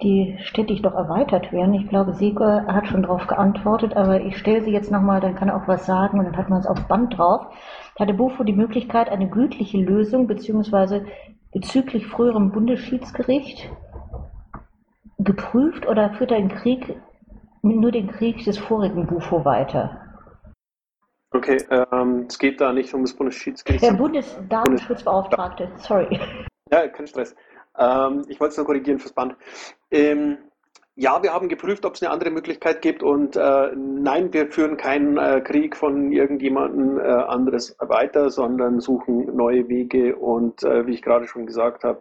die 0.00 0.38
stetig 0.40 0.80
doch 0.80 0.94
erweitert 0.94 1.52
werden. 1.52 1.74
Ich 1.74 1.88
glaube, 1.88 2.14
Sieger 2.14 2.64
hat 2.68 2.86
schon 2.86 3.02
darauf 3.02 3.26
geantwortet, 3.26 3.94
aber 3.94 4.22
ich 4.22 4.38
stelle 4.38 4.62
sie 4.62 4.70
jetzt 4.70 4.90
nochmal, 4.90 5.20
dann 5.20 5.34
kann 5.34 5.48
er 5.48 5.56
auch 5.56 5.68
was 5.68 5.84
sagen 5.84 6.18
und 6.18 6.24
dann 6.24 6.38
hat 6.38 6.48
man 6.48 6.60
es 6.60 6.66
auf 6.66 6.88
Band 6.88 7.18
drauf 7.18 7.48
hatte 7.98 8.14
Bufo 8.14 8.44
die 8.44 8.54
Möglichkeit, 8.54 9.10
eine 9.10 9.28
gütliche 9.28 9.76
Lösung 9.76 10.26
bzw. 10.26 11.02
bezüglich 11.52 12.06
früherem 12.06 12.50
Bundesschiedsgericht 12.50 13.68
geprüft 15.18 15.86
oder 15.86 16.10
führt 16.10 16.30
er 16.30 16.38
Krieg, 16.48 16.96
nur 17.60 17.90
den 17.90 18.06
Krieg 18.06 18.42
des 18.44 18.56
vorigen 18.56 19.06
Bufo 19.06 19.44
weiter? 19.44 20.07
Okay, 21.30 21.58
ähm, 21.70 22.26
es 22.28 22.38
geht 22.38 22.60
da 22.60 22.72
nicht 22.72 22.92
um 22.94 23.02
das 23.02 23.12
Bundesschiedsgericht. 23.12 23.84
Der 23.84 23.92
Bundesdatenschutzbeauftragte, 23.92 25.70
sorry. 25.76 26.20
Ja, 26.70 26.86
kein 26.86 27.06
Stress. 27.06 27.34
Ähm, 27.78 28.26
ich 28.28 28.38
wollte 28.38 28.50
es 28.50 28.56
nur 28.58 28.66
korrigieren 28.66 28.98
fürs 28.98 29.14
Band. 29.14 29.36
Ähm, 29.90 30.36
ja, 30.96 31.22
wir 31.22 31.32
haben 31.32 31.48
geprüft, 31.48 31.86
ob 31.86 31.94
es 31.94 32.02
eine 32.02 32.10
andere 32.10 32.30
Möglichkeit 32.30 32.82
gibt 32.82 33.02
und 33.02 33.36
äh, 33.36 33.70
nein, 33.74 34.34
wir 34.34 34.50
führen 34.50 34.76
keinen 34.76 35.16
äh, 35.16 35.40
Krieg 35.40 35.76
von 35.76 36.12
irgendjemandem 36.12 36.98
äh, 36.98 37.04
anderes 37.04 37.74
weiter, 37.78 38.28
sondern 38.28 38.80
suchen 38.80 39.34
neue 39.34 39.66
Wege 39.68 40.16
und 40.16 40.62
äh, 40.62 40.86
wie 40.86 40.92
ich 40.92 41.00
gerade 41.00 41.26
schon 41.26 41.46
gesagt 41.46 41.84
habe, 41.84 42.00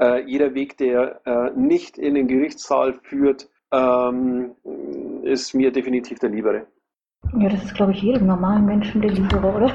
äh, 0.00 0.22
jeder 0.24 0.54
Weg, 0.54 0.78
der 0.78 1.20
äh, 1.24 1.50
nicht 1.54 1.98
in 1.98 2.14
den 2.14 2.26
Gerichtssaal 2.26 2.98
führt, 3.02 3.48
ähm, 3.70 4.56
ist 5.22 5.54
mir 5.54 5.70
definitiv 5.70 6.18
der 6.18 6.30
liebere. 6.30 6.66
Ja, 7.36 7.48
das 7.48 7.62
ist, 7.64 7.74
glaube 7.74 7.92
ich, 7.92 8.02
jedem 8.02 8.26
normalen 8.26 8.64
Menschen 8.64 9.02
der 9.02 9.10
liebere, 9.10 9.52
oder? 9.52 9.70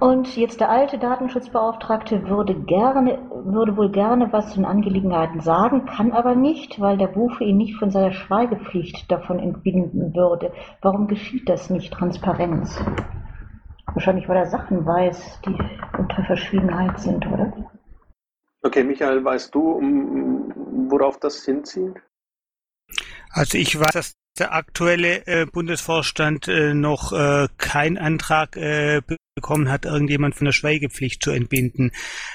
Und 0.00 0.36
jetzt 0.36 0.60
der 0.60 0.70
alte 0.70 0.98
Datenschutzbeauftragte 0.98 2.28
würde 2.28 2.54
gerne, 2.54 3.18
würde 3.44 3.76
wohl 3.76 3.90
gerne 3.90 4.32
was 4.32 4.50
zu 4.50 4.56
den 4.56 4.64
Angelegenheiten 4.64 5.40
sagen, 5.40 5.86
kann 5.86 6.12
aber 6.12 6.34
nicht, 6.34 6.80
weil 6.80 6.96
der 6.96 7.08
Buche 7.08 7.44
ihn 7.44 7.56
nicht 7.56 7.76
von 7.76 7.90
seiner 7.90 8.12
Schweigepflicht 8.12 9.10
davon 9.10 9.38
entbinden 9.38 10.14
würde. 10.14 10.52
Warum 10.80 11.06
geschieht 11.06 11.48
das 11.48 11.70
nicht? 11.70 11.92
Transparenz. 11.92 12.78
Wahrscheinlich, 13.92 14.28
weil 14.28 14.36
er 14.36 14.46
Sachen 14.46 14.84
weiß, 14.84 15.40
die 15.46 15.56
unter 15.98 16.24
Verschwiegenheit 16.24 16.98
sind, 16.98 17.26
oder? 17.26 17.52
Okay, 18.62 18.82
Michael, 18.82 19.24
weißt 19.24 19.54
du, 19.54 19.80
worauf 20.88 21.18
das 21.18 21.44
hinzieht? 21.44 21.94
Also 23.30 23.58
ich 23.58 23.78
weiß, 23.78 23.92
dass 23.92 24.14
der 24.38 24.52
aktuelle 24.52 25.26
äh, 25.26 25.46
Bundesvorstand 25.46 26.48
äh, 26.48 26.74
noch 26.74 27.12
äh, 27.12 27.48
keinen 27.58 27.98
Antrag 27.98 28.56
äh, 28.56 29.00
bekommen 29.34 29.70
hat, 29.70 29.84
irgendjemand 29.84 30.34
von 30.34 30.46
der 30.46 30.52
Schweigepflicht 30.52 31.22
zu 31.22 31.30
entbinden. 31.30 31.92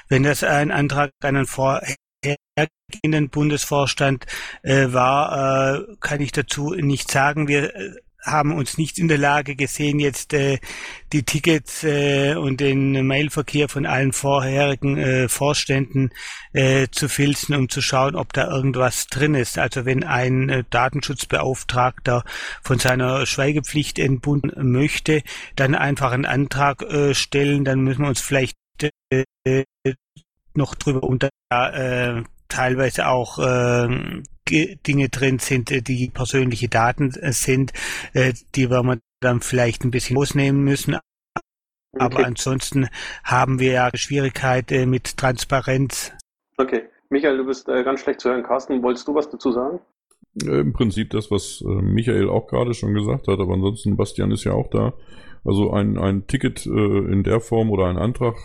Wenn 0.08 0.22
das 0.22 0.42
ein 0.42 0.70
Antrag 0.70 1.10
an 1.22 1.36
einen 1.36 1.46
vorhergehenden 1.46 3.28
Bundesvorstand 3.30 4.26
äh, 4.62 4.92
war, 4.92 5.74
äh, 5.74 5.96
kann 6.00 6.20
ich 6.20 6.32
dazu 6.32 6.74
nicht 6.74 7.10
sagen. 7.10 7.48
Wir 7.48 7.74
äh, 7.74 7.90
haben 8.22 8.52
uns 8.52 8.78
nicht 8.78 8.98
in 8.98 9.08
der 9.08 9.18
Lage 9.18 9.56
gesehen, 9.56 9.98
jetzt 9.98 10.32
äh, 10.32 10.58
die 11.12 11.22
Tickets 11.22 11.84
äh, 11.84 12.34
und 12.34 12.60
den 12.60 13.06
Mailverkehr 13.06 13.68
von 13.68 13.86
allen 13.86 14.12
vorherigen 14.12 14.98
äh, 14.98 15.28
Vorständen 15.28 16.10
äh, 16.52 16.88
zu 16.90 17.08
filzen, 17.08 17.54
um 17.54 17.68
zu 17.68 17.80
schauen, 17.80 18.14
ob 18.14 18.32
da 18.32 18.48
irgendwas 18.48 19.06
drin 19.06 19.34
ist. 19.34 19.58
Also 19.58 19.84
wenn 19.84 20.04
ein 20.04 20.48
äh, 20.48 20.64
Datenschutzbeauftragter 20.70 22.24
von 22.62 22.78
seiner 22.78 23.26
Schweigepflicht 23.26 23.98
entbunden 23.98 24.70
möchte, 24.70 25.22
dann 25.56 25.74
einfach 25.74 26.12
einen 26.12 26.26
Antrag 26.26 26.82
äh, 26.82 27.14
stellen, 27.14 27.64
dann 27.64 27.80
müssen 27.80 28.02
wir 28.02 28.08
uns 28.08 28.20
vielleicht 28.20 28.56
äh, 29.10 29.24
noch 30.54 30.74
drüber 30.74 31.02
unter 31.02 31.30
äh, 31.50 32.22
teilweise 32.48 33.06
auch 33.06 33.38
äh, 33.38 34.22
Dinge 34.50 35.08
drin 35.08 35.38
sind, 35.38 35.70
äh, 35.70 35.82
die 35.82 36.10
persönliche 36.12 36.68
Daten 36.68 37.12
äh, 37.14 37.32
sind, 37.32 37.72
äh, 38.12 38.32
die 38.54 38.70
wir 38.70 38.98
dann 39.20 39.40
vielleicht 39.40 39.84
ein 39.84 39.90
bisschen 39.90 40.16
ausnehmen 40.16 40.62
müssen. 40.62 40.96
Aber 41.98 42.16
okay. 42.16 42.24
ansonsten 42.24 42.88
haben 43.24 43.58
wir 43.58 43.72
ja 43.72 43.90
Schwierigkeit 43.94 44.70
mit 44.86 45.16
Transparenz. 45.16 46.12
Okay. 46.56 46.84
Michael, 47.10 47.38
du 47.38 47.44
bist 47.44 47.66
ganz 47.66 48.00
schlecht 48.00 48.20
zu 48.20 48.30
hören. 48.30 48.44
Carsten, 48.44 48.80
wolltest 48.84 49.08
du 49.08 49.14
was 49.16 49.28
dazu 49.28 49.50
sagen? 49.50 49.80
Im 50.40 50.72
Prinzip 50.72 51.10
das, 51.10 51.28
was 51.32 51.60
Michael 51.64 52.28
auch 52.28 52.46
gerade 52.46 52.72
schon 52.72 52.94
gesagt 52.94 53.26
hat, 53.26 53.40
aber 53.40 53.54
ansonsten, 53.54 53.96
Bastian 53.96 54.30
ist 54.30 54.44
ja 54.44 54.52
auch 54.52 54.70
da. 54.70 54.92
Also 55.44 55.72
ein, 55.72 55.98
ein 55.98 56.28
Ticket 56.28 56.64
in 56.66 57.24
der 57.24 57.40
Form 57.40 57.70
oder 57.70 57.86
ein 57.86 57.98
Antrag 57.98 58.36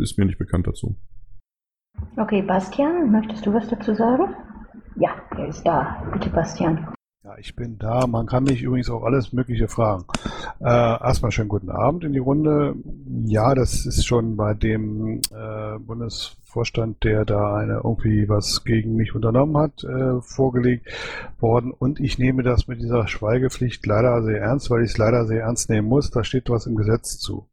ist 0.00 0.16
mir 0.16 0.24
nicht 0.24 0.38
bekannt 0.38 0.66
dazu. 0.66 0.96
Okay, 2.16 2.42
Bastian, 2.42 3.12
möchtest 3.12 3.44
du 3.44 3.52
was 3.52 3.68
dazu 3.68 3.94
sagen? 3.94 4.34
Er 5.38 5.46
ist 5.46 5.62
da. 5.64 6.02
Bitte, 6.12 6.30
Bastian. 6.30 6.88
Ja, 7.22 7.38
ich 7.38 7.54
bin 7.54 7.78
da. 7.78 8.08
Man 8.08 8.26
kann 8.26 8.42
mich 8.42 8.62
übrigens 8.62 8.90
auch 8.90 9.04
alles 9.04 9.32
Mögliche 9.32 9.68
fragen. 9.68 10.04
Äh, 10.60 10.64
erstmal 10.64 11.30
schönen 11.30 11.48
guten 11.48 11.70
Abend 11.70 12.02
in 12.02 12.12
die 12.12 12.18
Runde. 12.18 12.74
Ja, 13.24 13.54
das 13.54 13.86
ist 13.86 14.04
schon 14.04 14.36
bei 14.36 14.54
dem 14.54 15.20
äh, 15.30 15.78
Bundesvorstand, 15.78 17.04
der 17.04 17.24
da 17.24 17.54
eine 17.54 17.82
irgendwie 17.84 18.28
was 18.28 18.64
gegen 18.64 18.96
mich 18.96 19.14
unternommen 19.14 19.56
hat, 19.58 19.84
äh, 19.84 20.20
vorgelegt 20.22 20.90
worden. 21.38 21.70
Und 21.70 22.00
ich 22.00 22.18
nehme 22.18 22.42
das 22.42 22.66
mit 22.66 22.80
dieser 22.80 23.06
Schweigepflicht 23.06 23.86
leider 23.86 24.24
sehr 24.24 24.40
ernst, 24.40 24.70
weil 24.70 24.82
ich 24.82 24.90
es 24.90 24.98
leider 24.98 25.24
sehr 25.26 25.42
ernst 25.42 25.70
nehmen 25.70 25.86
muss. 25.86 26.10
Da 26.10 26.24
steht 26.24 26.50
was 26.50 26.66
im 26.66 26.74
Gesetz 26.74 27.18
zu. 27.18 27.48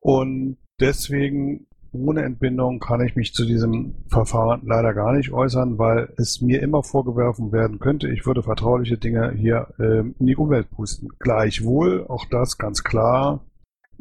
Und 0.00 0.56
deswegen 0.80 1.68
ohne 1.92 2.22
Entbindung 2.22 2.78
kann 2.80 3.04
ich 3.04 3.16
mich 3.16 3.34
zu 3.34 3.44
diesem 3.44 3.94
Verfahren 4.08 4.62
leider 4.64 4.94
gar 4.94 5.12
nicht 5.12 5.32
äußern, 5.32 5.78
weil 5.78 6.12
es 6.16 6.40
mir 6.40 6.62
immer 6.62 6.82
vorgeworfen 6.82 7.52
werden 7.52 7.78
könnte, 7.78 8.08
ich 8.08 8.26
würde 8.26 8.42
vertrauliche 8.42 8.96
Dinge 8.96 9.32
hier 9.36 9.68
äh, 9.78 10.00
in 10.00 10.26
die 10.26 10.36
Umwelt 10.36 10.70
pusten. 10.70 11.08
Gleichwohl, 11.18 12.06
auch 12.08 12.24
das 12.30 12.58
ganz 12.58 12.82
klar, 12.82 13.44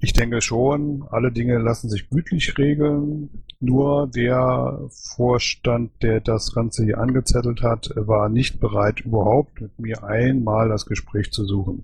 Ich 0.03 0.13
denke 0.13 0.41
schon, 0.41 1.05
alle 1.11 1.31
Dinge 1.31 1.59
lassen 1.59 1.87
sich 1.87 2.09
gütlich 2.09 2.57
regeln. 2.57 3.43
Nur 3.59 4.07
der 4.07 4.79
Vorstand, 5.15 5.91
der 6.01 6.21
das 6.21 6.55
Ganze 6.55 6.83
hier 6.83 6.97
angezettelt 6.97 7.61
hat, 7.61 7.91
war 7.95 8.27
nicht 8.27 8.59
bereit, 8.59 9.01
überhaupt 9.01 9.61
mit 9.61 9.77
mir 9.79 10.03
einmal 10.03 10.69
das 10.69 10.87
Gespräch 10.87 11.31
zu 11.31 11.45
suchen. 11.45 11.83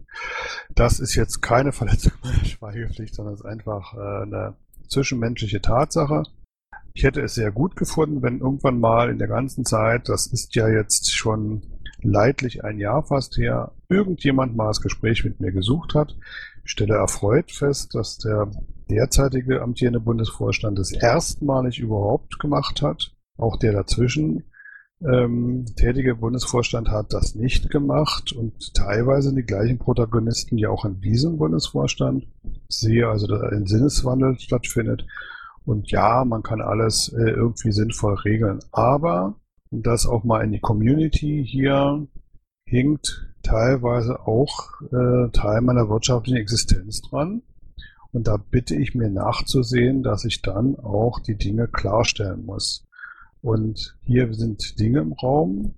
Das 0.74 1.00
ist 1.00 1.14
jetzt 1.14 1.42
keine 1.42 1.72
Verletzung 1.74 2.14
meiner 2.24 2.46
Schweigepflicht, 2.46 3.14
sondern 3.14 3.36
es 3.36 3.42
ist 3.42 3.46
einfach 3.46 3.94
äh, 3.94 4.24
eine 4.24 4.56
zwischenmenschliche 4.88 5.62
Tatsache. 5.62 6.24
Ich 6.94 7.04
hätte 7.04 7.22
es 7.22 7.36
sehr 7.36 7.52
gut 7.52 7.76
gefunden, 7.76 8.22
wenn 8.24 8.40
irgendwann 8.40 8.80
mal 8.80 9.10
in 9.10 9.20
der 9.20 9.28
ganzen 9.28 9.66
Zeit, 9.66 10.10
das 10.10 10.28
ist 10.28 10.56
ja 10.56 10.68
jetzt 10.68 11.14
schon 11.14 11.62
leidlich 12.02 12.64
ein 12.64 12.80
Jahr 12.80 13.04
fast 13.04 13.38
her, 13.38 13.72
irgendjemand 13.90 14.56
mal 14.56 14.68
das 14.68 14.82
Gespräch 14.82 15.24
mit 15.24 15.40
mir 15.40 15.52
gesucht 15.52 15.94
hat. 15.94 16.18
Ich 16.64 16.72
stelle 16.72 16.96
erfreut 16.96 17.52
fest, 17.52 17.94
dass 17.96 18.18
der 18.18 18.52
derzeitige 18.90 19.62
amtierende 19.62 20.00
Bundesvorstand 20.00 20.80
es 20.80 20.92
erstmalig 20.92 21.80
überhaupt 21.80 22.40
gemacht 22.40 22.82
hat. 22.82 23.14
Auch 23.38 23.58
der 23.58 23.74
dazwischen 23.74 24.47
ähm, 25.02 25.66
tätige 25.76 26.16
Bundesvorstand 26.16 26.90
hat 26.90 27.14
das 27.14 27.36
nicht 27.36 27.70
gemacht 27.70 28.32
und 28.32 28.74
teilweise 28.74 29.34
die 29.34 29.44
gleichen 29.44 29.78
Protagonisten, 29.78 30.58
die 30.58 30.68
auch 30.68 30.86
in 30.86 31.02
diesem 31.02 31.38
Bundesvorstand. 31.38 32.28
Sehe 32.68 33.08
also, 33.08 33.28
dass 33.28 33.42
ein 33.44 33.68
Sinneswandel 33.68 34.40
stattfindet. 34.40 35.06
Und 35.66 35.92
ja, 35.92 36.26
man 36.26 36.44
kann 36.44 36.62
alles 36.62 37.10
äh, 37.10 37.30
irgendwie 37.30 37.72
sinnvoll 37.72 38.16
regeln. 38.16 38.60
Aber 38.72 39.36
das 39.70 40.08
auch 40.08 40.24
mal 40.24 40.44
in 40.44 40.52
die 40.52 40.62
Community 40.62 41.46
hier 41.46 42.08
hinkt 42.66 43.28
teilweise 43.44 44.26
auch 44.26 44.82
äh, 44.92 45.30
Teil 45.32 45.62
meiner 45.62 45.90
wirtschaftlichen 45.90 46.38
Existenz 46.38 47.02
dran. 47.02 47.44
Und 48.14 48.28
da 48.28 48.38
bitte 48.38 48.76
ich 48.76 48.96
mir 48.96 49.10
nachzusehen, 49.10 50.02
dass 50.02 50.26
ich 50.26 50.42
dann 50.42 50.76
auch 50.78 51.20
die 51.20 51.38
Dinge 51.38 51.68
klarstellen 51.68 52.46
muss. 52.46 52.87
Und 53.42 53.98
hier 54.04 54.34
sind 54.34 54.80
Dinge 54.80 55.00
im 55.00 55.14
Raum, 55.14 55.76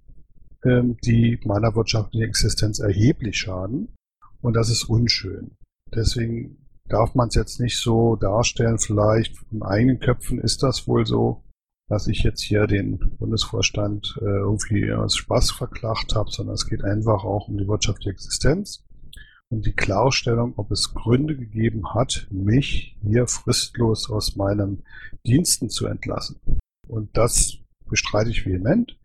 ähm, 0.64 0.98
die 1.04 1.40
meiner 1.46 1.76
wirtschaftlichen 1.76 2.28
Existenz 2.28 2.80
erheblich 2.80 3.38
schaden. 3.38 3.96
Und 4.42 4.56
das 4.56 4.70
ist 4.70 4.86
unschön. 4.86 5.52
Deswegen 5.94 6.68
darf 6.88 7.16
man 7.16 7.28
es 7.28 7.36
jetzt 7.36 7.60
nicht 7.60 7.78
so 7.78 8.16
darstellen, 8.16 8.80
vielleicht 8.80 9.36
in 9.52 9.62
eigenen 9.62 10.00
Köpfen 10.00 10.40
ist 10.40 10.64
das 10.64 10.88
wohl 10.88 11.06
so, 11.06 11.44
dass 11.88 12.08
ich 12.08 12.24
jetzt 12.24 12.42
hier 12.42 12.68
den 12.68 13.00
Bundesvorstand 13.18 14.20
äh, 14.22 14.26
irgendwie 14.26 14.92
aus 14.92 15.16
Spaß 15.16 15.52
verklagt 15.52 16.16
habe, 16.16 16.30
sondern 16.32 16.54
es 16.54 16.68
geht 16.68 16.84
einfach 16.84 17.24
auch 17.24 17.48
um 17.48 17.58
die 17.58 17.68
wirtschaftliche 17.68 18.12
Existenz 18.12 18.86
und 19.50 19.66
die 19.66 19.74
Klarstellung, 19.74 20.54
ob 20.58 20.72
es 20.72 20.94
Gründe 20.94 21.36
gegeben 21.36 21.94
hat, 21.94 22.28
mich 22.30 22.96
hier 23.02 23.26
fristlos 23.28 24.10
aus 24.10 24.36
meinen 24.36 24.84
Diensten 25.26 25.70
zu 25.70 25.88
entlassen. 25.88 26.40
Und 26.90 27.16
das 27.16 27.60
bestreite 27.88 28.32
ich 28.32 28.46
vehement. 28.46 28.98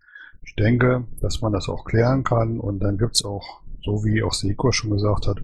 Ich 0.43 0.57
denke, 0.57 1.07
dass 1.21 1.43
man 1.43 1.53
das 1.53 1.69
auch 1.69 1.85
klären 1.85 2.25
kann 2.25 2.59
und 2.59 2.81
dann 2.81 2.97
gibt 2.97 3.17
es 3.17 3.25
auch, 3.25 3.61
so 3.83 4.05
wie 4.05 4.23
auch 4.23 4.33
Seko 4.33 4.73
schon 4.73 4.91
gesagt 4.91 5.27
hat, 5.27 5.43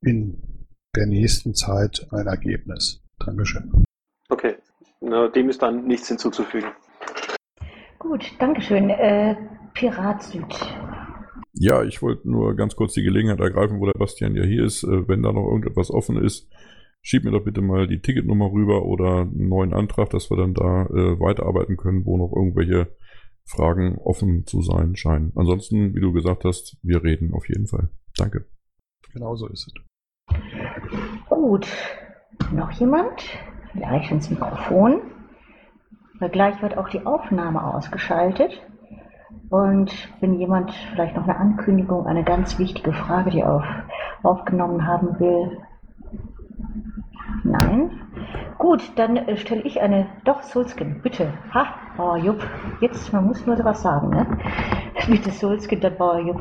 in 0.00 0.66
der 0.96 1.06
nächsten 1.06 1.54
Zeit 1.54 2.06
ein 2.10 2.26
Ergebnis. 2.26 3.02
Dankeschön. 3.18 3.84
Okay, 4.30 4.56
Na, 5.00 5.28
dem 5.28 5.50
ist 5.50 5.60
dann 5.60 5.86
nichts 5.86 6.08
hinzuzufügen. 6.08 6.70
Gut, 7.98 8.32
Dankeschön. 8.38 8.88
Äh, 8.88 9.36
Pirat 9.74 10.22
Süd. 10.22 10.46
Ja, 11.52 11.82
ich 11.82 12.00
wollte 12.00 12.30
nur 12.30 12.56
ganz 12.56 12.74
kurz 12.74 12.94
die 12.94 13.02
Gelegenheit 13.02 13.40
ergreifen, 13.40 13.80
wo 13.80 13.84
der 13.84 13.98
Bastian 13.98 14.34
ja 14.34 14.44
hier 14.44 14.64
ist. 14.64 14.82
Äh, 14.82 15.08
wenn 15.08 15.22
da 15.22 15.32
noch 15.32 15.46
irgendetwas 15.46 15.90
offen 15.90 16.16
ist, 16.16 16.48
schieb 17.02 17.24
mir 17.24 17.30
doch 17.30 17.44
bitte 17.44 17.60
mal 17.60 17.86
die 17.86 18.00
Ticketnummer 18.00 18.50
rüber 18.52 18.84
oder 18.84 19.20
einen 19.20 19.48
neuen 19.48 19.72
Antrag, 19.72 20.10
dass 20.10 20.30
wir 20.30 20.36
dann 20.36 20.54
da 20.54 20.86
äh, 20.86 21.18
weiterarbeiten 21.20 21.76
können, 21.76 22.04
wo 22.04 22.16
noch 22.16 22.32
irgendwelche 22.34 22.94
Fragen 23.44 23.98
offen 23.98 24.46
zu 24.46 24.62
sein 24.62 24.96
scheinen. 24.96 25.32
Ansonsten, 25.34 25.94
wie 25.94 26.00
du 26.00 26.12
gesagt 26.12 26.44
hast, 26.44 26.76
wir 26.82 27.02
reden 27.02 27.34
auf 27.34 27.48
jeden 27.48 27.66
Fall. 27.66 27.88
Danke. 28.16 28.46
Genau 29.12 29.34
so 29.34 29.48
ist 29.48 29.66
es. 29.66 30.36
Gut. 31.28 31.66
Noch 32.52 32.70
jemand? 32.72 33.22
Vielleicht 33.72 34.10
ins 34.10 34.30
Mikrofon. 34.30 35.00
Weil 36.18 36.30
gleich 36.30 36.60
wird 36.62 36.76
auch 36.76 36.88
die 36.88 37.04
Aufnahme 37.06 37.74
ausgeschaltet. 37.74 38.60
Und 39.48 39.92
wenn 40.20 40.38
jemand 40.38 40.72
vielleicht 40.92 41.16
noch 41.16 41.24
eine 41.24 41.36
Ankündigung, 41.36 42.06
eine 42.06 42.24
ganz 42.24 42.58
wichtige 42.58 42.92
Frage, 42.92 43.30
die 43.30 43.42
auf, 43.42 43.64
aufgenommen 44.22 44.86
haben 44.86 45.18
will. 45.18 45.58
Nein. 47.44 48.54
Gut, 48.58 48.82
dann 48.96 49.16
äh, 49.16 49.36
stelle 49.36 49.62
ich 49.62 49.80
eine. 49.80 50.06
Doch, 50.24 50.42
Sulskin, 50.42 51.00
bitte. 51.02 51.32
Ha, 51.54 51.74
Bauer 51.96 52.18
Jupp. 52.18 52.46
Jetzt, 52.80 53.12
man 53.12 53.26
muss 53.26 53.46
nur 53.46 53.56
sowas 53.56 53.82
sagen, 53.82 54.10
ne? 54.10 54.26
Bitte 55.06 55.30
Sulskin, 55.30 55.80
dann 55.80 55.96
Bauer 55.96 56.20
Jupp. 56.20 56.40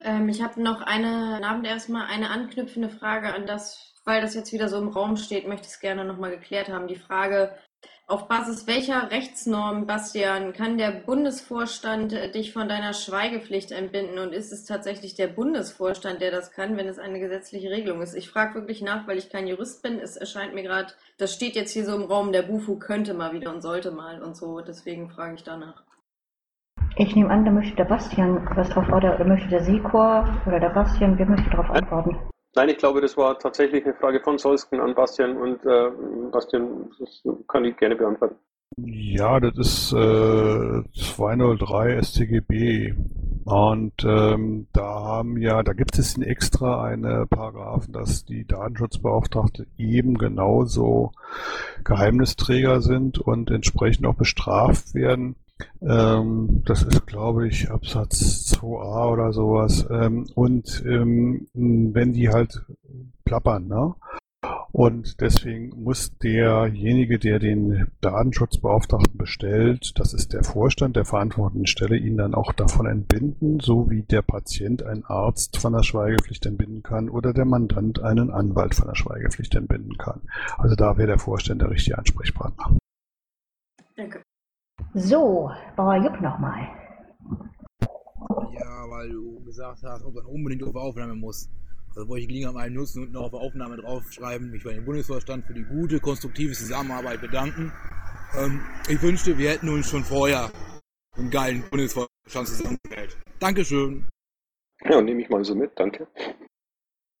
Ähm, 0.00 0.28
ich 0.28 0.42
habe 0.42 0.62
noch 0.62 0.82
eine, 0.82 1.40
Abend 1.42 1.66
erstmal, 1.66 2.06
eine 2.06 2.30
anknüpfende 2.30 2.90
Frage 2.90 3.32
an 3.32 3.46
das, 3.46 3.94
weil 4.04 4.20
das 4.20 4.34
jetzt 4.34 4.52
wieder 4.52 4.68
so 4.68 4.78
im 4.78 4.88
Raum 4.88 5.16
steht, 5.16 5.48
möchte 5.48 5.66
ich 5.66 5.72
es 5.72 5.80
gerne 5.80 6.04
nochmal 6.04 6.30
geklärt 6.30 6.68
haben. 6.68 6.86
Die 6.86 6.96
Frage, 6.96 7.54
auf 8.06 8.28
Basis 8.28 8.66
welcher 8.66 9.10
Rechtsnorm, 9.10 9.86
Bastian, 9.86 10.52
kann 10.52 10.76
der 10.76 10.90
Bundesvorstand 10.90 12.12
äh, 12.12 12.30
dich 12.30 12.52
von 12.52 12.68
deiner 12.68 12.92
Schweigepflicht 12.92 13.72
entbinden? 13.72 14.18
Und 14.18 14.34
ist 14.34 14.52
es 14.52 14.66
tatsächlich 14.66 15.14
der 15.14 15.28
Bundesvorstand, 15.28 16.20
der 16.20 16.30
das 16.30 16.50
kann, 16.50 16.76
wenn 16.76 16.86
es 16.86 16.98
eine 16.98 17.18
gesetzliche 17.18 17.70
Regelung 17.70 18.02
ist? 18.02 18.14
Ich 18.14 18.28
frage 18.28 18.54
wirklich 18.56 18.82
nach, 18.82 19.06
weil 19.06 19.16
ich 19.16 19.30
kein 19.30 19.46
Jurist 19.46 19.82
bin. 19.82 19.98
Es 19.98 20.16
erscheint 20.16 20.54
mir 20.54 20.62
gerade, 20.62 20.92
das 21.16 21.32
steht 21.32 21.54
jetzt 21.56 21.72
hier 21.72 21.86
so 21.86 21.96
im 21.96 22.04
Raum, 22.04 22.32
der 22.32 22.42
Bufu 22.42 22.78
könnte 22.78 23.14
mal 23.14 23.32
wieder 23.32 23.52
und 23.52 23.62
sollte 23.62 23.90
mal 23.90 24.22
und 24.22 24.36
so. 24.36 24.60
Deswegen 24.60 25.08
frage 25.08 25.36
ich 25.36 25.42
danach. 25.42 25.82
Ich 26.96 27.16
nehme 27.16 27.30
an, 27.30 27.44
da 27.44 27.50
möchte 27.50 27.74
der 27.76 27.86
Bastian 27.86 28.46
was 28.54 28.68
drauf, 28.68 28.86
oder 28.88 29.24
möchte 29.24 29.48
der 29.48 29.64
Sikor 29.64 30.28
oder 30.46 30.60
der 30.60 30.68
Bastian, 30.68 31.18
wer 31.18 31.26
möchte 31.26 31.50
darauf 31.50 31.70
antworten? 31.70 32.33
Nein, 32.56 32.68
ich 32.68 32.78
glaube, 32.78 33.00
das 33.00 33.16
war 33.16 33.38
tatsächlich 33.38 33.84
eine 33.84 33.94
Frage 33.94 34.20
von 34.20 34.38
Solsken 34.38 34.80
an 34.80 34.94
Bastian 34.94 35.36
und 35.36 35.64
äh, 35.66 35.90
Bastian, 36.30 36.90
das 36.98 37.22
kann 37.48 37.64
ich 37.64 37.76
gerne 37.76 37.96
beantworten. 37.96 38.36
Ja, 38.76 39.38
das 39.40 39.56
ist 39.56 39.92
äh, 39.92 40.82
203 40.94 42.02
StGB. 42.02 42.94
Und 43.44 43.92
ähm, 44.04 44.68
da 44.72 44.82
haben 44.82 45.36
ja, 45.36 45.62
da 45.62 45.74
gibt 45.74 45.98
es 45.98 46.16
extra 46.16 46.82
eine 46.82 47.26
Paragraphen, 47.26 47.92
dass 47.92 48.24
die 48.24 48.46
Datenschutzbeauftragte 48.46 49.66
eben 49.76 50.16
genauso 50.16 51.12
Geheimnisträger 51.84 52.80
sind 52.80 53.18
und 53.18 53.50
entsprechend 53.50 54.06
auch 54.06 54.14
bestraft 54.14 54.94
werden. 54.94 55.36
Ähm, 55.82 56.62
das 56.64 56.82
ist, 56.82 57.06
glaube 57.06 57.48
ich, 57.48 57.70
Absatz 57.70 58.52
2a 58.54 59.12
oder 59.12 59.32
sowas. 59.32 59.86
Ähm, 59.90 60.26
und 60.34 60.82
ähm, 60.86 61.48
wenn 61.52 62.12
die 62.12 62.28
halt 62.28 62.64
plappern, 63.24 63.68
ne? 63.68 63.94
Und 64.72 65.20
deswegen 65.20 65.68
muss 65.84 66.18
derjenige, 66.18 67.20
der 67.20 67.38
den 67.38 67.92
Datenschutzbeauftragten 68.00 69.16
bestellt, 69.16 69.92
das 70.00 70.12
ist 70.12 70.32
der 70.32 70.42
Vorstand 70.42 70.96
der 70.96 71.04
verantwortlichen 71.04 71.68
Stelle, 71.68 71.96
ihn 71.96 72.16
dann 72.16 72.34
auch 72.34 72.52
davon 72.52 72.86
entbinden, 72.86 73.60
so 73.60 73.88
wie 73.88 74.02
der 74.02 74.22
Patient 74.22 74.82
einen 74.82 75.04
Arzt 75.04 75.58
von 75.58 75.74
der 75.74 75.84
Schweigepflicht 75.84 76.44
entbinden 76.46 76.82
kann 76.82 77.08
oder 77.08 77.32
der 77.32 77.44
Mandant 77.44 78.00
einen 78.00 78.30
Anwalt 78.30 78.74
von 78.74 78.88
der 78.88 78.96
Schweigepflicht 78.96 79.54
entbinden 79.54 79.96
kann. 79.96 80.22
Also 80.58 80.74
da 80.74 80.96
wäre 80.96 81.06
der 81.06 81.18
Vorstand 81.20 81.62
der 81.62 81.70
richtige 81.70 81.96
Ansprechpartner. 81.96 82.76
Danke. 83.96 84.22
So, 84.96 85.50
Bauer 85.74 85.96
Jupp 85.96 86.20
nochmal. 86.20 86.68
Ja, 88.52 88.88
weil 88.88 89.10
du 89.10 89.42
gesagt 89.44 89.82
hast, 89.82 90.04
ob 90.04 90.14
man 90.14 90.24
unbedingt 90.26 90.62
auf 90.62 90.76
Aufnahme 90.76 91.16
muss. 91.16 91.50
Also 91.96 92.08
wollte 92.08 92.22
ich 92.22 92.28
die 92.28 92.34
Gelegenheit 92.34 92.54
mal 92.54 92.70
nutzen 92.70 93.02
und 93.02 93.12
noch 93.12 93.22
auf 93.22 93.34
Aufnahme 93.34 93.76
draufschreiben, 93.76 94.50
mich 94.50 94.62
bei 94.62 94.72
dem 94.72 94.84
Bundesvorstand 94.84 95.46
für 95.46 95.54
die 95.54 95.64
gute, 95.64 95.98
konstruktive 95.98 96.52
Zusammenarbeit 96.52 97.20
bedanken. 97.20 97.72
Ähm, 98.38 98.60
ich 98.88 99.02
wünschte, 99.02 99.36
wir 99.36 99.50
hätten 99.50 99.68
uns 99.68 99.90
schon 99.90 100.04
vorher 100.04 100.50
einen 101.16 101.30
geilen 101.30 101.64
Bundesvorstand 101.70 102.48
zusammengestellt. 102.48 103.18
Dankeschön. 103.40 104.06
Ja, 104.84 105.00
nehme 105.00 105.22
ich 105.22 105.28
mal 105.28 105.44
so 105.44 105.56
mit, 105.56 105.72
danke. 105.76 106.06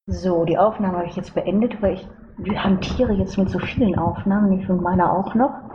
So, 0.06 0.44
die 0.44 0.58
Aufnahme 0.58 0.98
habe 0.98 1.08
ich 1.08 1.16
jetzt 1.16 1.34
beendet, 1.34 1.80
weil 1.82 1.94
ich 1.94 2.56
hantiere 2.56 3.14
jetzt 3.14 3.36
mit 3.36 3.50
so 3.50 3.58
vielen 3.58 3.98
Aufnahmen, 3.98 4.60
ich 4.60 4.68
und 4.68 4.80
meiner 4.80 5.12
auch 5.12 5.34
noch. 5.34 5.74